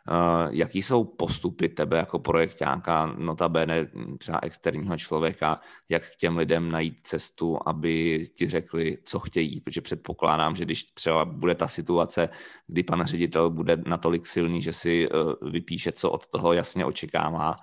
jaký 0.51 0.81
jsou 0.81 1.03
postupy 1.03 1.69
tebe 1.69 1.97
jako 1.97 2.19
projektáka, 2.19 3.05
notabene 3.05 3.87
třeba 4.17 4.39
externího 4.43 4.97
člověka, 4.97 5.55
jak 5.89 6.11
k 6.11 6.15
těm 6.15 6.37
lidem 6.37 6.71
najít 6.71 6.99
cestu, 7.07 7.59
aby 7.65 8.25
ti 8.37 8.49
řekli, 8.49 8.97
co 9.03 9.19
chtějí, 9.19 9.61
protože 9.61 9.81
předpokládám, 9.81 10.55
že 10.55 10.65
když 10.65 10.83
třeba 10.83 11.25
bude 11.25 11.55
ta 11.55 11.67
situace, 11.67 12.29
kdy 12.67 12.83
pan 12.83 13.05
ředitel 13.05 13.49
bude 13.49 13.77
natolik 13.87 14.25
silný, 14.25 14.61
že 14.61 14.73
si 14.73 15.07
eh, 15.07 15.49
vypíše, 15.49 15.91
co 15.91 16.11
od 16.11 16.27
toho 16.27 16.53
jasně 16.53 16.85
očekává, 16.85 17.55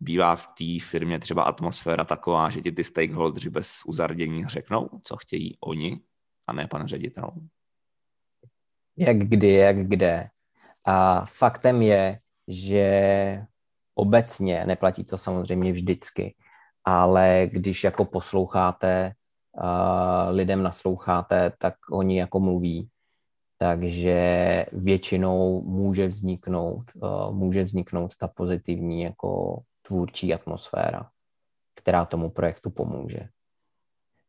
bývá 0.00 0.36
v 0.36 0.46
té 0.46 0.86
firmě 0.86 1.18
třeba 1.18 1.42
atmosféra 1.42 2.04
taková, 2.04 2.50
že 2.50 2.60
ti 2.60 2.72
ty 2.72 2.84
stakeholders 2.84 3.46
bez 3.46 3.80
uzardění 3.86 4.44
řeknou, 4.44 4.88
co 5.04 5.16
chtějí 5.16 5.56
oni, 5.60 6.00
a 6.46 6.52
ne 6.52 6.66
pan 6.66 6.86
ředitel. 6.86 7.30
Jak 8.96 9.18
kdy, 9.18 9.52
jak 9.52 9.86
kde. 9.88 10.28
A 10.84 11.24
faktem 11.24 11.82
je, 11.82 12.18
že 12.48 13.44
obecně, 13.94 14.64
neplatí 14.66 15.04
to 15.04 15.18
samozřejmě 15.18 15.72
vždycky, 15.72 16.34
ale 16.84 17.48
když 17.52 17.84
jako 17.84 18.04
posloucháte, 18.04 19.12
lidem 20.28 20.62
nasloucháte, 20.62 21.52
tak 21.58 21.74
oni 21.90 22.18
jako 22.18 22.40
mluví. 22.40 22.88
Takže 23.58 24.66
většinou 24.72 25.62
může 25.62 26.06
vzniknout, 26.06 26.84
může 27.30 27.64
vzniknout 27.64 28.16
ta 28.16 28.28
pozitivní 28.28 29.02
jako 29.02 29.62
tvůrčí 29.82 30.34
atmosféra, 30.34 31.10
která 31.74 32.04
tomu 32.04 32.30
projektu 32.30 32.70
pomůže. 32.70 33.28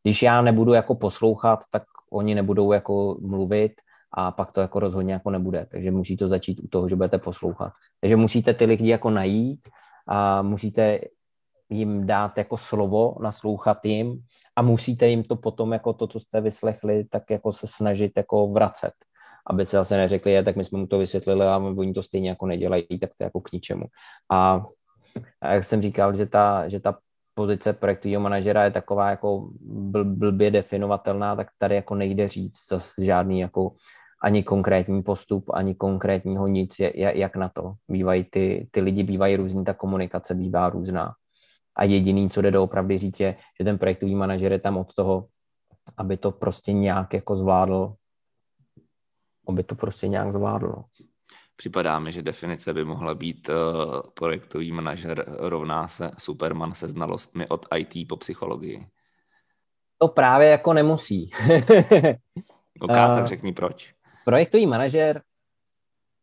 Když 0.04 0.22
já 0.22 0.42
nebudu 0.42 0.74
jako 0.74 0.96
poslouchat, 0.96 1.60
tak 1.72 1.84
oni 2.12 2.36
nebudou 2.36 2.72
jako 2.72 3.18
mluvit 3.22 3.72
a 4.14 4.32
pak 4.32 4.52
to 4.52 4.62
jako 4.62 4.80
rozhodně 4.80 5.14
jako 5.14 5.30
nebude. 5.30 5.68
Takže 5.72 5.92
musí 5.92 6.18
to 6.18 6.28
začít 6.28 6.60
u 6.64 6.68
toho, 6.68 6.90
že 6.90 6.96
budete 6.96 7.18
poslouchat. 7.18 7.74
Takže 8.02 8.16
musíte 8.16 8.54
ty 8.54 8.66
lidi 8.66 8.88
jako 8.90 9.10
najít 9.10 9.70
a 10.08 10.42
musíte 10.42 11.00
jim 11.70 12.08
dát 12.08 12.38
jako 12.38 12.58
slovo, 12.58 13.16
naslouchat 13.22 13.86
jim 13.86 14.24
a 14.56 14.62
musíte 14.62 15.08
jim 15.08 15.24
to 15.24 15.36
potom 15.36 15.74
jako 15.74 15.94
to, 15.94 16.08
co 16.08 16.20
jste 16.20 16.42
vyslechli, 16.42 17.04
tak 17.04 17.24
jako 17.30 17.54
se 17.54 17.68
snažit 17.68 18.12
jako 18.18 18.48
vracet. 18.48 18.94
Aby 19.48 19.66
se 19.66 19.78
zase 19.78 19.98
neřekli, 19.98 20.32
je, 20.32 20.44
tak 20.44 20.56
my 20.56 20.64
jsme 20.64 20.80
mu 20.80 20.88
to 20.88 20.98
vysvětlili 20.98 21.46
a 21.46 21.58
oni 21.58 21.94
to 21.94 22.04
stejně 22.04 22.30
jako 22.30 22.46
nedělají, 22.46 22.88
tak 23.02 23.10
to 23.18 23.24
je 23.24 23.26
jako 23.26 23.42
k 23.42 23.52
ničemu. 23.52 23.86
A, 24.32 24.66
a 25.42 25.54
jak 25.54 25.64
jsem 25.64 25.82
říkal, 25.82 26.16
že 26.16 26.26
ta, 26.26 26.70
že 26.70 26.80
ta 26.80 26.98
pozice 27.34 27.74
projektového 27.74 28.22
manažera 28.22 28.64
je 28.64 28.72
taková 28.72 29.10
jako 29.10 29.50
bl, 29.62 30.06
blbě 30.06 30.52
definovatelná, 30.52 31.36
tak 31.36 31.48
tady 31.58 31.76
jako 31.76 31.96
nejde 31.96 32.28
říct 32.28 32.68
zase 32.70 33.06
žádný 33.06 33.40
jako 33.40 33.72
ani 34.24 34.44
konkrétní 34.44 35.04
postup, 35.04 35.50
ani 35.54 35.76
konkrétního 35.76 36.48
nic, 36.48 36.76
jak 36.96 37.36
na 37.36 37.50
to. 37.50 37.74
Bývají 37.88 38.24
ty, 38.24 38.68
ty 38.72 38.82
lidi 38.82 39.04
bývají 39.04 39.36
různý, 39.36 39.66
ta 39.66 39.74
komunikace 39.74 40.36
bývá 40.36 40.70
různá. 40.70 41.14
A 41.76 41.84
jediný, 41.84 42.30
co 42.30 42.42
jde 42.42 42.52
doopravdy 42.52 42.98
říct, 42.98 43.20
je, 43.20 43.36
že 43.60 43.64
ten 43.64 43.78
projektový 43.78 44.16
manažer 44.16 44.52
je 44.52 44.60
tam 44.60 44.78
od 44.78 44.94
toho, 44.94 45.28
aby 45.98 46.18
to 46.18 46.32
prostě 46.32 46.74
nějak 46.74 47.14
jako 47.14 47.36
zvládl, 47.36 47.94
aby 49.48 49.64
to 49.64 49.76
prostě 49.76 50.08
nějak 50.08 50.32
zvládl. 50.32 50.84
Připadá 51.56 52.00
mi, 52.00 52.12
že 52.12 52.22
definice 52.22 52.74
by 52.74 52.86
mohla 52.86 53.16
být 53.16 53.50
uh, 53.50 53.56
projektový 54.14 54.72
manažer 54.72 55.26
rovná 55.28 55.88
se 55.88 56.12
Superman 56.18 56.72
se 56.72 56.88
znalostmi 56.88 57.48
od 57.48 57.66
IT 57.78 58.08
po 58.08 58.18
psychologii. 58.18 58.88
To 59.98 60.08
právě 60.08 60.48
jako 60.48 60.74
nemusí. 60.74 61.30
OK, 62.80 62.90
tak 62.90 63.28
řekni 63.28 63.54
proč 63.54 63.94
projektový 64.26 64.68
manažer, 64.68 65.22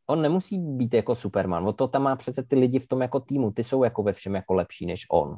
on 0.06 0.22
nemusí 0.22 0.58
být 0.58 0.94
jako 0.94 1.14
Superman, 1.14 1.68
o 1.68 1.72
to 1.72 1.88
tam 1.88 2.02
má 2.02 2.16
přece 2.16 2.42
ty 2.42 2.56
lidi 2.56 2.78
v 2.78 2.88
tom 2.88 3.00
jako 3.00 3.20
týmu, 3.20 3.50
ty 3.50 3.64
jsou 3.64 3.84
jako 3.84 4.02
ve 4.02 4.12
všem 4.12 4.34
jako 4.34 4.54
lepší 4.54 4.86
než 4.86 5.06
on. 5.10 5.36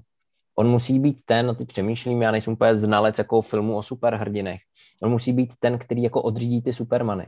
On 0.59 0.69
musí 0.69 0.99
být 0.99 1.23
ten, 1.25 1.47
no 1.47 1.55
ty 1.55 1.65
přemýšlím, 1.65 2.23
já 2.23 2.31
nejsem 2.31 2.53
úplně 2.53 2.77
znalec 2.77 3.19
jako 3.19 3.41
filmu 3.41 3.77
o 3.77 3.83
superhrdinech. 3.83 4.61
On 5.03 5.11
musí 5.11 5.33
být 5.33 5.53
ten, 5.59 5.79
který 5.79 6.03
jako 6.03 6.23
odřídí 6.23 6.63
ty 6.63 6.73
supermany. 6.73 7.27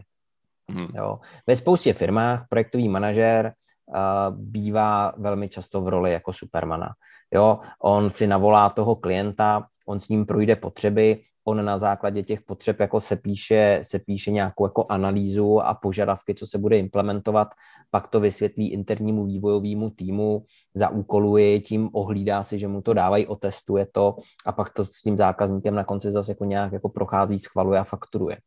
Hmm. 0.69 0.89
Jo. 0.95 1.19
Ve 1.47 1.57
spoustě 1.57 1.93
firmách 1.93 2.47
projektový 2.49 2.89
manažer 2.89 3.53
uh, 3.87 4.37
bývá 4.37 5.13
velmi 5.17 5.49
často 5.49 5.81
v 5.81 5.89
roli 5.89 6.13
jako 6.13 6.33
supermana. 6.33 6.95
Jo, 7.35 7.59
on 7.83 8.11
si 8.11 8.27
navolá 8.27 8.71
toho 8.71 8.97
klienta, 8.97 9.67
on 9.87 10.01
s 10.01 10.09
ním 10.09 10.27
projde 10.27 10.57
potřeby, 10.57 11.21
on 11.45 11.65
na 11.65 11.79
základě 11.79 12.23
těch 12.23 12.43
potřeb 12.43 12.81
jako 12.81 13.01
se 13.01 13.17
píše, 13.17 13.81
se 13.83 13.99
píše 13.99 14.31
nějakou 14.31 14.67
jako 14.67 14.87
analýzu 14.89 15.61
a 15.61 15.75
požadavky, 15.75 16.35
co 16.35 16.47
se 16.47 16.59
bude 16.59 16.79
implementovat, 16.79 17.49
pak 17.91 18.09
to 18.09 18.21
vysvětlí 18.21 18.73
internímu 18.73 19.27
vývojovému 19.27 19.91
týmu, 19.91 20.45
zaúkoluje 20.75 21.61
tím, 21.61 21.91
ohlídá 21.93 22.45
si, 22.45 22.59
že 22.59 22.69
mu 22.69 22.83
to 22.83 22.95
dávají, 22.95 23.27
otestuje 23.27 23.87
to 23.93 24.17
a 24.47 24.53
pak 24.53 24.73
to 24.73 24.85
s 24.85 25.03
tím 25.03 25.17
zákazníkem 25.17 25.75
na 25.75 25.85
konci 25.85 26.13
zase 26.13 26.31
jako 26.31 26.45
nějak 26.45 26.73
jako 26.73 26.89
prochází, 26.89 27.39
schvaluje 27.39 27.81
a 27.81 27.85
fakturuje. 27.85 28.39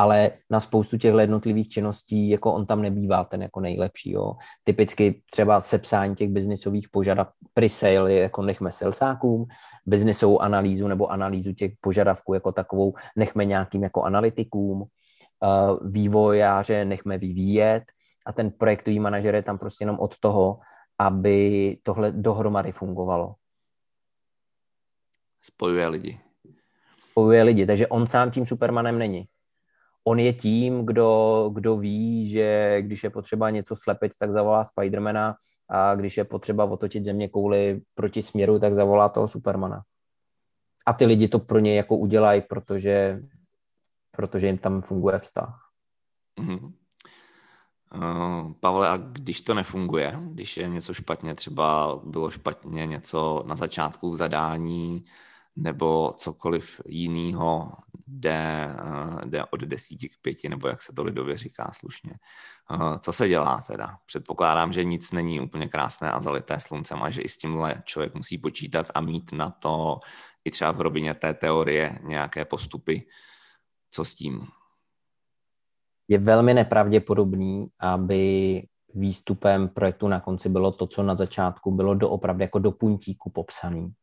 Ale 0.00 0.30
na 0.50 0.60
spoustu 0.60 0.98
těch 0.98 1.14
jednotlivých 1.14 1.68
činností 1.68 2.28
jako 2.28 2.52
on 2.52 2.66
tam 2.66 2.82
nebývá 2.82 3.24
ten 3.24 3.42
jako 3.42 3.60
nejlepší. 3.60 4.10
Jo. 4.10 4.32
Typicky 4.64 5.22
třeba 5.30 5.60
sepsání 5.60 6.14
těch 6.14 6.28
biznisových 6.28 6.88
požadavků, 6.88 7.34
pre-sale 7.54 8.12
je 8.12 8.20
jako 8.20 8.42
nechme 8.42 8.72
salesákům, 8.72 9.46
biznisovou 9.86 10.40
analýzu 10.40 10.88
nebo 10.88 11.12
analýzu 11.12 11.52
těch 11.52 11.72
požadavků 11.80 12.34
jako 12.34 12.52
takovou 12.52 12.94
nechme 13.16 13.44
nějakým 13.44 13.82
jako 13.82 14.02
analytikům, 14.02 14.80
uh, 14.80 14.88
vývojáře 15.92 16.84
nechme 16.84 17.18
vyvíjet 17.18 17.82
a 18.26 18.32
ten 18.32 18.50
projektový 18.50 19.00
manažer 19.00 19.34
je 19.34 19.42
tam 19.42 19.58
prostě 19.58 19.82
jenom 19.82 20.00
od 20.00 20.18
toho, 20.18 20.58
aby 20.98 21.76
tohle 21.82 22.12
dohromady 22.12 22.72
fungovalo. 22.72 23.34
Spojuje 25.40 25.88
lidi. 25.88 26.20
Spojuje 27.10 27.42
lidi, 27.42 27.66
takže 27.66 27.86
on 27.86 28.06
sám 28.06 28.30
tím 28.30 28.46
Supermanem 28.46 28.98
není 28.98 29.28
on 30.04 30.18
je 30.18 30.32
tím, 30.32 30.86
kdo, 30.86 31.50
kdo 31.52 31.76
ví, 31.76 32.28
že 32.28 32.76
když 32.82 33.04
je 33.04 33.10
potřeba 33.10 33.50
něco 33.50 33.76
slepit, 33.76 34.12
tak 34.18 34.32
zavolá 34.32 34.64
Spidermana 34.64 35.36
a 35.68 35.94
když 35.94 36.16
je 36.16 36.24
potřeba 36.24 36.64
otočit 36.64 37.04
země 37.04 37.28
kouli 37.28 37.80
proti 37.94 38.22
směru, 38.22 38.58
tak 38.58 38.74
zavolá 38.74 39.08
toho 39.08 39.28
Supermana. 39.28 39.82
A 40.86 40.92
ty 40.92 41.06
lidi 41.06 41.28
to 41.28 41.38
pro 41.38 41.58
ně 41.58 41.76
jako 41.76 41.96
udělají, 41.96 42.40
protože, 42.40 43.22
protože 44.10 44.46
jim 44.46 44.58
tam 44.58 44.82
funguje 44.82 45.18
vztah. 45.18 45.70
Mm-hmm. 46.40 46.72
Uh, 47.94 48.52
Pavle, 48.60 48.88
a 48.88 48.96
když 48.96 49.40
to 49.40 49.54
nefunguje, 49.54 50.18
když 50.22 50.56
je 50.56 50.68
něco 50.68 50.94
špatně, 50.94 51.34
třeba 51.34 52.00
bylo 52.04 52.30
špatně 52.30 52.86
něco 52.86 53.42
na 53.46 53.56
začátku 53.56 54.10
v 54.10 54.16
zadání, 54.16 55.04
nebo 55.56 56.14
cokoliv 56.16 56.80
jiného 56.86 57.72
jde, 58.10 58.68
eh, 58.70 59.26
jde 59.26 59.44
od 59.44 59.60
desíti 59.60 60.08
k 60.08 60.12
pěti, 60.22 60.48
nebo 60.48 60.68
jak 60.68 60.82
se 60.82 60.92
to 60.92 61.04
lidově 61.04 61.36
říká 61.36 61.70
slušně. 61.74 62.12
Eh, 62.74 62.98
co 62.98 63.12
se 63.12 63.28
dělá 63.28 63.64
teda? 63.66 63.96
Předpokládám, 64.06 64.72
že 64.72 64.84
nic 64.84 65.12
není 65.12 65.40
úplně 65.40 65.68
krásné 65.68 66.10
a 66.12 66.20
zalité 66.20 66.60
sluncem 66.60 67.02
a 67.02 67.10
že 67.10 67.22
i 67.22 67.28
s 67.28 67.38
tímhle 67.38 67.82
člověk 67.84 68.14
musí 68.14 68.38
počítat 68.38 68.90
a 68.94 69.00
mít 69.00 69.32
na 69.32 69.50
to 69.50 70.00
i 70.44 70.50
třeba 70.50 70.72
v 70.72 70.80
rovině 70.80 71.14
té 71.14 71.34
teorie 71.34 71.98
nějaké 72.02 72.44
postupy. 72.44 73.06
Co 73.90 74.04
s 74.04 74.14
tím? 74.14 74.46
Je 76.08 76.18
velmi 76.18 76.54
nepravděpodobný, 76.54 77.68
aby 77.80 78.62
výstupem 78.94 79.68
projektu 79.68 80.08
na 80.08 80.20
konci 80.20 80.48
bylo 80.48 80.72
to, 80.72 80.86
co 80.86 81.02
na 81.02 81.16
začátku 81.16 81.70
bylo 81.70 81.94
doopravdy 81.94 82.44
jako 82.44 82.58
do 82.58 82.72
puntíku 82.72 83.30
popsaný 83.30 83.94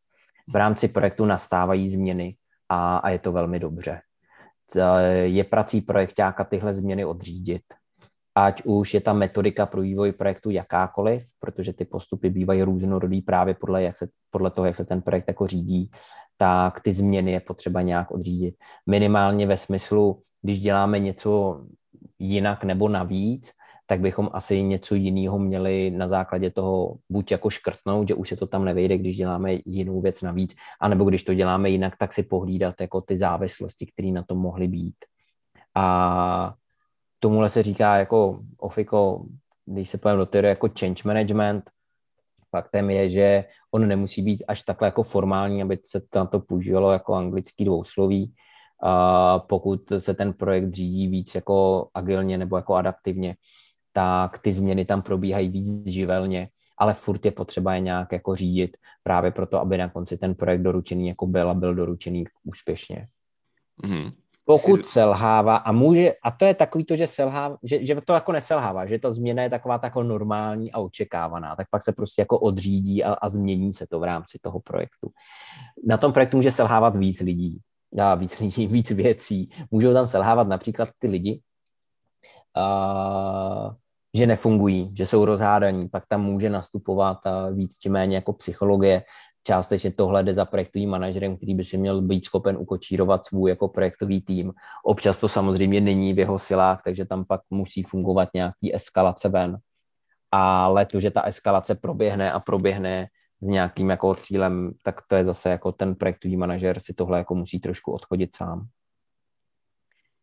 v 0.47 0.55
rámci 0.55 0.87
projektu 0.87 1.25
nastávají 1.25 1.89
změny 1.89 2.35
a, 2.69 2.97
a 2.97 3.09
je 3.09 3.19
to 3.19 3.31
velmi 3.31 3.59
dobře. 3.59 4.01
Je 5.23 5.43
prací 5.43 5.81
projektáka 5.81 6.43
tyhle 6.43 6.73
změny 6.73 7.05
odřídit. 7.05 7.61
Ať 8.35 8.61
už 8.65 8.93
je 8.93 9.01
ta 9.01 9.13
metodika 9.13 9.65
pro 9.65 9.81
vývoj 9.81 10.11
projektu 10.11 10.49
jakákoliv, 10.49 11.25
protože 11.39 11.73
ty 11.73 11.85
postupy 11.85 12.29
bývají 12.29 12.63
různorodý 12.63 13.21
právě 13.21 13.53
podle, 13.53 13.83
jak 13.83 13.97
se, 13.97 14.07
podle 14.29 14.51
toho, 14.51 14.65
jak 14.65 14.75
se 14.75 14.85
ten 14.85 15.01
projekt 15.01 15.27
jako 15.27 15.47
řídí, 15.47 15.91
tak 16.37 16.79
ty 16.79 16.93
změny 16.93 17.31
je 17.31 17.39
potřeba 17.39 17.81
nějak 17.81 18.11
odřídit. 18.11 18.55
Minimálně 18.85 19.47
ve 19.47 19.57
smyslu, 19.57 20.21
když 20.41 20.59
děláme 20.59 20.99
něco 20.99 21.61
jinak 22.19 22.63
nebo 22.63 22.89
navíc, 22.89 23.51
tak 23.89 23.99
bychom 23.99 24.29
asi 24.33 24.63
něco 24.63 24.95
jiného 24.95 25.39
měli 25.39 25.91
na 25.91 26.07
základě 26.07 26.49
toho 26.49 26.95
buď 27.09 27.31
jako 27.31 27.49
škrtnout, 27.49 28.07
že 28.07 28.15
už 28.15 28.29
se 28.29 28.35
to 28.35 28.47
tam 28.47 28.65
nevejde, 28.65 28.97
když 28.97 29.17
děláme 29.17 29.53
jinou 29.65 30.01
věc 30.01 30.21
navíc, 30.21 30.55
anebo 30.81 31.05
když 31.05 31.23
to 31.23 31.33
děláme 31.33 31.69
jinak, 31.69 31.97
tak 31.97 32.13
si 32.13 32.23
pohlídat 32.23 32.75
jako 32.81 33.01
ty 33.01 33.17
závislosti, 33.17 33.85
které 33.85 34.11
na 34.11 34.23
tom 34.23 34.37
mohly 34.37 34.67
být. 34.67 34.95
A 35.75 36.53
tomuhle 37.19 37.49
se 37.49 37.63
říká 37.63 37.97
jako 37.97 38.39
ofiko, 38.57 39.25
když 39.65 39.89
se 39.89 39.97
pojďme 39.97 40.17
do 40.17 40.25
teorie 40.25 40.49
jako 40.49 40.69
change 40.79 41.03
management, 41.05 41.63
faktem 42.51 42.89
je, 42.89 43.09
že 43.09 43.45
on 43.71 43.87
nemusí 43.87 44.21
být 44.21 44.43
až 44.47 44.63
takhle 44.63 44.87
jako 44.87 45.03
formální, 45.03 45.61
aby 45.61 45.79
se 45.85 46.01
to 46.09 46.19
na 46.19 46.25
to 46.25 46.39
používalo 46.39 46.91
jako 46.91 47.13
anglický 47.13 47.65
dvousloví, 47.65 48.33
pokud 49.47 49.81
se 49.97 50.13
ten 50.13 50.33
projekt 50.33 50.73
řídí 50.73 51.07
víc 51.07 51.35
jako 51.35 51.87
agilně 51.93 52.37
nebo 52.37 52.55
jako 52.55 52.75
adaptivně 52.75 53.35
tak 53.97 54.39
ty 54.39 54.53
změny 54.53 54.85
tam 54.85 55.01
probíhají 55.01 55.49
víc 55.49 55.87
živelně, 55.87 56.49
ale 56.77 56.93
furt 56.93 57.25
je 57.25 57.31
potřeba 57.31 57.73
je 57.73 57.79
nějak 57.79 58.11
jako 58.11 58.35
řídit 58.35 58.77
právě 59.03 59.31
proto, 59.31 59.59
aby 59.59 59.77
na 59.77 59.89
konci 59.89 60.17
ten 60.17 60.35
projekt 60.35 60.61
doručený 60.61 61.07
jako 61.07 61.27
byl 61.27 61.49
a 61.49 61.53
byl 61.53 61.75
doručený 61.75 62.23
úspěšně. 62.43 63.07
Mm-hmm. 63.83 64.11
Pokud 64.45 64.85
Jsi... 64.85 64.91
selhává 64.91 65.55
a 65.55 65.71
může, 65.71 66.13
a 66.23 66.31
to 66.31 66.45
je 66.45 66.53
takový 66.53 66.83
to, 66.83 66.95
že, 66.95 67.07
selhává, 67.07 67.57
že, 67.63 67.85
že 67.85 68.01
to 68.01 68.13
jako 68.13 68.31
neselhává, 68.31 68.85
že 68.85 68.99
ta 68.99 69.11
změna 69.11 69.43
je 69.43 69.49
taková 69.49 69.79
jako 69.83 70.03
normální 70.03 70.71
a 70.71 70.79
očekávaná, 70.79 71.55
tak 71.55 71.67
pak 71.71 71.83
se 71.83 71.91
prostě 71.91 72.21
jako 72.21 72.39
odřídí 72.39 73.03
a, 73.03 73.13
a 73.13 73.29
změní 73.29 73.73
se 73.73 73.87
to 73.87 73.99
v 73.99 74.03
rámci 74.03 74.37
toho 74.41 74.59
projektu. 74.59 75.09
Na 75.87 75.97
tom 75.97 76.13
projektu 76.13 76.37
může 76.37 76.51
selhávat 76.51 76.95
víc 76.95 77.19
lidí, 77.19 77.59
a 77.99 78.15
víc 78.15 78.39
lidí, 78.39 78.67
víc 78.67 78.91
věcí. 78.91 79.49
Můžou 79.71 79.93
tam 79.93 80.07
selhávat 80.07 80.47
například 80.47 80.89
ty 80.99 81.07
lidi, 81.07 81.41
uh, 82.57 83.73
že 84.13 84.27
nefungují, 84.27 84.91
že 84.97 85.05
jsou 85.05 85.25
rozhádaní, 85.25 85.89
pak 85.89 86.03
tam 86.07 86.23
může 86.23 86.49
nastupovat 86.49 87.17
víc 87.53 87.79
či 87.79 87.89
méně 87.89 88.15
jako 88.15 88.33
psychologie. 88.33 89.03
Částečně 89.43 89.91
tohle 89.91 90.23
jde 90.23 90.33
za 90.33 90.45
projektovým 90.45 90.89
manažerem, 90.89 91.37
který 91.37 91.55
by 91.55 91.63
si 91.63 91.77
měl 91.77 92.01
být 92.01 92.25
schopen 92.25 92.57
ukočírovat 92.57 93.25
svůj 93.25 93.49
jako 93.49 93.67
projektový 93.67 94.21
tým. 94.21 94.53
Občas 94.85 95.19
to 95.19 95.29
samozřejmě 95.29 95.81
není 95.81 96.13
v 96.13 96.19
jeho 96.19 96.39
silách, 96.39 96.81
takže 96.85 97.05
tam 97.05 97.23
pak 97.27 97.41
musí 97.49 97.83
fungovat 97.83 98.29
nějaký 98.33 98.75
eskalace 98.75 99.29
ven. 99.29 99.57
Ale 100.31 100.85
to, 100.85 100.99
že 100.99 101.11
ta 101.11 101.21
eskalace 101.21 101.75
proběhne 101.75 102.31
a 102.31 102.39
proběhne 102.39 103.07
s 103.41 103.45
nějakým 103.45 103.89
jako 103.89 104.15
cílem, 104.15 104.71
tak 104.83 104.95
to 105.07 105.15
je 105.15 105.25
zase 105.25 105.49
jako 105.49 105.71
ten 105.71 105.95
projektový 105.95 106.37
manažer 106.37 106.79
si 106.79 106.93
tohle 106.93 107.17
jako 107.17 107.35
musí 107.35 107.59
trošku 107.59 107.91
odchodit 107.91 108.35
sám 108.35 108.67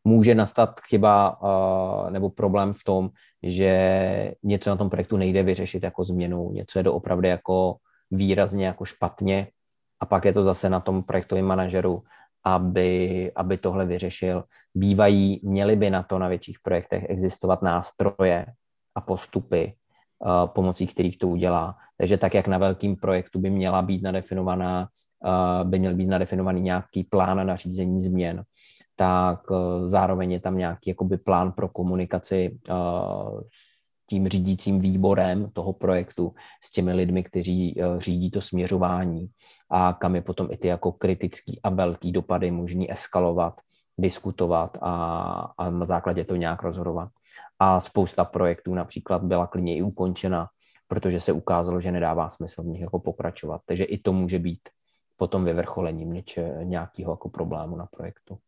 může 0.04 0.34
nastat 0.34 0.80
chyba 0.80 1.42
uh, 1.42 2.10
nebo 2.10 2.30
problém 2.30 2.72
v 2.72 2.84
tom, 2.84 3.10
že 3.42 4.34
něco 4.42 4.70
na 4.70 4.76
tom 4.76 4.90
projektu 4.90 5.16
nejde 5.16 5.42
vyřešit 5.42 5.82
jako 5.82 6.04
změnu, 6.04 6.50
něco 6.52 6.78
je 6.78 6.82
doopravdy 6.82 7.28
jako 7.28 7.76
výrazně 8.10 8.66
jako 8.66 8.84
špatně 8.84 9.48
a 10.00 10.06
pak 10.06 10.24
je 10.24 10.32
to 10.32 10.42
zase 10.42 10.70
na 10.70 10.80
tom 10.80 11.02
projektovém 11.02 11.44
manažeru, 11.44 12.02
aby, 12.44 13.32
aby 13.36 13.58
tohle 13.58 13.86
vyřešil. 13.86 14.44
Bývají, 14.74 15.40
měly 15.42 15.76
by 15.76 15.90
na 15.90 16.02
to 16.02 16.18
na 16.18 16.28
větších 16.28 16.56
projektech 16.62 17.04
existovat 17.08 17.62
nástroje 17.62 18.46
a 18.94 19.00
postupy, 19.00 19.74
uh, 20.18 20.46
pomocí 20.46 20.86
kterých 20.86 21.18
to 21.18 21.28
udělá. 21.28 21.76
Takže 21.98 22.18
tak, 22.18 22.34
jak 22.34 22.48
na 22.48 22.58
velkým 22.58 22.96
projektu 22.96 23.38
by 23.38 23.50
měla 23.50 23.82
být 23.82 24.02
nadefinovaná, 24.02 24.88
uh, 25.24 25.68
by 25.68 25.78
měl 25.78 25.94
být 25.94 26.06
nadefinovaný 26.06 26.60
nějaký 26.60 27.04
plán 27.04 27.46
na 27.46 27.56
řízení 27.56 28.00
změn, 28.00 28.44
tak 28.96 29.40
eh, 29.50 29.90
zároveň 29.90 30.32
je 30.32 30.40
tam 30.40 30.58
nějaký 30.58 30.90
jakoby 30.90 31.16
plán 31.16 31.52
pro 31.52 31.68
komunikaci 31.68 32.58
eh, 32.68 32.72
s 33.52 34.06
tím 34.06 34.28
řídícím 34.28 34.80
výborem 34.80 35.50
toho 35.50 35.72
projektu, 35.72 36.34
s 36.64 36.72
těmi 36.72 36.92
lidmi, 36.92 37.22
kteří 37.24 37.80
eh, 37.80 38.00
řídí 38.00 38.30
to 38.30 38.42
směřování 38.42 39.28
a 39.70 39.92
kam 39.92 40.14
je 40.14 40.22
potom 40.22 40.48
i 40.50 40.56
ty 40.56 40.68
jako 40.68 40.92
kritický 40.92 41.60
a 41.62 41.70
velký 41.70 42.12
dopady 42.12 42.50
možný 42.50 42.92
eskalovat, 42.92 43.60
diskutovat 43.98 44.78
a, 44.80 44.92
a 45.58 45.70
na 45.70 45.86
základě 45.86 46.24
to 46.24 46.36
nějak 46.36 46.62
rozhodovat. 46.62 47.08
A 47.58 47.80
spousta 47.80 48.24
projektů 48.24 48.74
například 48.74 49.22
byla 49.22 49.46
klidně 49.46 49.76
i 49.76 49.82
ukončena, 49.82 50.48
protože 50.88 51.20
se 51.20 51.32
ukázalo, 51.32 51.80
že 51.80 51.92
nedává 51.92 52.28
smysl 52.28 52.62
v 52.62 52.66
nich 52.66 52.80
jako 52.80 52.98
pokračovat. 52.98 53.60
Takže 53.66 53.84
i 53.84 53.98
to 53.98 54.12
může 54.12 54.38
být 54.38 54.60
potom 55.16 55.44
vyvrcholením 55.44 56.12
něče, 56.12 56.54
nějakého 56.62 57.12
jako 57.12 57.28
problému 57.28 57.76
na 57.76 57.86
projektu. 57.86 58.38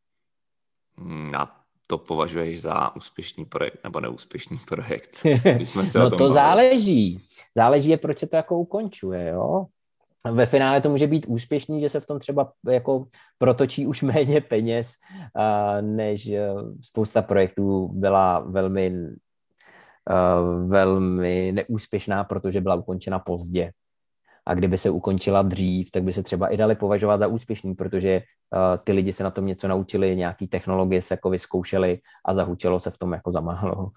Mm, 1.01 1.35
a 1.35 1.57
to 1.87 1.99
považuješ 1.99 2.61
za 2.61 2.97
úspěšný 2.97 3.45
projekt 3.45 3.85
nebo 3.85 4.01
neúspěšný 4.01 4.59
projekt? 4.59 5.27
Když 5.57 5.71
jsme 5.71 5.87
se 5.87 5.99
no 5.99 6.11
to 6.11 6.17
bavili. 6.17 6.35
záleží. 6.35 7.21
Záleží 7.57 7.91
je, 7.91 7.97
proč 7.97 8.19
se 8.19 8.27
to 8.27 8.37
jako 8.37 8.59
ukončuje, 8.59 9.29
jo? 9.29 9.67
Ve 10.33 10.47
finále 10.47 10.81
to 10.81 10.91
může 10.91 11.07
být 11.07 11.27
úspěšný, 11.29 11.81
že 11.81 11.89
se 11.89 12.01
v 12.01 12.07
tom 12.07 12.19
třeba 12.19 12.53
jako 12.69 13.07
protočí 13.39 13.87
už 13.87 14.03
méně 14.13 14.41
peněz, 14.41 14.93
než 15.81 16.27
e, 16.27 16.49
spousta 16.83 17.23
projektů 17.23 17.89
byla 17.89 18.39
velmi, 18.39 18.87
e, 18.87 19.17
velmi 20.67 21.53
neúspěšná, 21.53 22.25
protože 22.25 22.61
byla 22.61 22.75
ukončena 22.75 23.19
pozdě 23.19 23.73
a 24.47 24.55
kdyby 24.55 24.79
se 24.79 24.91
ukončila 24.91 25.43
dřív, 25.43 25.91
tak 25.91 26.03
by 26.03 26.13
se 26.13 26.23
třeba 26.23 26.49
i 26.49 26.57
dali 26.57 26.75
považovat 26.75 27.19
za 27.19 27.27
úspěšný, 27.27 27.75
protože 27.75 28.17
uh, 28.21 28.83
ty 28.85 28.93
lidi 28.93 29.13
se 29.13 29.25
na 29.25 29.31
tom 29.31 29.47
něco 29.47 29.69
naučili, 29.69 30.17
nějaký 30.17 30.47
technologie 30.47 31.03
se 31.03 31.15
jako 31.15 31.31
vyzkoušeli 31.31 31.99
a 32.25 32.35
zahučilo 32.35 32.81
se 32.81 32.91
v 32.91 32.99
tom 32.99 33.13
jako 33.13 33.33
zamáhlo. 33.33 33.91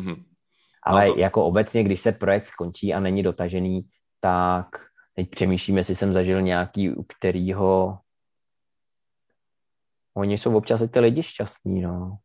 Mm-hmm. 0.00 0.24
Ale 0.86 1.08
no. 1.08 1.14
jako 1.14 1.44
obecně, 1.44 1.84
když 1.84 2.00
se 2.00 2.12
projekt 2.12 2.44
skončí 2.44 2.94
a 2.94 3.00
není 3.00 3.22
dotažený, 3.22 3.82
tak 4.20 4.66
teď 5.14 5.30
přemýšlím, 5.30 5.78
jestli 5.78 5.96
jsem 5.96 6.12
zažil 6.12 6.42
nějaký, 6.42 6.90
u 6.90 7.02
kterýho 7.02 7.98
oni 10.16 10.38
jsou 10.38 10.56
občas 10.56 10.80
i 10.80 10.88
ty 10.88 11.00
lidi 11.00 11.22
šťastní, 11.22 11.80
no. 11.80 12.18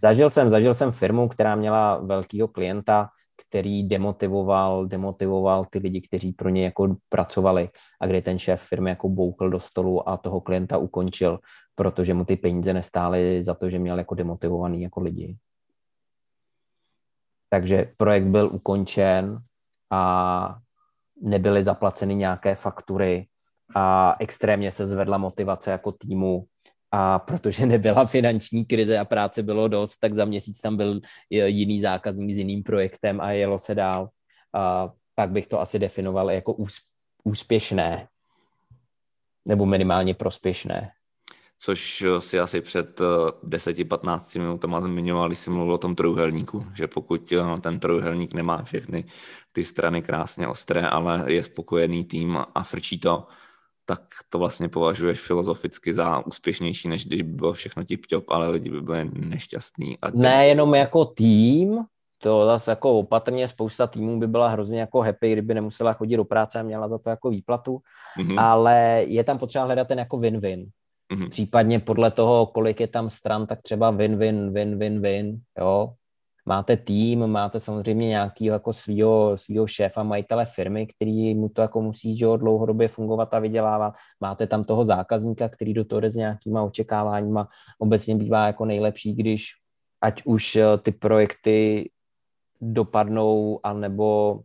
Zažil 0.00 0.30
jsem, 0.30 0.50
zažil 0.50 0.74
jsem 0.74 0.92
firmu, 0.92 1.28
která 1.28 1.54
měla 1.54 1.98
velkého 1.98 2.48
klienta, 2.48 3.10
který 3.54 3.82
demotivoval, 3.82 4.86
demotivoval 4.86 5.64
ty 5.64 5.78
lidi, 5.78 6.00
kteří 6.00 6.32
pro 6.32 6.48
ně 6.48 6.64
jako 6.64 6.96
pracovali 7.08 7.68
a 8.00 8.06
kde 8.06 8.22
ten 8.22 8.38
šéf 8.38 8.62
firmy 8.62 8.90
jako 8.90 9.08
boukl 9.08 9.50
do 9.50 9.60
stolu 9.60 10.08
a 10.08 10.16
toho 10.16 10.40
klienta 10.40 10.78
ukončil, 10.78 11.38
protože 11.74 12.14
mu 12.14 12.24
ty 12.24 12.36
peníze 12.36 12.72
nestály 12.72 13.44
za 13.44 13.54
to, 13.54 13.70
že 13.70 13.78
měl 13.78 13.98
jako 13.98 14.14
demotivovaný 14.14 14.82
jako 14.82 15.00
lidi. 15.00 15.36
Takže 17.50 17.92
projekt 17.96 18.26
byl 18.26 18.50
ukončen 18.52 19.38
a 19.90 20.56
nebyly 21.22 21.64
zaplaceny 21.64 22.14
nějaké 22.14 22.54
faktury 22.54 23.26
a 23.76 24.16
extrémně 24.18 24.70
se 24.70 24.86
zvedla 24.86 25.18
motivace 25.18 25.70
jako 25.70 25.92
týmu 25.92 26.46
a 26.94 27.18
protože 27.18 27.66
nebyla 27.66 28.06
finanční 28.06 28.64
krize 28.64 28.98
a 28.98 29.04
práce 29.04 29.42
bylo 29.42 29.68
dost, 29.68 29.96
tak 29.96 30.14
za 30.14 30.24
měsíc 30.24 30.60
tam 30.60 30.76
byl 30.76 31.00
jiný 31.30 31.80
zákazník 31.80 32.34
s 32.34 32.38
jiným 32.38 32.62
projektem 32.62 33.20
a 33.20 33.30
jelo 33.30 33.58
se 33.58 33.74
dál. 33.74 34.08
A 34.54 34.90
pak 35.14 35.30
bych 35.30 35.46
to 35.46 35.60
asi 35.60 35.78
definoval 35.78 36.30
jako 36.30 36.56
úspěšné 37.24 38.08
nebo 39.48 39.66
minimálně 39.66 40.14
prospěšné. 40.14 40.90
Což 41.58 42.04
si 42.18 42.40
asi 42.40 42.60
před 42.60 43.00
10-15 43.00 44.20
eh, 44.36 44.38
minutama 44.38 44.80
zmiňoval, 44.80 45.28
když 45.28 45.38
jsi 45.38 45.50
mluvil 45.50 45.74
o 45.74 45.78
tom 45.78 45.94
trojuhelníku, 45.94 46.66
že 46.74 46.86
pokud 46.86 47.32
eh, 47.32 47.60
ten 47.60 47.80
trojuhelník 47.80 48.34
nemá 48.34 48.62
všechny 48.62 49.04
ty 49.52 49.64
strany 49.64 50.02
krásně 50.02 50.48
ostré, 50.48 50.88
ale 50.88 51.32
je 51.32 51.42
spokojený 51.42 52.04
tým 52.04 52.38
a 52.54 52.62
frčí 52.62 52.98
to, 52.98 53.26
tak 53.84 54.00
to 54.28 54.38
vlastně 54.38 54.68
považuješ 54.68 55.20
filozoficky 55.20 55.92
za 55.92 56.26
úspěšnější, 56.26 56.88
než 56.88 57.06
když 57.06 57.22
by 57.22 57.32
bylo 57.32 57.52
všechno 57.52 57.82
tip-top, 57.82 58.24
ale 58.28 58.48
lidi 58.48 58.70
by 58.70 58.80
byli 58.80 59.10
nešťastní. 59.12 59.98
A 60.02 60.10
Ne 60.10 60.48
jenom 60.48 60.74
jako 60.74 61.04
tým, 61.04 61.78
to 62.18 62.44
zase 62.46 62.70
jako 62.70 62.98
opatrně 62.98 63.48
spousta 63.48 63.86
týmů 63.86 64.20
by 64.20 64.26
byla 64.26 64.48
hrozně 64.48 64.80
jako 64.80 65.00
happy, 65.00 65.32
kdyby 65.32 65.54
nemusela 65.54 65.92
chodit 65.92 66.16
do 66.16 66.24
práce 66.24 66.60
a 66.60 66.62
měla 66.62 66.88
za 66.88 66.98
to 66.98 67.10
jako 67.10 67.30
výplatu, 67.30 67.78
mm-hmm. 68.18 68.40
ale 68.40 69.04
je 69.06 69.24
tam 69.24 69.38
potřeba 69.38 69.64
hledat 69.64 69.88
ten 69.88 69.98
jako 69.98 70.16
win-win. 70.16 70.66
Mm-hmm. 71.12 71.28
Případně 71.30 71.80
podle 71.80 72.10
toho, 72.10 72.46
kolik 72.46 72.80
je 72.80 72.86
tam 72.86 73.10
stran, 73.10 73.46
tak 73.46 73.62
třeba 73.62 73.92
win-win, 73.92 74.52
win-win-win, 74.52 75.38
jo 75.58 75.94
máte 76.46 76.76
tým, 76.76 77.26
máte 77.26 77.60
samozřejmě 77.60 78.08
nějaký 78.08 78.44
jako 78.44 78.72
svýho, 78.72 79.36
svýho 79.36 79.66
šéfa, 79.66 80.02
majitele 80.02 80.46
firmy, 80.46 80.86
který 80.86 81.34
mu 81.34 81.48
to 81.48 81.62
jako 81.62 81.82
musí 81.82 82.16
že 82.16 82.26
dlouhodobě 82.36 82.88
fungovat 82.88 83.34
a 83.34 83.38
vydělávat. 83.38 83.94
Máte 84.20 84.46
tam 84.46 84.64
toho 84.64 84.86
zákazníka, 84.86 85.48
který 85.48 85.74
do 85.74 85.84
toho 85.84 86.00
jde 86.00 86.10
s 86.10 86.16
nějakýma 86.16 86.62
očekáváníma. 86.62 87.48
Obecně 87.78 88.16
bývá 88.16 88.46
jako 88.46 88.64
nejlepší, 88.64 89.14
když 89.14 89.44
ať 90.00 90.22
už 90.24 90.56
eh, 90.56 90.78
ty 90.82 90.92
projekty 90.92 91.90
dopadnou, 92.60 93.60
anebo 93.62 94.40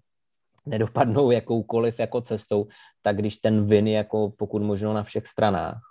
nedopadnou 0.65 1.31
jakoukoliv 1.39 1.99
jako 1.99 2.21
cestou, 2.21 2.67
tak 3.01 3.17
když 3.17 3.37
ten 3.37 3.65
vin 3.65 3.87
je 3.87 3.93
jako 3.93 4.29
pokud 4.29 4.61
možno 4.61 4.93
na 4.93 5.03
všech 5.03 5.27
stranách. 5.27 5.81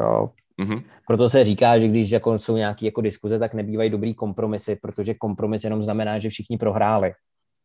Jo, 0.00 0.30
Mm-hmm. 0.60 0.82
Proto 1.06 1.30
se 1.30 1.44
říká, 1.44 1.78
že 1.78 1.88
když 1.88 2.10
jako 2.10 2.38
jsou 2.38 2.56
nějaké 2.56 2.86
jako 2.86 3.00
diskuze, 3.00 3.38
tak 3.38 3.54
nebývají 3.54 3.90
dobrý 3.90 4.14
kompromisy, 4.14 4.76
protože 4.76 5.14
kompromis 5.14 5.64
jenom 5.64 5.82
znamená, 5.82 6.18
že 6.18 6.28
všichni 6.28 6.58
prohráli. 6.58 7.12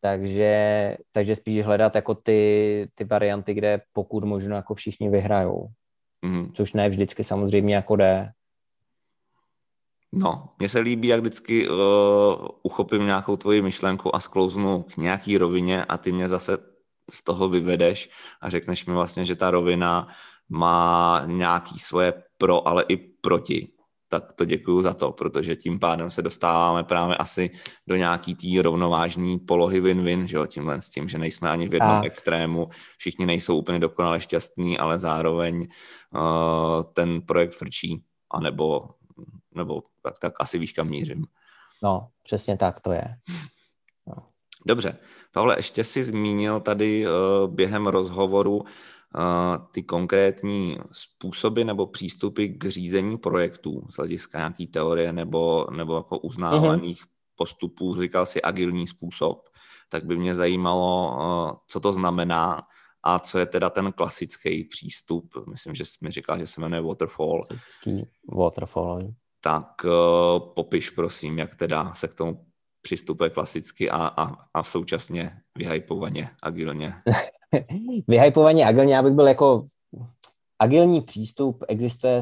Takže, 0.02 0.98
takže 1.12 1.36
spíš 1.36 1.66
hledat 1.66 1.96
jako 1.96 2.16
ty, 2.16 2.90
ty 2.96 3.04
varianty, 3.04 3.54
kde 3.54 3.82
pokud 3.94 4.24
možno 4.24 4.56
jako 4.56 4.74
všichni 4.74 5.10
vyhrajou. 5.10 5.68
Mm-hmm. 6.26 6.52
Což 6.54 6.74
ne 6.74 6.90
vždycky 6.90 7.24
samozřejmě 7.24 7.76
jako 7.76 7.96
jde. 7.96 8.32
No, 10.12 10.50
mně 10.60 10.70
se 10.70 10.80
líbí, 10.80 11.08
jak 11.08 11.20
vždycky 11.20 11.70
uh, 11.70 11.76
uchopím 12.64 13.06
nějakou 13.06 13.38
tvoji 13.38 13.62
myšlenku 13.62 14.16
a 14.16 14.20
sklouznu 14.20 14.84
k 14.84 14.98
nějaký 14.98 15.38
rovině 15.38 15.86
a 15.86 15.98
ty 15.98 16.12
mě 16.12 16.28
zase 16.28 16.58
z 17.12 17.24
toho 17.24 17.50
vyvedeš 17.50 18.10
a 18.42 18.50
řekneš 18.50 18.86
mi 18.86 18.94
vlastně, 18.94 19.26
že 19.26 19.36
ta 19.36 19.52
rovina 19.52 20.08
má 20.50 21.22
nějaký 21.26 21.80
svoje 21.80 22.14
pro, 22.38 22.68
ale 22.68 22.84
i 22.90 22.98
proti, 22.98 23.68
tak 24.10 24.34
to 24.34 24.46
děkuju 24.46 24.82
za 24.82 24.94
to, 24.94 25.12
protože 25.12 25.56
tím 25.56 25.80
pádem 25.80 26.12
se 26.12 26.22
dostáváme 26.22 26.84
právě 26.84 27.18
asi 27.18 27.50
do 27.88 27.96
nějaký 27.96 28.36
té 28.36 28.62
rovnovážní 28.62 29.40
polohy 29.40 29.82
win-win, 29.82 30.24
že 30.24 30.38
jo, 30.38 30.46
tímhle 30.46 30.82
s 30.82 30.90
tím, 30.90 31.10
že 31.10 31.18
nejsme 31.18 31.50
ani 31.50 31.68
v 31.68 31.74
jednom 31.74 31.92
a... 31.92 32.02
extrému, 32.04 32.70
všichni 32.98 33.26
nejsou 33.26 33.58
úplně 33.58 33.80
dokonale 33.80 34.20
šťastní, 34.20 34.80
ale 34.80 34.98
zároveň 34.98 35.68
uh, 36.14 36.84
ten 36.94 37.22
projekt 37.22 37.52
frčí, 37.52 38.04
anebo 38.32 38.90
nebo 39.56 39.84
tak, 40.02 40.20
tak 40.20 40.34
asi 40.40 40.60
víš, 40.60 40.72
kam 40.72 40.90
mířím. 40.90 41.26
No, 41.84 42.08
přesně 42.24 42.58
tak 42.58 42.80
to 42.80 42.92
je. 42.92 43.16
No. 44.08 44.14
Dobře. 44.66 44.98
Pavle, 45.34 45.56
ještě 45.58 45.84
si 45.84 46.04
zmínil 46.04 46.60
tady 46.60 47.08
uh, 47.08 47.14
během 47.54 47.88
rozhovoru 47.88 48.64
ty 49.72 49.84
konkrétní 49.84 50.78
způsoby 50.92 51.64
nebo 51.64 51.88
přístupy 51.88 52.48
k 52.48 52.66
řízení 52.66 53.18
projektů 53.18 53.88
z 53.90 53.96
hlediska 53.96 54.38
nějaký 54.38 54.68
teorie 54.68 55.14
nebo, 55.14 55.68
nebo 55.72 55.96
jako 55.96 56.20
uznávaných 56.20 57.04
mm-hmm. 57.04 57.10
postupů, 57.36 58.02
říkal 58.02 58.26
si 58.26 58.42
agilní 58.42 58.88
způsob, 58.88 59.50
tak 59.90 60.06
by 60.06 60.18
mě 60.18 60.36
zajímalo, 60.36 61.18
co 61.68 61.80
to 61.80 61.94
znamená 61.94 62.62
a 63.04 63.20
co 63.20 63.40
je 63.40 63.46
teda 63.46 63.70
ten 63.70 63.92
klasický 63.92 64.64
přístup. 64.64 65.34
Myslím, 65.50 65.76
že 65.76 65.86
jsi 65.86 65.98
mi 66.02 66.12
říkal, 66.12 66.40
že 66.40 66.48
se 66.48 66.62
jmenuje 66.62 66.82
Waterfall. 66.82 67.44
Klasický 67.48 68.10
Waterfall. 68.34 69.14
Tak 69.42 69.68
uh, 69.84 70.54
popiš 70.54 70.90
prosím, 70.90 71.40
jak 71.40 71.56
teda 71.56 71.94
se 71.94 72.08
k 72.08 72.14
tomu 72.14 72.46
přistupuje 72.82 73.30
klasicky 73.30 73.90
a, 73.90 74.08
a, 74.18 74.36
a 74.54 74.64
současně 74.64 75.42
vyhypovaně, 75.58 76.30
agilně. 76.42 76.94
vyhypovaně 78.08 78.66
agilně, 78.66 78.96
já 78.96 79.04
bych 79.04 79.14
byl 79.14 79.28
jako 79.28 79.64
agilní 80.60 81.02
přístup 81.02 81.64
existuje 81.68 82.22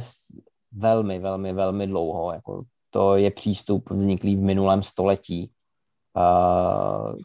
velmi, 0.71 1.19
velmi, 1.19 1.53
velmi 1.53 1.87
dlouho. 1.87 2.31
Jako 2.33 2.63
to 2.89 3.15
je 3.15 3.31
přístup 3.31 3.89
vzniklý 3.89 4.35
v 4.35 4.41
minulém 4.41 4.83
století. 4.83 5.51
Uh, 6.17 7.15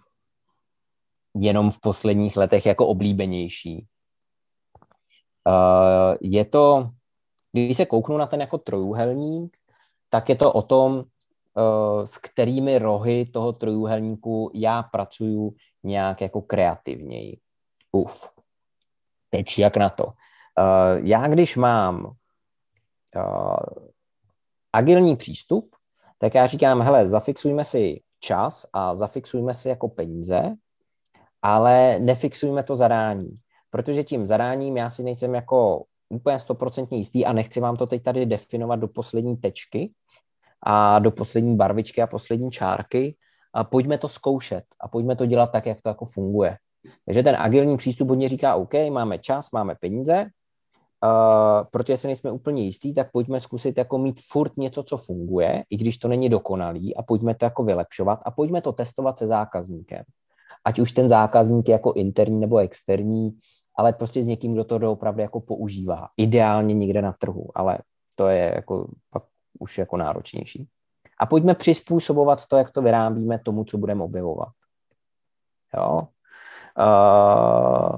jenom 1.34 1.70
v 1.70 1.80
posledních 1.80 2.36
letech 2.36 2.66
jako 2.66 2.86
oblíbenější. 2.86 3.86
Uh, 5.46 6.16
je 6.20 6.44
to, 6.44 6.90
když 7.52 7.76
se 7.76 7.86
kouknu 7.86 8.16
na 8.16 8.26
ten 8.26 8.40
jako 8.40 8.58
trojuhelník, 8.58 9.56
tak 10.08 10.28
je 10.28 10.36
to 10.36 10.52
o 10.52 10.62
tom, 10.62 10.94
uh, 10.94 12.04
s 12.04 12.18
kterými 12.18 12.78
rohy 12.78 13.26
toho 13.26 13.52
trojuhelníku 13.52 14.50
já 14.54 14.82
pracuju 14.82 15.54
nějak 15.82 16.20
jako 16.20 16.42
kreativněji. 16.42 17.38
Uf. 17.92 18.30
Teď 19.30 19.58
jak 19.58 19.76
na 19.76 19.90
to? 19.90 20.04
Uh, 20.04 20.12
já 21.06 21.28
když 21.28 21.56
mám 21.56 22.04
uh, 23.16 23.56
agilní 24.72 25.16
přístup, 25.16 25.76
tak 26.18 26.34
já 26.34 26.46
říkám, 26.46 26.82
hele, 26.82 27.08
zafixujme 27.08 27.64
si 27.64 28.02
čas 28.20 28.66
a 28.72 28.94
zafixujme 28.94 29.54
si 29.54 29.68
jako 29.68 29.88
peníze, 29.88 30.56
ale 31.42 31.98
nefixujme 31.98 32.62
to 32.62 32.76
zadání, 32.76 33.30
protože 33.70 34.04
tím 34.04 34.26
zadáním 34.26 34.76
já 34.76 34.90
si 34.90 35.02
nejsem 35.02 35.34
jako 35.34 35.84
úplně 36.08 36.38
stoprocentně 36.38 36.98
jistý 36.98 37.26
a 37.26 37.32
nechci 37.32 37.60
vám 37.60 37.76
to 37.76 37.86
teď 37.86 38.02
tady 38.02 38.26
definovat 38.26 38.76
do 38.76 38.88
poslední 38.88 39.36
tečky 39.36 39.92
a 40.62 40.98
do 40.98 41.10
poslední 41.10 41.56
barvičky 41.56 42.02
a 42.02 42.06
poslední 42.06 42.50
čárky 42.50 43.16
a 43.54 43.64
pojďme 43.64 43.98
to 43.98 44.08
zkoušet 44.08 44.64
a 44.80 44.88
pojďme 44.88 45.16
to 45.16 45.26
dělat 45.26 45.52
tak, 45.52 45.66
jak 45.66 45.80
to 45.80 45.88
jako 45.88 46.04
funguje. 46.04 46.56
Takže 47.06 47.22
ten 47.22 47.36
agilní 47.36 47.76
přístup 47.76 48.08
hodně 48.08 48.28
říká, 48.28 48.54
OK, 48.54 48.74
máme 48.90 49.18
čas, 49.18 49.50
máme 49.50 49.74
peníze, 49.80 50.26
uh, 51.04 51.68
protože 51.70 51.96
se 51.96 52.06
nejsme 52.06 52.30
úplně 52.30 52.62
jistý, 52.62 52.94
tak 52.94 53.12
pojďme 53.12 53.40
zkusit 53.40 53.78
jako 53.78 53.98
mít 53.98 54.20
furt 54.28 54.56
něco, 54.56 54.82
co 54.82 54.96
funguje, 54.96 55.64
i 55.70 55.76
když 55.76 55.98
to 55.98 56.08
není 56.08 56.28
dokonalý 56.28 56.96
a 56.96 57.02
pojďme 57.02 57.34
to 57.34 57.44
jako 57.44 57.62
vylepšovat 57.62 58.20
a 58.24 58.30
pojďme 58.30 58.62
to 58.62 58.72
testovat 58.72 59.18
se 59.18 59.26
zákazníkem. 59.26 60.02
Ať 60.64 60.78
už 60.78 60.92
ten 60.92 61.08
zákazník 61.08 61.68
je 61.68 61.72
jako 61.72 61.92
interní 61.92 62.40
nebo 62.40 62.58
externí, 62.58 63.38
ale 63.76 63.92
prostě 63.92 64.22
s 64.22 64.26
někým, 64.26 64.52
kdo 64.52 64.64
to 64.64 64.92
opravdu 64.92 65.20
jako 65.20 65.40
používá. 65.40 66.08
Ideálně 66.16 66.74
někde 66.74 67.02
na 67.02 67.12
trhu, 67.12 67.48
ale 67.54 67.78
to 68.14 68.28
je 68.28 68.52
jako 68.54 68.90
pak 69.10 69.22
už 69.58 69.78
jako 69.78 69.96
náročnější. 69.96 70.68
A 71.18 71.26
pojďme 71.26 71.54
přizpůsobovat 71.54 72.46
to, 72.46 72.56
jak 72.56 72.70
to 72.70 72.82
vyrábíme 72.82 73.38
tomu, 73.38 73.64
co 73.64 73.78
budeme 73.78 74.04
objevovat. 74.04 74.48
Jo? 75.76 76.08
Uh, 76.78 77.96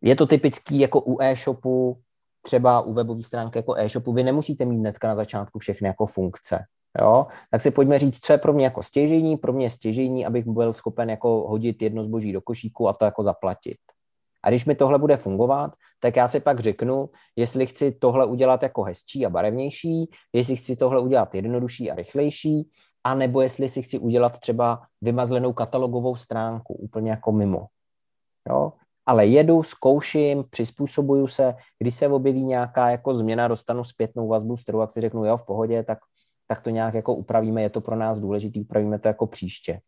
je 0.00 0.16
to 0.16 0.26
typický 0.26 0.78
jako 0.80 1.00
u 1.00 1.20
e-shopu, 1.20 1.98
třeba 2.42 2.80
u 2.80 2.92
webové 2.92 3.22
stránky 3.22 3.58
jako 3.58 3.74
e-shopu, 3.78 4.12
vy 4.12 4.22
nemusíte 4.22 4.64
mít 4.64 4.78
hnedka 4.78 5.08
na 5.08 5.14
začátku 5.14 5.58
všechny 5.58 5.88
jako 5.88 6.06
funkce. 6.06 6.64
Jo? 7.00 7.26
Tak 7.50 7.60
si 7.60 7.70
pojďme 7.70 7.98
říct, 7.98 8.18
co 8.20 8.32
je 8.32 8.38
pro 8.38 8.52
mě 8.52 8.64
jako 8.64 8.82
stěžení. 8.82 9.36
Pro 9.36 9.52
mě 9.52 9.70
stěžení, 9.70 10.26
abych 10.26 10.46
byl 10.46 10.72
schopen 10.72 11.10
jako 11.10 11.48
hodit 11.48 11.82
jedno 11.82 12.04
zboží 12.04 12.32
do 12.32 12.40
košíku 12.40 12.88
a 12.88 12.92
to 12.92 13.04
jako 13.04 13.24
zaplatit. 13.24 13.76
A 14.44 14.50
když 14.50 14.64
mi 14.64 14.74
tohle 14.74 14.98
bude 14.98 15.16
fungovat, 15.16 15.72
tak 16.00 16.16
já 16.16 16.28
si 16.28 16.40
pak 16.40 16.60
řeknu, 16.60 17.10
jestli 17.36 17.66
chci 17.66 17.92
tohle 17.92 18.26
udělat 18.26 18.62
jako 18.62 18.82
hezčí 18.82 19.26
a 19.26 19.30
barevnější, 19.30 20.10
jestli 20.32 20.56
chci 20.56 20.76
tohle 20.76 21.00
udělat 21.00 21.34
jednodušší 21.34 21.90
a 21.90 21.94
rychlejší, 21.94 22.68
a 23.04 23.14
nebo 23.14 23.40
jestli 23.40 23.68
si 23.68 23.82
chci 23.82 23.98
udělat 23.98 24.38
třeba 24.38 24.82
vymazlenou 25.00 25.52
katalogovou 25.52 26.16
stránku, 26.16 26.74
úplně 26.74 27.10
jako 27.10 27.32
mimo. 27.32 27.66
Jo? 28.48 28.72
Ale 29.06 29.26
jedu, 29.26 29.62
zkouším, 29.62 30.44
přizpůsobuju 30.50 31.26
se, 31.26 31.54
když 31.78 31.94
se 31.94 32.08
objeví 32.08 32.44
nějaká 32.44 32.90
jako 32.90 33.16
změna, 33.16 33.48
dostanu 33.48 33.84
zpětnou 33.84 34.28
vazbu 34.28 34.56
z 34.56 34.64
trhu, 34.64 34.82
a 34.82 34.88
si 34.88 35.00
řeknu, 35.00 35.24
jo, 35.24 35.36
v 35.36 35.46
pohodě, 35.46 35.82
tak, 35.82 35.98
tak 36.46 36.62
to 36.62 36.70
nějak 36.70 36.94
jako 36.94 37.14
upravíme, 37.14 37.62
je 37.62 37.70
to 37.70 37.80
pro 37.80 37.96
nás 37.96 38.20
důležitý, 38.20 38.60
upravíme 38.60 38.98
to 38.98 39.08
jako 39.08 39.26
příště. 39.26 39.80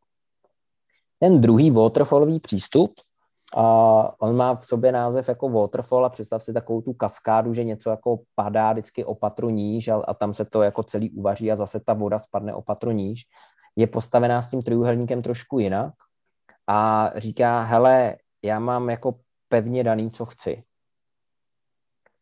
Ten 1.19 1.41
druhý 1.41 1.71
waterfallový 1.71 2.41
přístup, 2.41 2.95
a 3.57 4.23
on 4.23 4.37
má 4.37 4.55
v 4.55 4.65
sobě 4.65 4.93
název 4.93 5.29
jako 5.29 5.49
waterfall 5.49 6.05
a 6.05 6.09
představ 6.09 6.43
si 6.43 6.53
takovou 6.53 6.81
tu 6.81 6.93
kaskádu, 6.93 7.55
že 7.55 7.65
něco 7.65 7.91
jako 7.91 8.21
padá 8.35 8.73
vždycky 8.73 9.05
o 9.05 9.15
patru 9.15 9.51
níž 9.51 9.89
a, 9.89 9.97
a 9.97 10.15
tam 10.15 10.35
se 10.35 10.45
to 10.45 10.63
jako 10.63 10.83
celý 10.83 11.11
uvaří 11.11 11.53
a 11.53 11.57
zase 11.57 11.81
ta 11.81 11.93
voda 11.93 12.19
spadne 12.19 12.55
o 12.55 12.63
patru 12.63 12.91
níž. 12.91 13.23
Je 13.77 13.87
postavená 13.87 14.43
s 14.43 14.51
tím 14.51 14.63
trojuhelníkem 14.63 15.23
trošku 15.23 15.59
jinak 15.59 15.95
a 16.67 17.11
říká, 17.17 17.63
hele, 17.63 18.17
já 18.43 18.59
mám 18.59 18.91
jako 18.91 19.21
pevně 19.49 19.85
daný, 19.85 20.11
co 20.11 20.27
chci. 20.27 20.65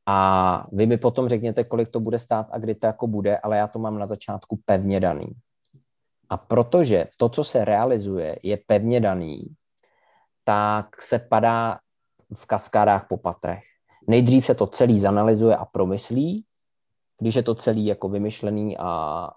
A 0.07 0.67
vy 0.73 0.87
mi 0.87 0.97
potom 0.97 1.29
řekněte, 1.29 1.65
kolik 1.65 1.89
to 1.89 2.01
bude 2.01 2.19
stát 2.19 2.47
a 2.51 2.59
kdy 2.59 2.75
to 2.75 2.87
jako 2.87 3.07
bude, 3.07 3.39
ale 3.39 3.57
já 3.57 3.67
to 3.69 3.79
mám 3.79 3.99
na 3.99 4.07
začátku 4.07 4.61
pevně 4.65 5.01
daný. 5.01 5.27
A 6.29 6.37
protože 6.37 7.09
to, 7.17 7.29
co 7.29 7.45
se 7.45 7.65
realizuje, 7.65 8.39
je 8.43 8.59
pevně 8.67 9.01
daný, 9.01 9.47
tak 10.45 11.03
se 11.03 11.19
padá 11.19 11.79
v 12.35 12.47
kaskádách 12.47 13.07
po 13.09 13.17
patrech. 13.17 13.63
Nejdřív 14.07 14.47
se 14.47 14.55
to 14.55 14.67
celý 14.67 15.01
zanalizuje 15.01 15.57
a 15.57 15.65
promyslí, 15.65 16.45
když 17.21 17.35
je 17.35 17.43
to 17.43 17.55
celý 17.55 17.87
jako 17.87 18.09
vymyšlený 18.09 18.77
a, 18.79 18.89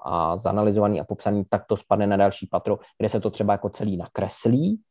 a 0.03 0.37
zanalizovaný 0.37 0.99
a 0.99 1.03
popsaný, 1.03 1.43
tak 1.49 1.65
to 1.65 1.77
spadne 1.77 2.07
na 2.07 2.17
další 2.17 2.47
patro, 2.47 2.79
kde 2.97 3.09
se 3.09 3.19
to 3.19 3.29
třeba 3.29 3.53
jako 3.53 3.69
celý 3.69 3.97
nakreslí, 3.97 4.81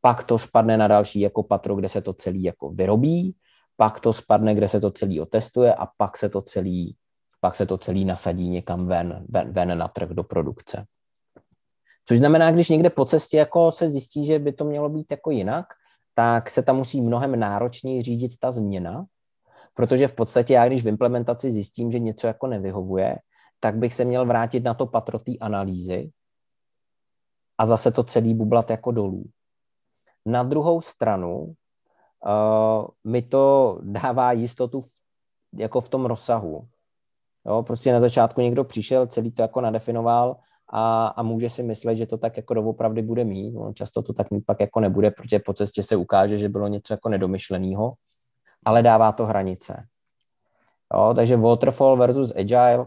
pak 0.00 0.24
to 0.24 0.38
spadne 0.38 0.76
na 0.76 0.88
další 0.88 1.20
jako 1.20 1.42
patro, 1.42 1.76
kde 1.76 1.88
se 1.88 2.02
to 2.02 2.12
celý 2.12 2.42
jako 2.42 2.70
vyrobí, 2.70 3.36
pak 3.76 4.00
to 4.00 4.12
spadne, 4.12 4.54
kde 4.54 4.68
se 4.68 4.80
to 4.80 4.90
celý 4.90 5.20
otestuje 5.20 5.74
a 5.74 5.86
pak 5.96 6.16
se 6.16 6.28
to 6.28 6.42
celý, 6.42 6.96
pak 7.40 7.56
se 7.56 7.66
to 7.66 7.78
celý 7.78 8.04
nasadí 8.04 8.48
někam 8.48 8.86
ven, 8.86 9.24
ven, 9.28 9.52
ven 9.52 9.78
na 9.78 9.88
trh 9.88 10.08
do 10.08 10.24
produkce. 10.24 10.86
Což 12.08 12.18
znamená, 12.18 12.50
když 12.50 12.68
někde 12.68 12.90
po 12.90 13.04
cestě 13.04 13.36
jako 13.36 13.72
se 13.72 13.88
zjistí, 13.88 14.26
že 14.26 14.38
by 14.38 14.52
to 14.52 14.64
mělo 14.64 14.88
být 14.88 15.06
jako 15.10 15.30
jinak, 15.30 15.66
tak 16.14 16.50
se 16.50 16.62
tam 16.62 16.76
musí 16.76 17.00
mnohem 17.00 17.40
náročněji 17.40 18.02
řídit 18.02 18.32
ta 18.40 18.52
změna, 18.52 19.04
protože 19.74 20.08
v 20.08 20.14
podstatě 20.14 20.54
já, 20.54 20.66
když 20.66 20.84
v 20.84 20.88
implementaci 20.88 21.50
zjistím, 21.50 21.90
že 21.90 21.98
něco 21.98 22.26
jako 22.26 22.46
nevyhovuje, 22.46 23.18
tak 23.60 23.76
bych 23.76 23.94
se 23.94 24.04
měl 24.04 24.26
vrátit 24.26 24.64
na 24.64 24.74
to 24.74 24.86
patro 24.86 25.18
té 25.18 25.32
analýzy 25.40 26.10
a 27.58 27.66
zase 27.66 27.90
to 27.90 28.04
celý 28.04 28.34
bublat 28.34 28.70
jako 28.70 28.92
dolů. 28.92 29.24
Na 30.28 30.42
druhou 30.42 30.80
stranu 30.80 31.44
uh, 31.44 32.86
mi 33.04 33.22
to 33.22 33.78
dává 33.82 34.32
jistotu 34.32 34.80
v, 34.80 34.90
jako 35.56 35.80
v 35.80 35.88
tom 35.88 36.06
rozsahu. 36.06 36.68
Jo, 37.46 37.62
prostě 37.62 37.92
na 37.92 38.00
začátku 38.00 38.40
někdo 38.40 38.64
přišel, 38.64 39.06
celý 39.06 39.32
to 39.32 39.42
jako 39.42 39.60
nadefinoval 39.60 40.36
a, 40.68 41.06
a 41.06 41.22
může 41.22 41.50
si 41.50 41.62
myslet, 41.62 41.96
že 41.96 42.06
to 42.06 42.18
tak 42.18 42.36
jako 42.36 42.54
doopravdy 42.54 43.02
bude 43.02 43.24
mít. 43.24 43.54
No, 43.54 43.72
často 43.72 44.02
to 44.02 44.12
tak 44.12 44.30
mít 44.30 44.46
pak 44.46 44.60
jako 44.60 44.80
nebude, 44.80 45.10
protože 45.10 45.38
po 45.38 45.52
cestě 45.52 45.82
se 45.82 45.96
ukáže, 45.96 46.38
že 46.38 46.48
bylo 46.48 46.68
něco 46.68 46.92
jako 46.92 47.08
nedomyšleného, 47.08 47.94
ale 48.64 48.82
dává 48.82 49.12
to 49.12 49.26
hranice. 49.26 49.86
Jo, 50.94 51.12
takže 51.16 51.36
waterfall 51.36 51.96
versus 51.96 52.32
agile 52.36 52.86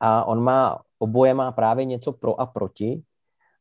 a 0.00 0.24
on 0.24 0.40
má, 0.42 0.82
oboje 0.98 1.34
má 1.34 1.52
právě 1.52 1.84
něco 1.84 2.12
pro 2.12 2.40
a 2.40 2.46
proti. 2.46 3.02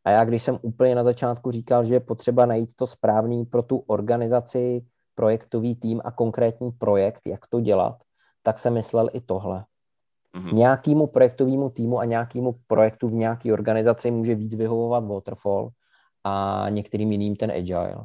A 0.06 0.10
já, 0.10 0.26
když 0.26 0.44
jsem 0.44 0.60
úplně 0.62 0.96
na 0.96 1.04
začátku 1.04 1.52
říkal, 1.52 1.86
že 1.86 1.94
je 1.94 2.00
potřeba 2.00 2.46
najít 2.46 2.76
to 2.76 2.88
správný 2.88 3.46
pro 3.46 3.64
tu 3.64 3.78
organizaci, 3.78 4.86
projektový 5.16 5.76
tým 5.76 6.02
a 6.04 6.12
konkrétní 6.12 6.72
projekt, 6.72 7.22
jak 7.26 7.48
to 7.48 7.60
dělat, 7.60 7.98
tak 8.44 8.60
jsem 8.60 8.74
myslel 8.74 9.10
i 9.14 9.22
tohle. 9.22 9.66
Mm-hmm. 10.36 10.54
Nějakému 10.54 11.08
projektovému 11.08 11.70
týmu 11.70 12.00
a 12.00 12.06
nějakému 12.06 12.56
projektu 12.68 13.08
v 13.08 13.14
nějaké 13.14 13.54
organizaci 13.54 14.12
může 14.12 14.36
víc 14.36 14.56
vyhovovat 14.56 15.06
waterfall 15.06 15.70
a 16.24 16.66
některým 16.70 17.12
jiným 17.12 17.36
ten 17.36 17.52
agile. 17.52 17.96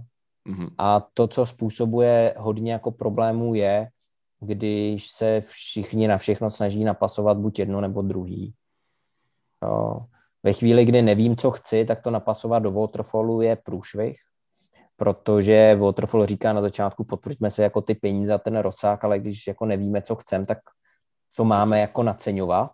Mm-hmm. 0.49 0.69
A 0.79 1.07
to, 1.15 1.29
co 1.29 1.47
způsobuje 1.47 2.35
hodně 2.39 2.73
jako 2.73 2.91
problémů, 2.91 3.55
je, 3.55 3.89
když 4.41 5.11
se 5.11 5.41
všichni 5.41 6.09
na 6.09 6.19
všechno 6.19 6.51
snaží 6.51 6.85
napasovat 6.85 7.39
buď 7.39 7.59
jedno 7.59 7.81
nebo 7.81 8.03
druhý. 8.03 8.55
Jo. 9.63 10.07
Ve 10.47 10.53
chvíli, 10.53 10.85
kdy 10.85 11.03
nevím, 11.03 11.37
co 11.37 11.51
chci, 11.51 11.85
tak 11.85 12.03
to 12.03 12.11
napasovat 12.11 12.63
do 12.63 12.73
waterfallu 12.73 13.41
je 13.41 13.57
průšvih, 13.57 14.17
protože 14.97 15.77
waterfall 15.77 16.27
říká 16.27 16.53
na 16.53 16.63
začátku, 16.63 17.05
potvrďme 17.05 17.51
se 17.51 17.63
jako 17.63 17.81
ty 17.81 17.95
peníze 17.95 18.33
a 18.33 18.39
ten 18.39 18.57
rozsah, 18.57 19.05
ale 19.05 19.19
když 19.19 19.47
jako 19.47 19.67
nevíme, 19.67 20.03
co 20.03 20.17
chcem, 20.17 20.47
tak 20.47 20.59
co 21.33 21.45
máme 21.45 21.81
jako 21.81 22.03
naceňovat. 22.03 22.71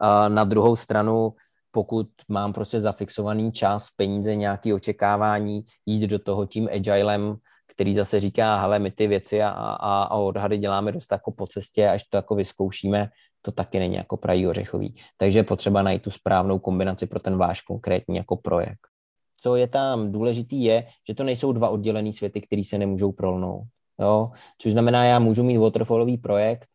A 0.00 0.28
na 0.28 0.44
druhou 0.44 0.76
stranu, 0.76 1.34
pokud 1.70 2.08
mám 2.28 2.52
prostě 2.52 2.80
zafixovaný 2.80 3.52
čas, 3.52 3.90
peníze, 3.96 4.36
nějaké 4.36 4.74
očekávání, 4.74 5.64
jít 5.86 6.06
do 6.06 6.18
toho 6.18 6.46
tím 6.46 6.68
agilem, 6.72 7.36
který 7.66 7.94
zase 7.94 8.20
říká, 8.20 8.56
hele, 8.56 8.78
my 8.78 8.90
ty 8.90 9.06
věci 9.06 9.42
a, 9.42 9.48
a, 9.48 10.02
a 10.02 10.16
odhady 10.16 10.58
děláme 10.58 10.92
dost 10.92 11.12
jako 11.12 11.32
po 11.32 11.46
cestě, 11.46 11.88
až 11.88 12.04
to 12.04 12.16
jako 12.16 12.34
vyzkoušíme, 12.34 13.10
to 13.44 13.52
taky 13.52 13.78
není 13.78 13.94
jako 13.94 14.16
prají 14.16 14.46
ořechový. 14.46 14.96
Takže 15.16 15.38
je 15.38 15.44
potřeba 15.44 15.82
najít 15.82 16.02
tu 16.02 16.10
správnou 16.10 16.58
kombinaci 16.58 17.06
pro 17.06 17.20
ten 17.20 17.36
váš 17.36 17.60
konkrétní 17.60 18.16
jako 18.16 18.36
projekt. 18.36 18.88
Co 19.40 19.56
je 19.56 19.68
tam 19.68 20.12
důležitý 20.12 20.64
je, 20.64 20.86
že 21.08 21.14
to 21.14 21.24
nejsou 21.24 21.52
dva 21.52 21.68
oddělené 21.68 22.12
světy, 22.12 22.40
které 22.40 22.62
se 22.64 22.78
nemůžou 22.78 23.12
prolnout. 23.12 23.62
Jo? 24.00 24.30
Což 24.58 24.72
znamená, 24.72 25.04
já 25.04 25.18
můžu 25.18 25.42
mít 25.42 25.58
waterfallový 25.58 26.18
projekt, 26.18 26.66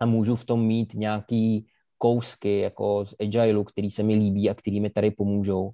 a 0.00 0.06
můžu 0.06 0.34
v 0.34 0.44
tom 0.44 0.66
mít 0.66 0.94
nějaký 0.94 1.66
kousky 1.98 2.58
jako 2.58 3.04
z 3.04 3.14
Agileu, 3.20 3.64
který 3.64 3.90
se 3.90 4.02
mi 4.02 4.14
líbí 4.14 4.50
a 4.50 4.54
který 4.54 4.80
mi 4.80 4.90
tady 4.90 5.10
pomůžou. 5.10 5.70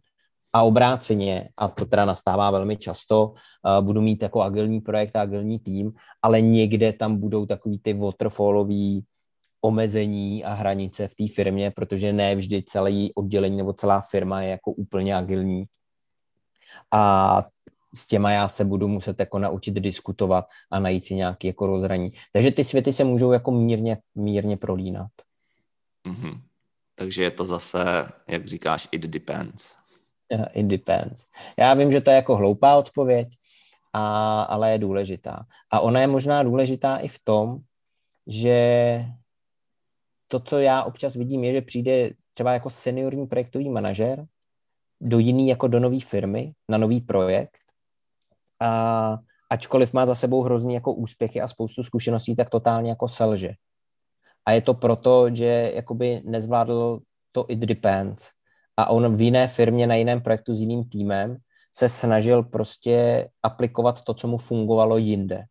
A 0.53 0.62
obráceně, 0.62 1.49
a 1.57 1.68
to 1.68 1.85
teda 1.85 2.05
nastává 2.05 2.51
velmi 2.51 2.77
často, 2.77 3.29
uh, 3.29 3.85
budu 3.85 4.01
mít 4.01 4.23
jako 4.23 4.43
agilní 4.43 4.81
projekt 4.81 5.16
a 5.16 5.23
agilní 5.23 5.59
tým, 5.59 5.93
ale 6.23 6.41
někde 6.41 6.93
tam 6.93 7.16
budou 7.16 7.47
takový 7.47 7.79
ty 7.79 7.93
waterfallový 7.93 9.05
omezení 9.64 10.44
a 10.44 10.52
hranice 10.52 11.08
v 11.08 11.14
té 11.14 11.28
firmě, 11.28 11.70
protože 11.70 12.12
ne 12.12 12.34
vždy 12.34 12.62
celé 12.62 12.90
oddělení 13.14 13.56
nebo 13.56 13.72
celá 13.72 14.00
firma 14.00 14.42
je 14.42 14.50
jako 14.50 14.72
úplně 14.72 15.16
agilní. 15.16 15.64
A 16.90 17.44
s 17.94 18.06
těma 18.06 18.30
já 18.30 18.48
se 18.48 18.64
budu 18.64 18.88
muset 18.88 19.20
jako 19.20 19.38
naučit 19.38 19.74
diskutovat 19.74 20.44
a 20.70 20.80
najít 20.80 21.04
si 21.04 21.14
nějaký 21.14 21.46
jako 21.46 21.66
rozhraní. 21.66 22.08
Takže 22.32 22.50
ty 22.50 22.64
světy 22.64 22.92
se 22.92 23.04
můžou 23.04 23.32
jako 23.32 23.50
mírně, 23.50 23.98
mírně 24.14 24.56
prolínat. 24.56 25.10
Mm-hmm. 26.06 26.40
Takže 26.94 27.22
je 27.22 27.30
to 27.30 27.44
zase, 27.44 27.84
jak 28.28 28.46
říkáš, 28.46 28.88
it 28.92 29.02
depends. 29.02 29.76
It 30.54 30.66
depends. 30.66 31.26
Já 31.58 31.74
vím, 31.74 31.92
že 31.92 32.00
to 32.00 32.10
je 32.10 32.16
jako 32.16 32.36
hloupá 32.36 32.76
odpověď, 32.76 33.28
a, 33.92 34.42
ale 34.42 34.72
je 34.72 34.78
důležitá. 34.78 35.46
A 35.70 35.80
ona 35.80 36.00
je 36.00 36.06
možná 36.06 36.42
důležitá 36.42 36.96
i 36.96 37.08
v 37.08 37.18
tom, 37.24 37.58
že 38.26 39.04
to, 40.33 40.41
co 40.41 40.59
já 40.59 40.83
občas 40.83 41.14
vidím, 41.14 41.45
je, 41.45 41.53
že 41.53 41.61
přijde 41.61 42.11
třeba 42.35 42.53
jako 42.53 42.70
seniorní 42.70 43.26
projektový 43.26 43.70
manažer 43.70 44.26
do 45.01 45.18
jiný, 45.18 45.49
jako 45.49 45.68
do 45.68 45.80
nové 45.80 46.01
firmy, 46.01 46.53
na 46.68 46.78
nový 46.78 47.01
projekt 47.01 47.59
a 48.61 49.18
ačkoliv 49.51 49.93
má 49.93 50.07
za 50.07 50.14
sebou 50.14 50.43
hrozný 50.43 50.74
jako 50.74 50.93
úspěchy 50.95 51.41
a 51.41 51.49
spoustu 51.49 51.83
zkušeností, 51.83 52.37
tak 52.37 52.51
totálně 52.51 52.91
jako 52.91 53.09
selže. 53.09 53.53
A 54.47 54.53
je 54.53 54.61
to 54.61 54.74
proto, 54.74 55.35
že 55.35 55.72
jakoby 55.74 56.22
nezvládl 56.24 57.01
to 57.33 57.45
it 57.49 57.59
depends. 57.59 58.30
A 58.76 58.91
on 58.91 59.16
v 59.16 59.20
jiné 59.20 59.49
firmě, 59.49 59.87
na 59.87 59.95
jiném 59.95 60.20
projektu 60.20 60.55
s 60.55 60.61
jiným 60.61 60.89
týmem 60.89 61.37
se 61.74 61.89
snažil 61.89 62.43
prostě 62.43 63.28
aplikovat 63.43 64.03
to, 64.03 64.14
co 64.14 64.28
mu 64.28 64.39
fungovalo 64.39 64.97
jinde. 64.97 65.45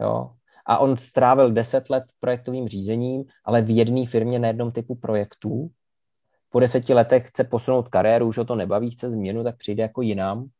Jo? 0.00 0.30
A 0.66 0.78
on 0.78 0.96
strávil 0.96 1.52
deset 1.52 1.90
let 1.90 2.04
projektovým 2.20 2.68
řízením, 2.68 3.24
ale 3.44 3.62
v 3.62 3.76
jedné 3.76 4.06
firmě 4.06 4.38
na 4.38 4.48
jednom 4.48 4.72
typu 4.72 4.94
projektů. 4.94 5.70
Po 6.50 6.60
deseti 6.60 6.94
letech 6.94 7.28
chce 7.28 7.44
posunout 7.44 7.88
kariéru, 7.88 8.26
už 8.26 8.38
o 8.38 8.44
to 8.44 8.54
nebaví, 8.54 8.90
chce 8.90 9.10
změnu, 9.10 9.44
tak 9.44 9.56
přijde 9.56 9.82
jako 9.82 10.02
jinam 10.02 10.50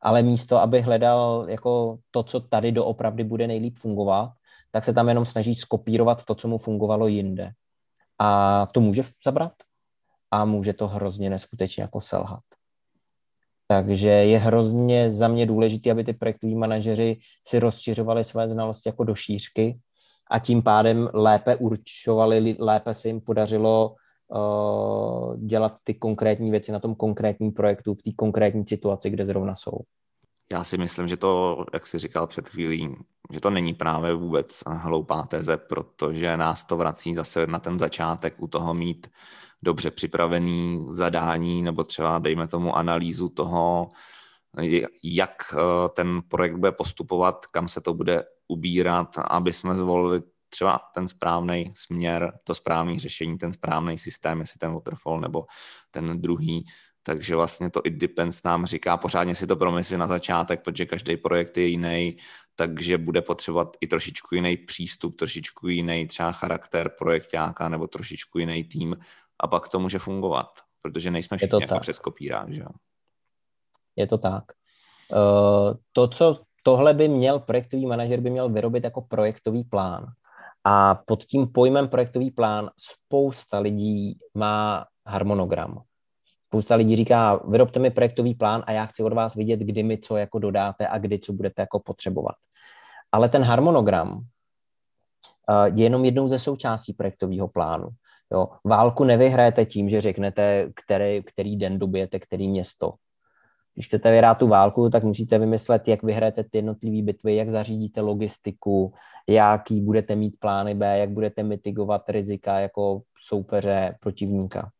ale 0.00 0.22
místo, 0.22 0.58
aby 0.58 0.80
hledal 0.82 1.46
jako 1.48 1.98
to, 2.10 2.22
co 2.22 2.40
tady 2.40 2.72
doopravdy 2.72 3.24
bude 3.24 3.46
nejlíp 3.46 3.78
fungovat, 3.78 4.32
tak 4.70 4.84
se 4.84 4.92
tam 4.92 5.08
jenom 5.08 5.26
snaží 5.26 5.54
skopírovat 5.54 6.24
to, 6.24 6.34
co 6.34 6.48
mu 6.48 6.58
fungovalo 6.58 7.06
jinde. 7.06 7.52
A 8.18 8.66
to 8.66 8.80
může 8.80 9.02
zabrat 9.24 9.52
a 10.30 10.44
může 10.44 10.72
to 10.72 10.88
hrozně 10.88 11.30
neskutečně 11.30 11.82
jako 11.82 12.00
selhat. 12.00 12.42
Takže 13.70 14.08
je 14.08 14.38
hrozně 14.38 15.12
za 15.12 15.28
mě 15.28 15.46
důležité, 15.46 15.90
aby 15.90 16.04
ty 16.04 16.12
projektoví 16.12 16.54
manažeři 16.54 17.18
si 17.46 17.58
rozšiřovali 17.58 18.24
své 18.24 18.48
znalosti 18.48 18.88
jako 18.88 19.04
do 19.04 19.14
šířky 19.14 19.78
a 20.30 20.38
tím 20.38 20.62
pádem 20.62 21.08
lépe 21.14 21.56
určovali, 21.56 22.56
lépe 22.58 22.94
se 22.94 23.08
jim 23.08 23.20
podařilo 23.20 23.94
uh, 24.28 25.36
dělat 25.46 25.76
ty 25.84 25.94
konkrétní 25.94 26.50
věci 26.50 26.72
na 26.72 26.78
tom 26.80 26.94
konkrétním 26.94 27.52
projektu 27.52 27.94
v 27.94 28.02
té 28.02 28.10
konkrétní 28.16 28.66
situaci, 28.66 29.10
kde 29.10 29.26
zrovna 29.26 29.54
jsou. 29.54 29.78
Já 30.52 30.64
si 30.64 30.78
myslím, 30.78 31.08
že 31.08 31.16
to, 31.16 31.64
jak 31.72 31.86
jsi 31.86 31.98
říkal 31.98 32.26
před 32.26 32.48
chvílí, 32.48 32.96
že 33.32 33.40
to 33.40 33.50
není 33.50 33.74
právě 33.74 34.14
vůbec 34.14 34.62
hloupá 34.66 35.22
teze, 35.22 35.56
protože 35.56 36.36
nás 36.36 36.64
to 36.64 36.76
vrací 36.76 37.14
zase 37.14 37.46
na 37.46 37.58
ten 37.58 37.78
začátek 37.78 38.34
u 38.38 38.46
toho 38.46 38.74
mít 38.74 39.06
dobře 39.62 39.90
připravený 39.90 40.86
zadání 40.90 41.62
nebo 41.62 41.84
třeba 41.84 42.18
dejme 42.18 42.48
tomu 42.48 42.76
analýzu 42.76 43.28
toho, 43.28 43.88
jak 45.04 45.34
eh, 45.52 45.88
ten 45.88 46.22
projekt 46.28 46.56
bude 46.56 46.72
postupovat, 46.72 47.46
kam 47.46 47.68
se 47.68 47.80
to 47.80 47.94
bude 47.94 48.24
ubírat, 48.48 49.18
aby 49.18 49.52
jsme 49.52 49.74
zvolili 49.74 50.20
třeba 50.48 50.80
ten 50.94 51.08
správný 51.08 51.72
směr, 51.74 52.32
to 52.44 52.54
správné 52.54 52.98
řešení, 52.98 53.38
ten 53.38 53.52
správný 53.52 53.98
systém, 53.98 54.40
jestli 54.40 54.58
ten 54.58 54.74
waterfall 54.74 55.20
nebo 55.20 55.46
ten 55.90 56.20
druhý. 56.20 56.64
Takže 57.02 57.36
vlastně 57.36 57.70
to 57.70 57.80
it 57.84 57.94
depends 57.94 58.42
nám 58.42 58.66
říká, 58.66 58.96
pořádně 58.96 59.34
si 59.34 59.46
to 59.46 59.56
promysli 59.56 59.98
na 59.98 60.06
začátek, 60.06 60.62
protože 60.62 60.86
každý 60.86 61.16
projekt 61.16 61.56
je 61.56 61.66
jiný, 61.66 62.16
takže 62.54 62.98
bude 62.98 63.22
potřebovat 63.22 63.76
i 63.80 63.86
trošičku 63.86 64.34
jiný 64.34 64.56
přístup, 64.56 65.16
trošičku 65.16 65.68
jiný 65.68 66.06
třeba 66.06 66.32
charakter 66.32 66.90
projektáka 66.98 67.68
nebo 67.68 67.86
trošičku 67.86 68.38
jiný 68.38 68.64
tým 68.64 68.96
a 69.40 69.46
pak 69.46 69.68
to 69.68 69.78
může 69.78 69.98
fungovat, 69.98 70.46
protože 70.82 71.10
nejsme 71.10 71.36
všichni 71.36 71.62
jako 71.62 71.78
přes 71.78 71.98
kopírák, 71.98 72.52
že 72.52 72.64
Je 73.96 74.06
to 74.06 74.18
tak. 74.18 74.44
Uh, 75.12 75.74
to, 75.92 76.08
co 76.08 76.40
tohle 76.62 76.94
by 76.94 77.08
měl 77.08 77.38
projektový 77.38 77.86
manažer, 77.86 78.20
by 78.20 78.30
měl 78.30 78.48
vyrobit 78.48 78.84
jako 78.84 79.02
projektový 79.02 79.64
plán. 79.64 80.06
A 80.64 80.94
pod 80.94 81.24
tím 81.24 81.52
pojmem 81.52 81.88
projektový 81.88 82.30
plán 82.30 82.70
spousta 82.76 83.58
lidí 83.58 84.18
má 84.34 84.86
harmonogram. 85.06 85.82
Spousta 86.46 86.74
lidí 86.74 86.96
říká, 86.96 87.40
vyrobte 87.48 87.80
mi 87.80 87.90
projektový 87.90 88.34
plán 88.34 88.64
a 88.66 88.72
já 88.72 88.86
chci 88.86 89.02
od 89.02 89.12
vás 89.12 89.34
vidět, 89.34 89.60
kdy 89.60 89.82
mi 89.82 89.98
co 89.98 90.16
jako 90.16 90.38
dodáte 90.38 90.88
a 90.88 90.98
kdy 90.98 91.18
co 91.18 91.32
budete 91.32 91.62
jako 91.62 91.80
potřebovat. 91.80 92.34
Ale 93.12 93.28
ten 93.28 93.42
harmonogram 93.42 94.20
eh, 95.50 95.68
je 95.68 95.82
jenom 95.84 96.04
jednou 96.04 96.28
ze 96.28 96.38
součástí 96.38 96.92
projektového 96.92 97.48
plánu. 97.48 97.88
Jo. 98.32 98.48
Válku 98.64 99.04
nevyhrajete 99.04 99.64
tím, 99.64 99.88
že 99.88 100.00
řeknete, 100.00 100.68
který, 100.74 101.22
který 101.22 101.56
den 101.56 101.78
dobijete, 101.78 102.18
který 102.18 102.48
město. 102.48 102.92
Když 103.74 103.86
chcete 103.86 104.10
vyhrát 104.10 104.38
tu 104.38 104.48
válku, 104.48 104.90
tak 104.90 105.04
musíte 105.04 105.38
vymyslet, 105.38 105.88
jak 105.88 106.02
vyhrajete 106.02 106.44
ty 106.44 106.58
jednotlivé 106.58 107.02
bitvy, 107.02 107.36
jak 107.36 107.50
zařídíte 107.50 108.00
logistiku, 108.00 108.92
jaký 109.28 109.80
budete 109.80 110.16
mít 110.16 110.34
plány 110.38 110.74
B, 110.74 110.98
jak 110.98 111.10
budete 111.10 111.42
mitigovat 111.42 112.10
rizika 112.10 112.60
jako 112.60 113.02
soupeře 113.28 113.96
protivníka. 114.00 114.70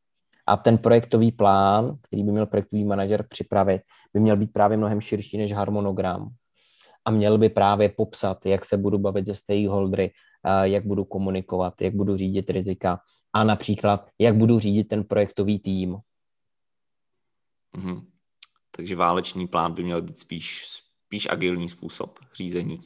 A 0.47 0.57
ten 0.57 0.79
projektový 0.79 1.33
plán, 1.33 1.97
který 2.03 2.25
by 2.25 2.33
měl 2.33 2.47
projektový 2.47 2.85
manažer 2.85 3.27
připravit, 3.29 3.83
by 4.13 4.21
měl 4.21 4.37
být 4.37 4.53
právě 4.53 4.77
mnohem 4.77 5.01
širší 5.01 5.39
než 5.39 5.53
harmonogram. 5.53 6.29
A 7.05 7.11
měl 7.11 7.39
by 7.39 7.49
právě 7.49 7.89
popsat, 7.89 8.47
jak 8.47 8.65
se 8.65 8.77
budu 8.77 8.99
bavit 8.99 9.27
se 9.27 9.35
stakeholdery, 9.35 10.11
jak 10.63 10.87
budu 10.87 11.05
komunikovat, 11.05 11.83
jak 11.83 11.95
budu 11.95 12.17
řídit 12.17 12.51
rizika 12.51 13.01
a 13.33 13.45
například, 13.45 14.09
jak 14.19 14.37
budu 14.37 14.59
řídit 14.59 14.85
ten 14.85 15.05
projektový 15.05 15.59
tým. 15.59 15.97
Mm-hmm. 17.77 18.05
Takže 18.77 18.97
válečný 18.97 19.49
plán 19.49 19.75
by 19.75 19.83
měl 19.83 20.03
být 20.03 20.19
spíš, 20.19 20.67
spíš 21.07 21.29
agilní 21.31 21.69
způsob 21.69 22.19
řízení. 22.35 22.81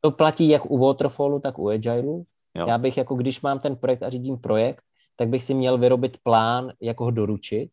To 0.00 0.10
platí 0.10 0.48
jak 0.48 0.70
u 0.70 0.78
Waterfallu, 0.78 1.40
tak 1.40 1.58
u 1.58 1.68
Agileu. 1.68 2.24
Jo. 2.54 2.66
Já 2.68 2.78
bych 2.78 2.96
jako, 2.96 3.14
když 3.14 3.40
mám 3.40 3.58
ten 3.58 3.76
projekt 3.76 4.02
a 4.02 4.10
řídím 4.10 4.38
projekt, 4.38 4.82
tak 5.16 5.28
bych 5.28 5.42
si 5.42 5.54
měl 5.54 5.78
vyrobit 5.78 6.18
plán, 6.22 6.72
jak 6.80 7.00
ho 7.00 7.10
doručit. 7.10 7.70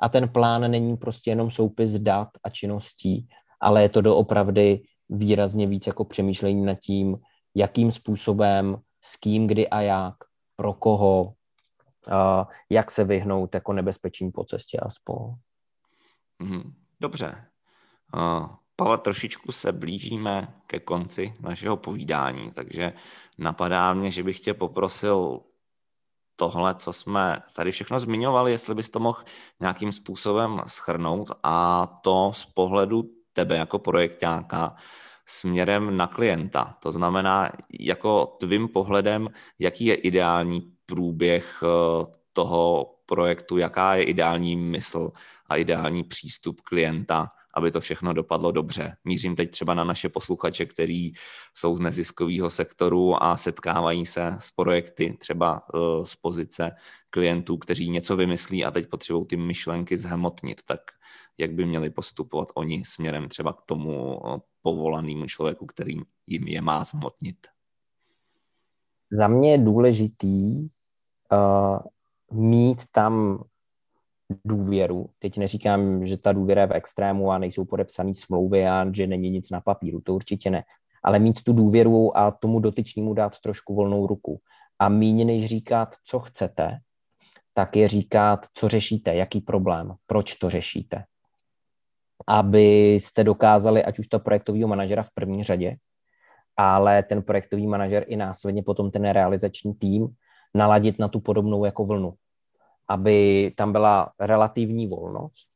A 0.00 0.08
ten 0.08 0.28
plán 0.28 0.70
není 0.70 0.96
prostě 0.96 1.30
jenom 1.30 1.50
soupis 1.50 1.90
dat 1.90 2.28
a 2.44 2.50
činností, 2.50 3.28
ale 3.60 3.82
je 3.82 3.88
to 3.88 4.00
doopravdy 4.00 4.82
výrazně 5.08 5.66
víc 5.66 5.86
jako 5.86 6.04
přemýšlení 6.04 6.64
nad 6.64 6.74
tím, 6.74 7.16
jakým 7.54 7.92
způsobem, 7.92 8.76
s 9.00 9.16
kým, 9.16 9.46
kdy 9.46 9.68
a 9.68 9.80
jak, 9.80 10.14
pro 10.56 10.72
koho, 10.72 11.34
jak 12.70 12.90
se 12.90 13.04
vyhnout 13.04 13.54
jako 13.54 13.72
nebezpečím 13.72 14.32
po 14.32 14.44
cestě 14.44 14.78
a 14.78 14.90
spolu. 14.90 15.34
Mhm. 16.38 16.74
Dobře. 17.00 17.44
Pavel, 18.76 18.98
trošičku 18.98 19.52
se 19.52 19.72
blížíme 19.72 20.54
ke 20.66 20.80
konci 20.80 21.34
našeho 21.40 21.76
povídání, 21.76 22.52
takže 22.52 22.92
napadá 23.38 23.94
mě, 23.94 24.10
že 24.10 24.22
bych 24.22 24.40
tě 24.40 24.54
poprosil 24.54 25.40
tohle, 26.36 26.74
co 26.74 26.92
jsme 26.92 27.38
tady 27.52 27.70
všechno 27.70 28.00
zmiňovali, 28.00 28.50
jestli 28.50 28.74
bys 28.74 28.88
to 28.88 29.00
mohl 29.00 29.24
nějakým 29.60 29.92
způsobem 29.92 30.60
schrnout 30.66 31.30
a 31.42 31.86
to 31.86 32.32
z 32.34 32.44
pohledu 32.44 33.02
tebe 33.32 33.56
jako 33.56 33.78
projektáka 33.78 34.76
směrem 35.24 35.96
na 35.96 36.06
klienta. 36.06 36.76
To 36.82 36.90
znamená, 36.90 37.52
jako 37.80 38.26
tvým 38.26 38.68
pohledem, 38.68 39.28
jaký 39.58 39.84
je 39.84 39.94
ideální 39.94 40.72
průběh 40.86 41.62
eh, 41.62 42.06
toho 42.32 42.94
projektu, 43.06 43.58
jaká 43.58 43.94
je 43.94 44.04
ideální 44.04 44.56
mysl 44.56 45.10
a 45.46 45.56
ideální 45.56 46.04
přístup 46.04 46.60
klienta, 46.60 47.30
aby 47.54 47.70
to 47.70 47.80
všechno 47.80 48.12
dopadlo 48.12 48.52
dobře. 48.52 48.96
Mířím 49.04 49.36
teď 49.36 49.50
třeba 49.50 49.74
na 49.74 49.84
naše 49.84 50.08
posluchače, 50.08 50.66
kteří 50.66 51.14
jsou 51.54 51.76
z 51.76 51.80
neziskového 51.80 52.50
sektoru 52.50 53.22
a 53.22 53.36
setkávají 53.36 54.06
se 54.06 54.36
s 54.38 54.50
projekty 54.50 55.16
třeba 55.20 55.60
uh, 55.74 56.04
z 56.04 56.16
pozice 56.16 56.70
klientů, 57.10 57.56
kteří 57.56 57.90
něco 57.90 58.16
vymyslí 58.16 58.64
a 58.64 58.70
teď 58.70 58.88
potřebují 58.88 59.26
ty 59.26 59.36
myšlenky 59.36 59.96
zhmotnit. 59.96 60.60
Tak 60.64 60.80
jak 61.38 61.52
by 61.52 61.64
měli 61.64 61.90
postupovat 61.90 62.48
oni 62.54 62.84
směrem 62.84 63.28
třeba 63.28 63.52
k 63.52 63.62
tomu 63.62 64.20
uh, 64.20 64.38
povolanému 64.62 65.26
člověku, 65.26 65.66
který 65.66 65.94
jim 66.26 66.48
je 66.48 66.60
má 66.60 66.84
zhmotnit? 66.84 67.36
Za 69.10 69.28
mě 69.28 69.50
je 69.50 69.58
důležitý 69.58 70.68
uh, 71.32 71.78
mít 72.30 72.82
tam 72.90 73.44
důvěru. 74.44 75.10
Teď 75.18 75.38
neříkám, 75.38 76.06
že 76.06 76.16
ta 76.16 76.32
důvěra 76.32 76.60
je 76.60 76.66
v 76.66 76.72
extrému 76.72 77.30
a 77.30 77.38
nejsou 77.38 77.64
podepsané 77.64 78.14
smlouvy 78.14 78.68
a 78.68 78.86
že 78.92 79.06
není 79.06 79.30
nic 79.30 79.50
na 79.50 79.60
papíru, 79.60 80.00
to 80.00 80.14
určitě 80.14 80.50
ne. 80.50 80.64
Ale 81.02 81.18
mít 81.18 81.42
tu 81.42 81.52
důvěru 81.52 82.16
a 82.16 82.30
tomu 82.30 82.60
dotyčnímu 82.60 83.14
dát 83.14 83.40
trošku 83.40 83.74
volnou 83.74 84.06
ruku. 84.06 84.40
A 84.78 84.88
míně 84.88 85.24
než 85.24 85.46
říkat, 85.46 85.96
co 86.04 86.18
chcete, 86.18 86.78
tak 87.54 87.76
je 87.76 87.88
říkat, 87.88 88.46
co 88.54 88.68
řešíte, 88.68 89.14
jaký 89.14 89.40
problém, 89.40 89.94
proč 90.06 90.34
to 90.34 90.50
řešíte. 90.50 91.04
Abyste 92.26 93.24
dokázali, 93.24 93.84
ať 93.84 93.98
už 93.98 94.06
to 94.06 94.20
projektového 94.20 94.68
manažera 94.68 95.02
v 95.02 95.10
první 95.14 95.44
řadě, 95.44 95.76
ale 96.56 97.02
ten 97.02 97.22
projektový 97.22 97.66
manažer 97.66 98.04
i 98.06 98.16
následně 98.16 98.62
potom 98.62 98.90
ten 98.90 99.10
realizační 99.10 99.74
tým 99.74 100.08
naladit 100.54 100.98
na 100.98 101.08
tu 101.08 101.20
podobnou 101.20 101.64
jako 101.64 101.84
vlnu 101.84 102.14
aby 102.88 103.52
tam 103.56 103.72
byla 103.72 104.12
relativní 104.20 104.86
volnost, 104.86 105.48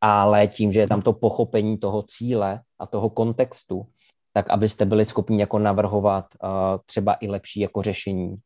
ale 0.00 0.46
tím, 0.46 0.72
že 0.72 0.80
je 0.80 0.88
tam 0.88 1.02
to 1.02 1.12
pochopení 1.12 1.78
toho 1.78 2.02
cíle 2.02 2.60
a 2.78 2.86
toho 2.86 3.10
kontextu, 3.10 3.86
tak 4.32 4.50
abyste 4.50 4.84
byli 4.84 5.04
schopni 5.04 5.40
jako 5.40 5.58
navrhovat 5.58 6.24
uh, 6.42 6.50
třeba 6.86 7.16
i 7.20 7.28
lepší 7.28 7.60
jako 7.60 7.82
řešení 7.82 8.36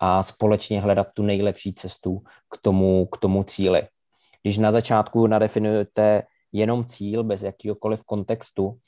a 0.00 0.22
společně 0.22 0.80
hledat 0.80 1.06
tu 1.14 1.22
nejlepší 1.22 1.74
cestu 1.74 2.22
k 2.54 2.58
tomu, 2.62 3.06
k 3.06 3.16
tomu 3.16 3.44
cíli. 3.44 3.82
Když 4.42 4.58
na 4.58 4.72
začátku 4.72 5.26
nadefinujete 5.26 6.22
jenom 6.52 6.84
cíl 6.84 7.24
bez 7.24 7.42
jakýkoliv 7.42 8.04
kontextu, 8.04 8.78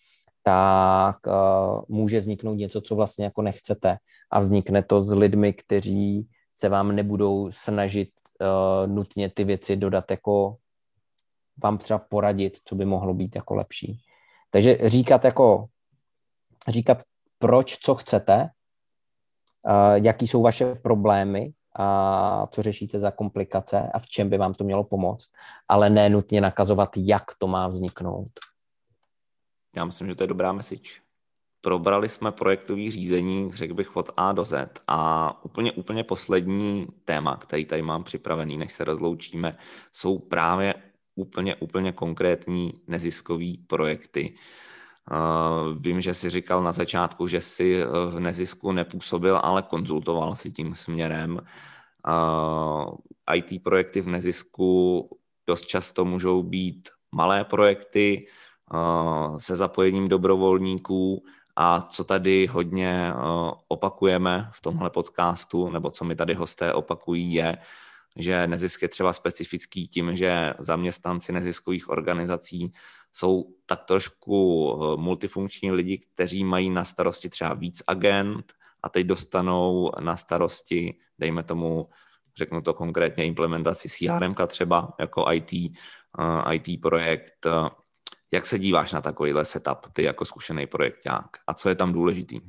tak 0.42 1.16
uh, 1.26 1.82
může 1.88 2.20
vzniknout 2.20 2.54
něco, 2.54 2.80
co 2.80 2.96
vlastně 2.96 3.24
jako 3.24 3.42
nechcete 3.42 3.96
a 4.30 4.40
vznikne 4.40 4.82
to 4.82 5.02
s 5.02 5.10
lidmi, 5.10 5.52
kteří 5.52 6.28
se 6.54 6.68
vám 6.68 6.96
nebudou 6.96 7.50
snažit 7.52 8.10
uh, 8.40 8.92
nutně 8.92 9.30
ty 9.30 9.44
věci 9.44 9.76
dodat 9.76 10.10
jako 10.10 10.56
vám 11.62 11.78
třeba 11.78 11.98
poradit, 11.98 12.58
co 12.64 12.74
by 12.74 12.84
mohlo 12.84 13.14
být 13.14 13.36
jako 13.36 13.54
lepší. 13.54 14.00
Takže 14.50 14.78
říkat 14.84 15.24
jako, 15.24 15.66
říkat 16.68 17.02
proč, 17.38 17.78
co 17.78 17.94
chcete, 17.94 18.48
uh, 19.68 19.94
jaký 19.94 20.28
jsou 20.28 20.42
vaše 20.42 20.74
problémy 20.74 21.52
a 21.74 22.46
co 22.50 22.62
řešíte 22.62 22.98
za 22.98 23.10
komplikace 23.10 23.90
a 23.94 23.98
v 23.98 24.06
čem 24.06 24.30
by 24.30 24.38
vám 24.38 24.54
to 24.54 24.64
mělo 24.64 24.84
pomoct, 24.84 25.30
ale 25.68 25.90
ne 25.90 26.08
nutně 26.08 26.40
nakazovat, 26.40 26.90
jak 26.96 27.34
to 27.38 27.46
má 27.46 27.68
vzniknout. 27.68 28.30
Já 29.76 29.84
myslím, 29.84 30.08
že 30.08 30.14
to 30.14 30.22
je 30.22 30.28
dobrá 30.28 30.52
message. 30.52 30.90
Probrali 31.60 32.08
jsme 32.08 32.32
projektový 32.32 32.90
řízení, 32.90 33.52
řekl 33.52 33.74
bych, 33.74 33.96
od 33.96 34.10
A 34.16 34.32
do 34.32 34.44
Z. 34.44 34.82
A 34.86 35.44
úplně, 35.44 35.72
úplně 35.72 36.04
poslední 36.04 36.86
téma, 37.04 37.36
který 37.36 37.64
tady 37.64 37.82
mám 37.82 38.04
připravený, 38.04 38.56
než 38.56 38.72
se 38.72 38.84
rozloučíme, 38.84 39.56
jsou 39.92 40.18
právě 40.18 40.74
úplně, 41.14 41.56
úplně 41.56 41.92
konkrétní 41.92 42.72
neziskové 42.86 43.52
projekty. 43.66 44.34
Vím, 45.78 46.00
že 46.00 46.14
si 46.14 46.30
říkal 46.30 46.62
na 46.62 46.72
začátku, 46.72 47.26
že 47.26 47.40
si 47.40 47.84
v 48.10 48.20
nezisku 48.20 48.72
nepůsobil, 48.72 49.40
ale 49.42 49.62
konzultoval 49.62 50.34
si 50.34 50.52
tím 50.52 50.74
směrem. 50.74 51.40
IT 53.34 53.62
projekty 53.62 54.00
v 54.00 54.08
nezisku 54.08 55.08
dost 55.46 55.66
často 55.66 56.04
můžou 56.04 56.42
být 56.42 56.88
malé 57.12 57.44
projekty 57.44 58.26
se 59.36 59.56
zapojením 59.56 60.08
dobrovolníků 60.08 61.24
a 61.56 61.80
co 61.80 62.04
tady 62.04 62.46
hodně 62.46 63.12
opakujeme 63.68 64.48
v 64.52 64.60
tomhle 64.60 64.90
podcastu, 64.90 65.70
nebo 65.70 65.90
co 65.90 66.04
mi 66.04 66.16
tady 66.16 66.34
hosté 66.34 66.74
opakují, 66.74 67.34
je, 67.34 67.58
že 68.16 68.46
nezisk 68.46 68.82
je 68.82 68.88
třeba 68.88 69.12
specifický 69.12 69.88
tím, 69.88 70.16
že 70.16 70.54
zaměstnanci 70.58 71.32
neziskových 71.32 71.88
organizací 71.88 72.72
jsou 73.12 73.54
tak 73.66 73.84
trošku 73.84 74.76
multifunkční 74.96 75.72
lidi, 75.72 75.98
kteří 75.98 76.44
mají 76.44 76.70
na 76.70 76.84
starosti 76.84 77.28
třeba 77.28 77.54
víc 77.54 77.82
agent 77.86 78.52
a 78.82 78.88
teď 78.88 79.06
dostanou 79.06 79.90
na 80.00 80.16
starosti, 80.16 80.98
dejme 81.18 81.42
tomu, 81.42 81.88
řeknu 82.36 82.62
to 82.62 82.74
konkrétně, 82.74 83.24
implementaci 83.24 83.88
CRM 83.88 84.34
třeba 84.46 84.94
jako 85.00 85.32
IT, 85.32 85.52
IT 86.52 86.80
projekt. 86.82 87.46
Jak 88.32 88.46
se 88.46 88.58
díváš 88.58 88.92
na 88.92 89.00
takovýhle 89.00 89.44
setup, 89.44 89.78
ty 89.92 90.02
jako 90.02 90.24
zkušený 90.24 90.66
projekták 90.66 91.26
a 91.46 91.54
co 91.54 91.68
je 91.68 91.74
tam 91.74 91.92
důležitý? 91.92 92.40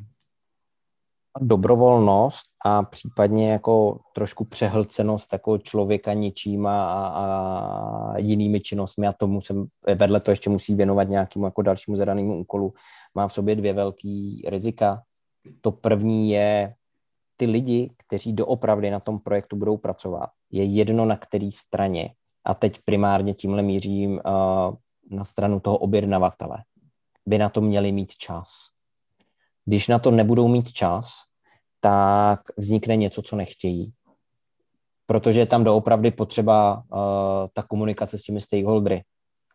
Dobrovolnost 1.41 2.45
a 2.65 2.83
případně 2.83 3.51
jako 3.51 3.99
trošku 4.15 4.45
přehlcenost 4.45 5.33
jako 5.33 5.57
člověka 5.57 6.13
něčím 6.13 6.67
a, 6.67 7.07
a 7.07 8.17
jinými 8.17 8.59
činnostmi 8.59 9.07
a 9.07 9.13
tomu 9.13 9.41
jsem 9.41 9.65
vedle 9.95 10.19
to 10.19 10.31
ještě 10.31 10.49
musí 10.49 10.75
věnovat 10.75 11.03
nějakému 11.03 11.45
jako 11.45 11.61
dalšímu 11.61 11.97
zadanému 11.97 12.39
úkolu. 12.39 12.73
Mám 13.15 13.29
v 13.29 13.33
sobě 13.33 13.55
dvě 13.55 13.73
velký 13.73 14.45
rizika. 14.47 15.01
To 15.61 15.71
první 15.71 16.29
je 16.29 16.73
ty 17.37 17.45
lidi, 17.45 17.91
kteří 17.97 18.33
doopravdy 18.33 18.89
na 18.89 18.99
tom 18.99 19.19
projektu 19.19 19.55
budou 19.55 19.77
pracovat. 19.77 20.29
Je 20.51 20.63
jedno 20.63 21.05
na 21.05 21.17
který 21.17 21.51
straně. 21.51 22.13
A 22.45 22.53
teď 22.53 22.79
primárně 22.85 23.33
tímhle 23.33 23.61
mířím 23.61 24.11
uh, 24.11 24.75
na 25.17 25.25
stranu 25.25 25.59
toho 25.59 25.77
objednavatele. 25.77 26.57
By 27.25 27.37
na 27.37 27.49
to 27.49 27.61
měli 27.61 27.91
mít 27.91 28.15
čas 28.15 28.72
když 29.65 29.87
na 29.87 29.99
to 29.99 30.11
nebudou 30.11 30.47
mít 30.47 30.71
čas, 30.71 31.09
tak 31.79 32.39
vznikne 32.57 32.95
něco, 32.95 33.21
co 33.21 33.35
nechtějí. 33.35 33.91
Protože 35.05 35.39
je 35.39 35.45
tam 35.45 35.63
doopravdy 35.63 36.11
potřeba 36.11 36.75
uh, 36.75 36.99
ta 37.53 37.63
komunikace 37.63 38.17
s 38.17 38.21
těmi 38.21 38.41
stakeholdery, 38.41 39.03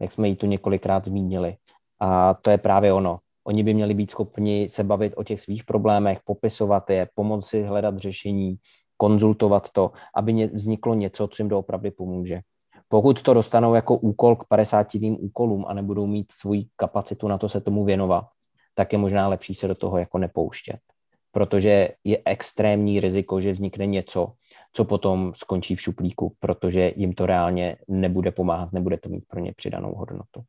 jak 0.01 0.13
jsme 0.13 0.29
ji 0.29 0.37
tu 0.37 0.47
několikrát 0.47 1.05
zmínili. 1.05 1.57
A 2.01 2.35
to 2.35 2.51
je 2.51 2.59
právě 2.59 2.93
ono. 2.93 3.19
Oni 3.45 3.63
by 3.63 3.75
měli 3.75 3.95
být 3.95 4.11
schopni 4.11 4.69
se 4.71 4.85
bavit 4.85 5.15
o 5.17 5.25
těch 5.25 5.41
svých 5.41 5.65
problémech, 5.65 6.19
popisovat 6.25 6.91
je, 6.91 7.09
pomoci 7.15 7.63
hledat 7.63 7.99
řešení, 7.99 8.57
konzultovat 8.97 9.71
to, 9.71 9.93
aby 10.15 10.47
vzniklo 10.47 10.95
něco, 10.95 11.29
co 11.29 11.43
jim 11.43 11.49
doopravdy 11.49 11.91
pomůže. 11.91 12.41
Pokud 12.89 13.23
to 13.23 13.35
dostanou 13.35 13.75
jako 13.75 13.97
úkol 13.97 14.37
k 14.37 14.45
50 14.49 14.95
jiným 14.95 15.17
úkolům 15.21 15.65
a 15.69 15.75
nebudou 15.75 16.07
mít 16.07 16.33
svoji 16.33 16.67
kapacitu 16.77 17.29
na 17.29 17.39
to 17.39 17.49
se 17.49 17.61
tomu 17.61 17.85
věnovat, 17.85 18.25
tak 18.79 18.93
je 18.93 18.99
možná 18.99 19.29
lepší 19.29 19.55
se 19.55 19.69
do 19.69 19.75
toho 19.75 19.99
jako 19.99 20.19
nepouštět. 20.19 20.81
Protože 21.33 21.89
je 22.05 22.23
extrémní 22.25 23.01
riziko, 23.01 23.41
že 23.41 23.53
vznikne 23.53 23.87
něco, 23.87 24.33
co 24.73 24.85
potom 24.85 25.33
skončí 25.35 25.75
v 25.75 25.81
šuplíku, 25.81 26.33
protože 26.41 26.93
jim 26.97 27.13
to 27.13 27.27
reálně 27.27 27.77
nebude 27.89 28.31
pomáhat, 28.31 28.73
nebude 28.73 28.99
to 28.99 29.09
mít 29.09 29.25
pro 29.29 29.41
ně 29.41 29.53
přidanou 29.57 29.95
hodnotu. 29.95 30.43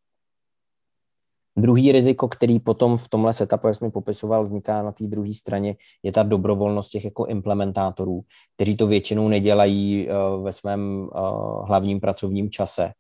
Druhý 1.58 1.92
riziko, 1.92 2.28
který 2.28 2.60
potom 2.60 2.98
v 2.98 3.10
tomhle 3.10 3.34
setupu, 3.34 3.68
jak 3.68 3.76
jsem 3.76 3.92
popisoval, 3.92 4.44
vzniká 4.44 4.84
na 4.84 4.92
té 4.92 5.08
druhé 5.08 5.34
straně, 5.34 5.76
je 6.04 6.12
ta 6.12 6.24
dobrovolnost 6.24 6.92
těch 6.92 7.06
jako 7.06 7.26
implementátorů, 7.26 8.22
kteří 8.56 8.78
to 8.78 8.88
většinou 8.88 9.28
nedělají 9.28 10.08
uh, 10.08 10.44
ve 10.44 10.54
svém 10.54 11.10
uh, 11.16 11.68
hlavním 11.68 12.00
pracovním 12.00 12.50
čase, 12.50 12.94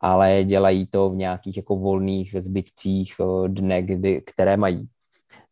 ale 0.00 0.44
dělají 0.44 0.86
to 0.86 1.10
v 1.10 1.16
nějakých 1.16 1.56
jako 1.56 1.76
volných 1.76 2.34
zbytcích 2.38 3.14
eh, 3.20 3.48
dne, 3.48 3.82
kdy, 3.82 4.20
které 4.20 4.56
mají. 4.56 4.88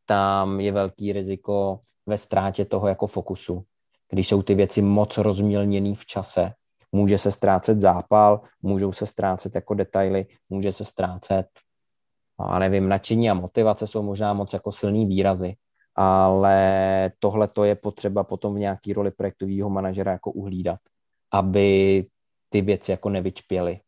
Tam 0.07 0.61
je 0.61 0.73
velký 0.73 1.13
riziko 1.13 1.81
ve 2.07 2.19
ztrátě 2.19 2.65
toho 2.65 2.89
jako 2.89 3.07
fokusu. 3.07 3.65
Když 4.11 4.29
jsou 4.29 4.43
ty 4.43 4.55
věci 4.55 4.83
moc 4.83 5.19
rozmělněné 5.19 5.95
v 5.95 6.07
čase, 6.07 6.53
může 6.93 7.19
se 7.19 7.31
ztrácet 7.31 7.81
zápal, 7.81 8.41
můžou 8.63 8.93
se 8.93 9.07
ztrácet 9.07 9.55
jako 9.55 9.75
detaily, 9.75 10.27
může 10.49 10.73
se 10.73 10.85
ztrácet, 10.85 11.47
a 12.39 12.59
nevím, 12.59 12.89
nadšení 12.89 13.31
a 13.31 13.35
motivace 13.35 13.87
jsou 13.87 14.03
možná 14.03 14.33
moc 14.33 14.53
jako 14.53 14.73
silný 14.73 15.07
výrazy, 15.07 15.55
ale 15.95 17.13
tohle 17.19 17.49
to 17.49 17.65
je 17.65 17.75
potřeba 17.75 18.25
potom 18.25 18.55
v 18.55 18.59
nějaký 18.59 18.93
roli 18.93 19.11
projektového 19.11 19.71
manažera 19.71 20.13
jako 20.13 20.31
uhlídat, 20.31 20.81
aby 21.33 22.07
ty 22.49 22.61
věci 22.61 22.91
jako 22.91 23.11
nevyčpěly 23.11 23.81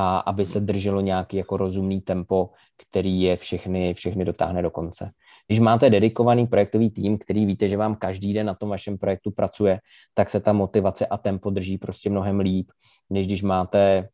a 0.00 0.18
aby 0.18 0.46
se 0.46 0.60
drželo 0.60 1.00
nějaký 1.00 1.36
jako 1.36 1.56
rozumný 1.56 2.00
tempo, 2.00 2.50
který 2.88 3.22
je 3.22 3.36
všechny, 3.36 3.94
všechny 3.94 4.24
dotáhne 4.24 4.62
do 4.62 4.70
konce. 4.70 5.10
Když 5.46 5.60
máte 5.60 5.90
dedikovaný 5.90 6.46
projektový 6.46 6.90
tým, 6.90 7.18
který 7.18 7.46
víte, 7.46 7.68
že 7.68 7.76
vám 7.76 7.96
každý 7.96 8.34
den 8.34 8.46
na 8.46 8.54
tom 8.54 8.68
vašem 8.68 8.98
projektu 8.98 9.30
pracuje, 9.30 9.80
tak 10.14 10.30
se 10.30 10.40
ta 10.40 10.52
motivace 10.52 11.06
a 11.06 11.16
tempo 11.16 11.50
drží 11.50 11.78
prostě 11.78 12.10
mnohem 12.10 12.40
líp, 12.40 12.70
než 13.10 13.26
když 13.26 13.42
máte 13.42 14.08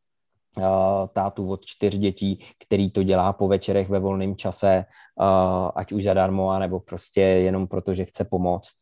tátu 1.12 1.50
od 1.50 1.64
čtyř 1.64 1.96
dětí, 1.98 2.44
který 2.66 2.90
to 2.90 3.02
dělá 3.02 3.32
po 3.32 3.48
večerech 3.48 3.88
ve 3.88 3.98
volném 3.98 4.36
čase, 4.36 4.84
ať 5.74 5.92
už 5.92 6.04
zadarmo, 6.04 6.58
nebo 6.58 6.80
prostě 6.80 7.20
jenom 7.20 7.66
proto, 7.66 7.94
že 7.94 8.04
chce 8.04 8.24
pomoct 8.24 8.72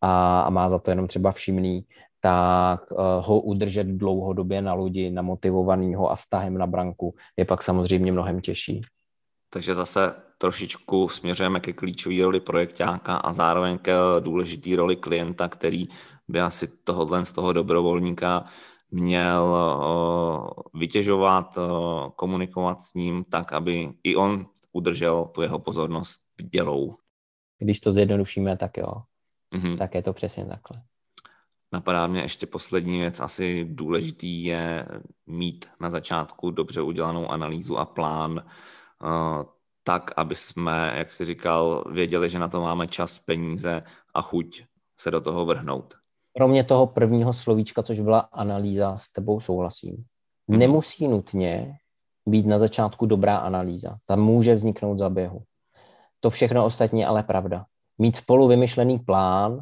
a, 0.00 0.40
a 0.40 0.50
má 0.50 0.70
za 0.70 0.78
to 0.78 0.90
jenom 0.90 1.08
třeba 1.08 1.32
všimný, 1.32 1.84
tak 2.20 2.90
uh, 2.90 2.98
ho 3.20 3.40
udržet 3.40 3.86
dlouhodobě 3.86 4.62
na 4.62 4.74
lodi, 4.74 5.10
namotivovanýho 5.10 6.10
a 6.10 6.16
stahem 6.16 6.58
na 6.58 6.66
branku 6.66 7.14
je 7.36 7.44
pak 7.44 7.62
samozřejmě 7.62 8.12
mnohem 8.12 8.40
těžší. 8.40 8.80
Takže 9.50 9.74
zase 9.74 10.14
trošičku 10.38 11.08
směřujeme 11.08 11.60
ke 11.60 11.72
klíčové 11.72 12.22
roli 12.22 12.40
projektáka 12.40 13.16
a 13.16 13.32
zároveň 13.32 13.78
ke 13.78 13.92
důležité 14.20 14.76
roli 14.76 14.96
klienta, 14.96 15.48
který 15.48 15.88
by 16.28 16.40
asi 16.40 16.68
tohohle 16.84 17.24
z 17.24 17.32
toho 17.32 17.52
dobrovolníka 17.52 18.44
měl 18.90 19.44
uh, 19.44 20.80
vytěžovat, 20.80 21.58
uh, 21.58 21.64
komunikovat 22.16 22.82
s 22.82 22.94
ním 22.94 23.24
tak, 23.24 23.52
aby 23.52 23.92
i 24.02 24.16
on 24.16 24.46
udržel 24.72 25.24
tu 25.24 25.42
jeho 25.42 25.58
pozornost 25.58 26.20
dělou. 26.52 26.96
Když 27.58 27.80
to 27.80 27.92
zjednodušíme, 27.92 28.56
tak 28.56 28.76
jo. 28.76 28.92
Mm-hmm. 29.54 29.78
Tak 29.78 29.94
je 29.94 30.02
to 30.02 30.12
přesně 30.12 30.44
takhle. 30.44 30.82
Napadá 31.72 32.06
mě 32.06 32.20
ještě 32.20 32.46
poslední 32.46 32.98
věc, 32.98 33.20
asi 33.20 33.64
důležitý 33.64 34.44
je 34.44 34.86
mít 35.26 35.66
na 35.80 35.90
začátku 35.90 36.50
dobře 36.50 36.80
udělanou 36.82 37.28
analýzu 37.28 37.78
a 37.78 37.84
plán, 37.84 38.42
eh, 38.44 39.44
tak, 39.84 40.10
aby 40.16 40.36
jsme, 40.36 40.92
jak 40.96 41.12
jsi 41.12 41.24
říkal, 41.24 41.84
věděli, 41.92 42.28
že 42.28 42.38
na 42.38 42.48
to 42.48 42.60
máme 42.60 42.86
čas, 42.86 43.18
peníze 43.18 43.80
a 44.14 44.22
chuť 44.22 44.62
se 45.00 45.10
do 45.10 45.20
toho 45.20 45.46
vrhnout. 45.46 45.94
Kromě 46.36 46.64
toho 46.64 46.86
prvního 46.86 47.32
slovíčka, 47.32 47.82
což 47.82 48.00
byla 48.00 48.18
analýza, 48.18 48.98
s 48.98 49.12
tebou 49.12 49.40
souhlasím. 49.40 50.04
Hmm. 50.48 50.58
Nemusí 50.58 51.08
nutně 51.08 51.78
být 52.28 52.46
na 52.46 52.58
začátku 52.58 53.06
dobrá 53.06 53.36
analýza. 53.36 53.96
Tam 54.06 54.20
může 54.20 54.54
vzniknout 54.54 54.98
za 54.98 55.10
běhu. 55.10 55.42
To 56.20 56.30
všechno 56.30 56.64
ostatní 56.64 57.04
ale 57.04 57.22
pravda. 57.22 57.64
Mít 57.98 58.16
spolu 58.16 58.48
vymyšlený 58.48 58.98
plán, 58.98 59.60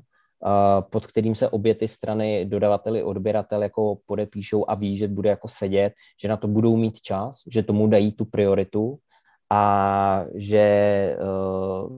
pod 0.91 1.07
kterým 1.07 1.34
se 1.34 1.49
obě 1.49 1.74
ty 1.74 1.89
strany, 1.89 2.45
dodavateli, 2.45 3.03
odběratel, 3.03 3.62
jako 3.62 3.99
podepíšou 4.07 4.64
a 4.68 4.74
ví, 4.74 4.99
že 4.99 5.09
bude 5.09 5.30
jako 5.30 5.49
sedět, 5.49 5.93
že 6.22 6.28
na 6.28 6.37
to 6.37 6.49
budou 6.49 6.76
mít 6.76 7.01
čas, 7.01 7.43
že 7.53 7.62
tomu 7.62 7.87
dají 7.87 8.12
tu 8.12 8.24
prioritu 8.24 8.99
a 9.53 10.24
že 10.34 10.59
eh, 10.59 11.16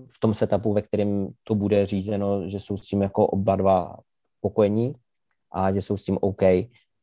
v 0.06 0.20
tom 0.20 0.34
setupu, 0.34 0.72
ve 0.72 0.82
kterém 0.82 1.28
to 1.44 1.54
bude 1.54 1.86
řízeno, 1.86 2.48
že 2.48 2.60
jsou 2.60 2.76
s 2.76 2.82
tím 2.82 3.02
jako 3.02 3.26
oba 3.26 3.56
dva 3.56 3.96
pokojení 4.40 4.94
a 5.52 5.72
že 5.72 5.82
jsou 5.82 5.96
s 5.96 6.04
tím 6.04 6.18
OK, 6.20 6.42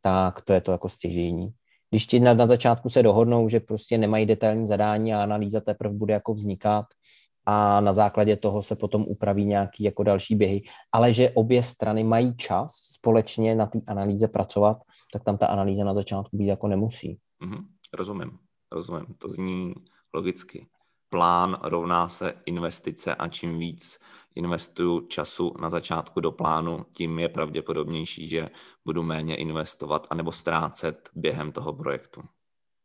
tak 0.01 0.41
to 0.41 0.53
je 0.53 0.61
to 0.61 0.71
jako 0.71 0.89
stěžení. 0.89 1.53
Když 1.89 2.07
ti 2.07 2.19
na, 2.19 2.33
na 2.33 2.47
začátku 2.47 2.89
se 2.89 3.03
dohodnou, 3.03 3.49
že 3.49 3.59
prostě 3.59 3.97
nemají 3.97 4.25
detailní 4.25 4.67
zadání 4.67 5.13
a 5.13 5.23
analýza 5.23 5.61
teprve 5.61 5.95
bude 5.95 6.13
jako 6.13 6.33
vznikat, 6.33 6.85
a 7.45 7.81
na 7.81 7.93
základě 7.93 8.35
toho 8.35 8.61
se 8.61 8.75
potom 8.75 9.01
upraví 9.07 9.45
nějaký 9.45 9.83
jako 9.83 10.03
další 10.03 10.35
běhy. 10.35 10.61
Ale 10.91 11.13
že 11.13 11.29
obě 11.29 11.63
strany 11.63 12.03
mají 12.03 12.37
čas 12.37 12.71
společně 12.75 13.55
na 13.55 13.65
té 13.65 13.79
analýze 13.87 14.27
pracovat, 14.27 14.77
tak 15.13 15.23
tam 15.23 15.37
ta 15.37 15.47
analýza 15.47 15.83
na 15.83 15.93
začátku 15.93 16.37
být 16.37 16.47
jako 16.47 16.67
nemusí. 16.67 17.19
Mm-hmm. 17.43 17.65
Rozumím, 17.93 18.37
rozumím. 18.71 19.05
To 19.17 19.29
zní 19.29 19.73
logicky. 20.13 20.67
Plán 21.09 21.57
rovná 21.63 22.07
se 22.07 22.33
investice 22.45 23.15
a 23.15 23.27
čím 23.27 23.59
víc 23.59 23.99
investuju 24.35 25.07
času 25.07 25.53
na 25.59 25.69
začátku 25.69 26.19
do 26.19 26.31
plánu, 26.31 26.85
tím 26.91 27.19
je 27.19 27.29
pravděpodobnější, 27.29 28.27
že 28.27 28.49
budu 28.85 29.03
méně 29.03 29.35
investovat 29.35 30.07
anebo 30.09 30.31
ztrácet 30.31 31.09
během 31.15 31.51
toho 31.51 31.73
projektu. 31.73 32.21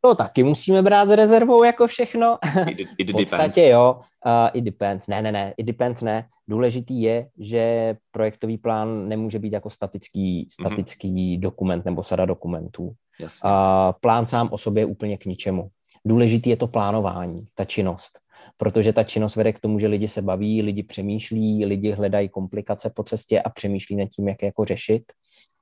To 0.01 0.15
taky 0.15 0.43
musíme 0.43 0.81
brát 0.81 1.07
s 1.07 1.11
rezervou 1.11 1.63
jako 1.63 1.87
všechno. 1.87 2.37
It, 2.67 2.87
it 2.97 3.09
v 3.09 3.13
podstatě 3.13 3.43
depends. 3.45 3.57
jo, 3.57 3.99
uh, 4.25 4.49
it 4.53 4.63
depends. 4.63 5.07
Ne, 5.07 5.21
ne, 5.21 5.31
ne, 5.31 5.53
it 5.57 5.65
depends 5.65 6.01
ne. 6.01 6.27
Důležitý 6.47 7.01
je, 7.01 7.27
že 7.39 7.95
projektový 8.11 8.57
plán 8.57 9.07
nemůže 9.07 9.39
být 9.39 9.53
jako 9.53 9.69
statický, 9.69 10.47
statický 10.51 11.11
mm-hmm. 11.11 11.39
dokument 11.39 11.85
nebo 11.85 12.03
sada 12.03 12.25
dokumentů. 12.25 12.91
Jasně. 13.19 13.49
Uh, 13.49 13.53
plán 14.01 14.25
sám 14.25 14.49
o 14.51 14.57
sobě 14.57 14.81
je 14.81 14.85
úplně 14.85 15.17
k 15.17 15.25
ničemu. 15.25 15.69
Důležitý 16.05 16.49
je 16.49 16.57
to 16.57 16.67
plánování, 16.67 17.47
ta 17.55 17.65
činnost. 17.65 18.19
Protože 18.57 18.93
ta 18.93 19.03
činnost 19.03 19.35
vede 19.35 19.53
k 19.53 19.59
tomu, 19.59 19.79
že 19.79 19.87
lidi 19.87 20.07
se 20.07 20.21
baví, 20.21 20.61
lidi 20.61 20.83
přemýšlí, 20.83 21.65
lidi 21.65 21.91
hledají 21.91 22.29
komplikace 22.29 22.89
po 22.95 23.03
cestě 23.03 23.41
a 23.41 23.49
přemýšlí 23.49 23.95
nad 23.95 24.09
tím, 24.09 24.27
jak 24.27 24.41
je 24.41 24.45
jako 24.45 24.65
řešit 24.65 25.03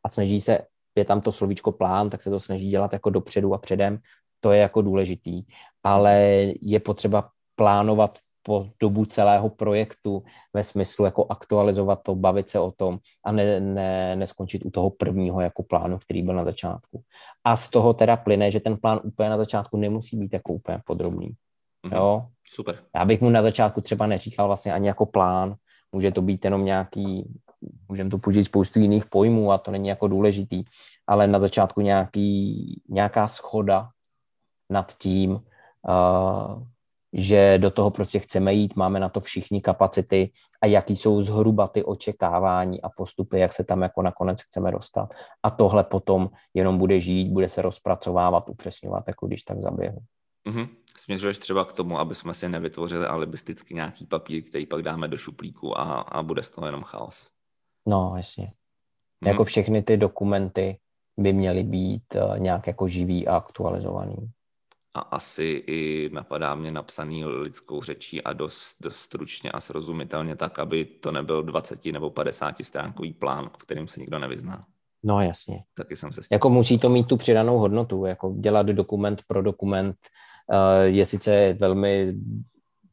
a 0.04 0.10
snaží 0.10 0.42
se 0.42 0.60
je 0.96 1.06
tam 1.06 1.22
to 1.22 1.32
slovíčko 1.32 1.72
plán, 1.72 2.10
tak 2.10 2.22
se 2.22 2.30
to 2.30 2.40
snaží 2.40 2.70
dělat 2.70 2.94
jako 2.94 3.10
dopředu 3.10 3.54
a 3.54 3.58
předem, 3.58 4.00
to 4.40 4.52
je 4.52 4.60
jako 4.60 4.82
důležitý, 4.82 5.44
ale 5.84 6.46
je 6.62 6.80
potřeba 6.80 7.30
plánovat 7.56 8.20
po 8.44 8.68
dobu 8.80 9.06
celého 9.06 9.50
projektu 9.50 10.24
ve 10.54 10.64
smyslu 10.64 11.06
jako 11.06 11.26
aktualizovat 11.30 12.04
to, 12.04 12.16
bavit 12.16 12.50
se 12.50 12.60
o 12.60 12.72
tom 12.72 13.00
a 13.26 13.32
ne, 13.32 13.60
ne, 13.60 14.16
neskončit 14.16 14.66
u 14.66 14.70
toho 14.70 14.90
prvního 14.90 15.42
jako 15.42 15.64
plánu, 15.64 15.98
který 15.98 16.24
byl 16.24 16.36
na 16.36 16.44
začátku. 16.44 17.04
A 17.44 17.58
z 17.58 17.70
toho 17.70 17.94
teda 17.94 18.18
plyne, 18.18 18.52
že 18.52 18.60
ten 18.60 18.78
plán 18.78 19.00
úplně 19.04 19.30
na 19.30 19.38
začátku 19.38 19.78
nemusí 19.78 20.18
být 20.18 20.34
jako 20.34 20.54
úplně 20.54 20.80
podrobný. 20.86 21.28
Mm-hmm. 21.28 21.96
Jo? 21.96 22.26
Super. 22.54 22.80
Já 22.96 23.06
bych 23.06 23.22
mu 23.22 23.30
na 23.30 23.42
začátku 23.42 23.82
třeba 23.82 24.08
neříkal 24.08 24.48
vlastně 24.48 24.74
ani 24.74 24.88
jako 24.88 25.06
plán, 25.06 25.56
může 25.92 26.12
to 26.12 26.22
být 26.22 26.46
jenom 26.46 26.66
nějaký, 26.66 27.34
můžeme 27.90 28.10
to 28.10 28.18
použít 28.18 28.44
spoustu 28.44 28.80
jiných 28.80 29.06
pojmů 29.06 29.52
a 29.52 29.58
to 29.58 29.72
není 29.72 29.90
jako 29.90 30.08
důležitý, 30.08 30.64
ale 31.08 31.28
na 31.28 31.40
začátku 31.40 31.82
nějaký, 31.82 32.82
nějaká 32.90 33.28
schoda 33.28 33.90
nad 34.70 34.98
tím, 34.98 35.32
uh, 35.32 36.64
že 37.14 37.58
do 37.58 37.72
toho 37.72 37.92
prostě 37.92 38.20
chceme 38.20 38.54
jít, 38.54 38.76
máme 38.76 39.00
na 39.00 39.10
to 39.10 39.20
všichni 39.20 39.62
kapacity 39.62 40.32
a 40.62 40.66
jaký 40.66 40.96
jsou 40.96 41.22
zhruba 41.22 41.68
ty 41.68 41.84
očekávání 41.84 42.82
a 42.82 42.90
postupy, 42.90 43.40
jak 43.40 43.54
se 43.54 43.64
tam 43.64 43.82
jako 43.82 44.02
nakonec 44.02 44.42
chceme 44.42 44.72
dostat. 44.72 45.14
A 45.44 45.50
tohle 45.50 45.84
potom 45.84 46.30
jenom 46.54 46.78
bude 46.78 47.02
žít, 47.02 47.32
bude 47.32 47.50
se 47.50 47.62
rozpracovávat, 47.62 48.50
upřesňovat, 48.50 49.04
jako 49.08 49.28
když 49.28 49.44
tak 49.44 49.62
zaběhu. 49.62 50.00
Mm-hmm. 50.50 50.68
Směřuješ 50.98 51.40
třeba 51.40 51.66
k 51.66 51.74
tomu, 51.74 52.00
aby 52.00 52.16
jsme 52.16 52.34
si 52.34 52.50
nevytvořili 52.50 53.06
alibisticky 53.06 53.74
nějaký 53.74 54.06
papír, 54.06 54.44
který 54.44 54.66
pak 54.66 54.82
dáme 54.82 55.08
do 55.08 55.18
šuplíku 55.18 55.80
a, 55.80 55.84
a 55.84 56.24
bude 56.24 56.44
z 56.44 56.50
toho 56.50 56.68
jenom 56.68 56.84
chaos. 56.84 57.28
No, 57.88 58.14
jasně. 58.18 58.46
Mm-hmm. 58.46 59.28
Jako 59.28 59.44
všechny 59.44 59.84
ty 59.84 59.98
dokumenty 59.98 60.80
by 61.18 61.34
měly 61.34 61.64
být 61.64 62.16
uh, 62.16 62.40
nějak 62.40 62.68
jako 62.68 62.88
živý 62.88 63.28
a 63.28 63.38
aktualizovaný 63.38 64.32
a 64.94 65.00
asi 65.00 65.64
i 65.68 66.10
napadá 66.14 66.56
mě 66.56 66.72
napsaný 66.72 67.26
lidskou 67.26 67.82
řečí 67.82 68.24
a 68.24 68.34
dost, 68.34 68.76
dost 68.82 68.96
stručně 68.96 69.52
a 69.52 69.60
srozumitelně 69.60 70.36
tak, 70.36 70.60
aby 70.60 70.86
to 70.86 71.12
nebyl 71.12 71.44
20 71.44 71.86
nebo 71.86 72.10
50 72.10 72.56
stránkový 72.62 73.14
plán, 73.14 73.50
v 73.50 73.58
kterým 73.58 73.88
se 73.88 74.00
nikdo 74.00 74.20
nevyzná. 74.20 74.66
No 75.04 75.22
jasně. 75.22 75.64
Taky 75.74 75.96
jsem 75.96 76.14
se 76.14 76.22
Jako 76.32 76.50
musí 76.50 76.80
to 76.80 76.90
mít 76.90 77.08
tu 77.08 77.18
přidanou 77.18 77.58
hodnotu, 77.58 78.06
jako 78.06 78.36
dělat 78.40 78.66
dokument 78.66 79.24
pro 79.28 79.42
dokument 79.42 79.96
uh, 80.52 80.84
je 80.84 81.06
sice 81.06 81.54
velmi 81.60 82.14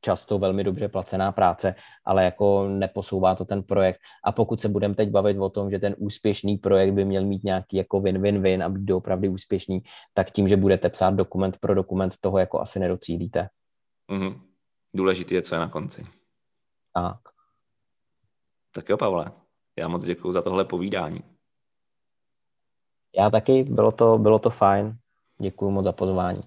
často 0.01 0.39
velmi 0.39 0.65
dobře 0.65 0.89
placená 0.89 1.33
práce, 1.33 1.75
ale 2.05 2.25
jako 2.25 2.69
neposouvá 2.69 3.35
to 3.35 3.45
ten 3.45 3.63
projekt. 3.63 4.01
A 4.25 4.33
pokud 4.33 4.61
se 4.61 4.69
budeme 4.69 4.95
teď 4.95 5.11
bavit 5.11 5.39
o 5.39 5.51
tom, 5.51 5.71
že 5.71 5.79
ten 5.79 5.95
úspěšný 5.99 6.59
projekt 6.59 6.93
by 6.93 7.05
měl 7.05 7.25
mít 7.25 7.45
nějaký 7.45 7.77
jako 7.77 8.01
win-win-win 8.01 8.65
a 8.65 8.69
být 8.69 8.91
opravdu 8.91 9.33
úspěšný, 9.33 9.83
tak 10.15 10.31
tím, 10.31 10.49
že 10.49 10.57
budete 10.57 10.91
psát 10.91 11.15
dokument 11.15 11.59
pro 11.59 11.75
dokument, 11.75 12.15
toho 12.21 12.39
jako 12.39 12.61
asi 12.61 12.81
nedocílíte. 12.81 13.49
Mm-hmm. 14.11 14.41
Důležitý 14.95 15.35
je, 15.35 15.43
co 15.43 15.55
je 15.55 15.59
na 15.59 15.69
konci. 15.69 16.07
Tak. 16.95 17.21
Tak 18.73 18.89
jo, 18.89 18.97
Pavle. 18.97 19.33
Já 19.79 19.89
moc 19.89 20.05
děkuji 20.05 20.33
za 20.33 20.43
tohle 20.43 20.65
povídání. 20.65 21.21
Já 23.19 23.31
taky, 23.31 23.65
bylo 23.65 23.93
to, 23.93 24.19
bylo 24.19 24.39
to 24.39 24.51
fajn. 24.51 24.99
Děkuji 25.39 25.71
moc 25.71 25.85
za 25.85 25.93
pozvání. 25.93 26.41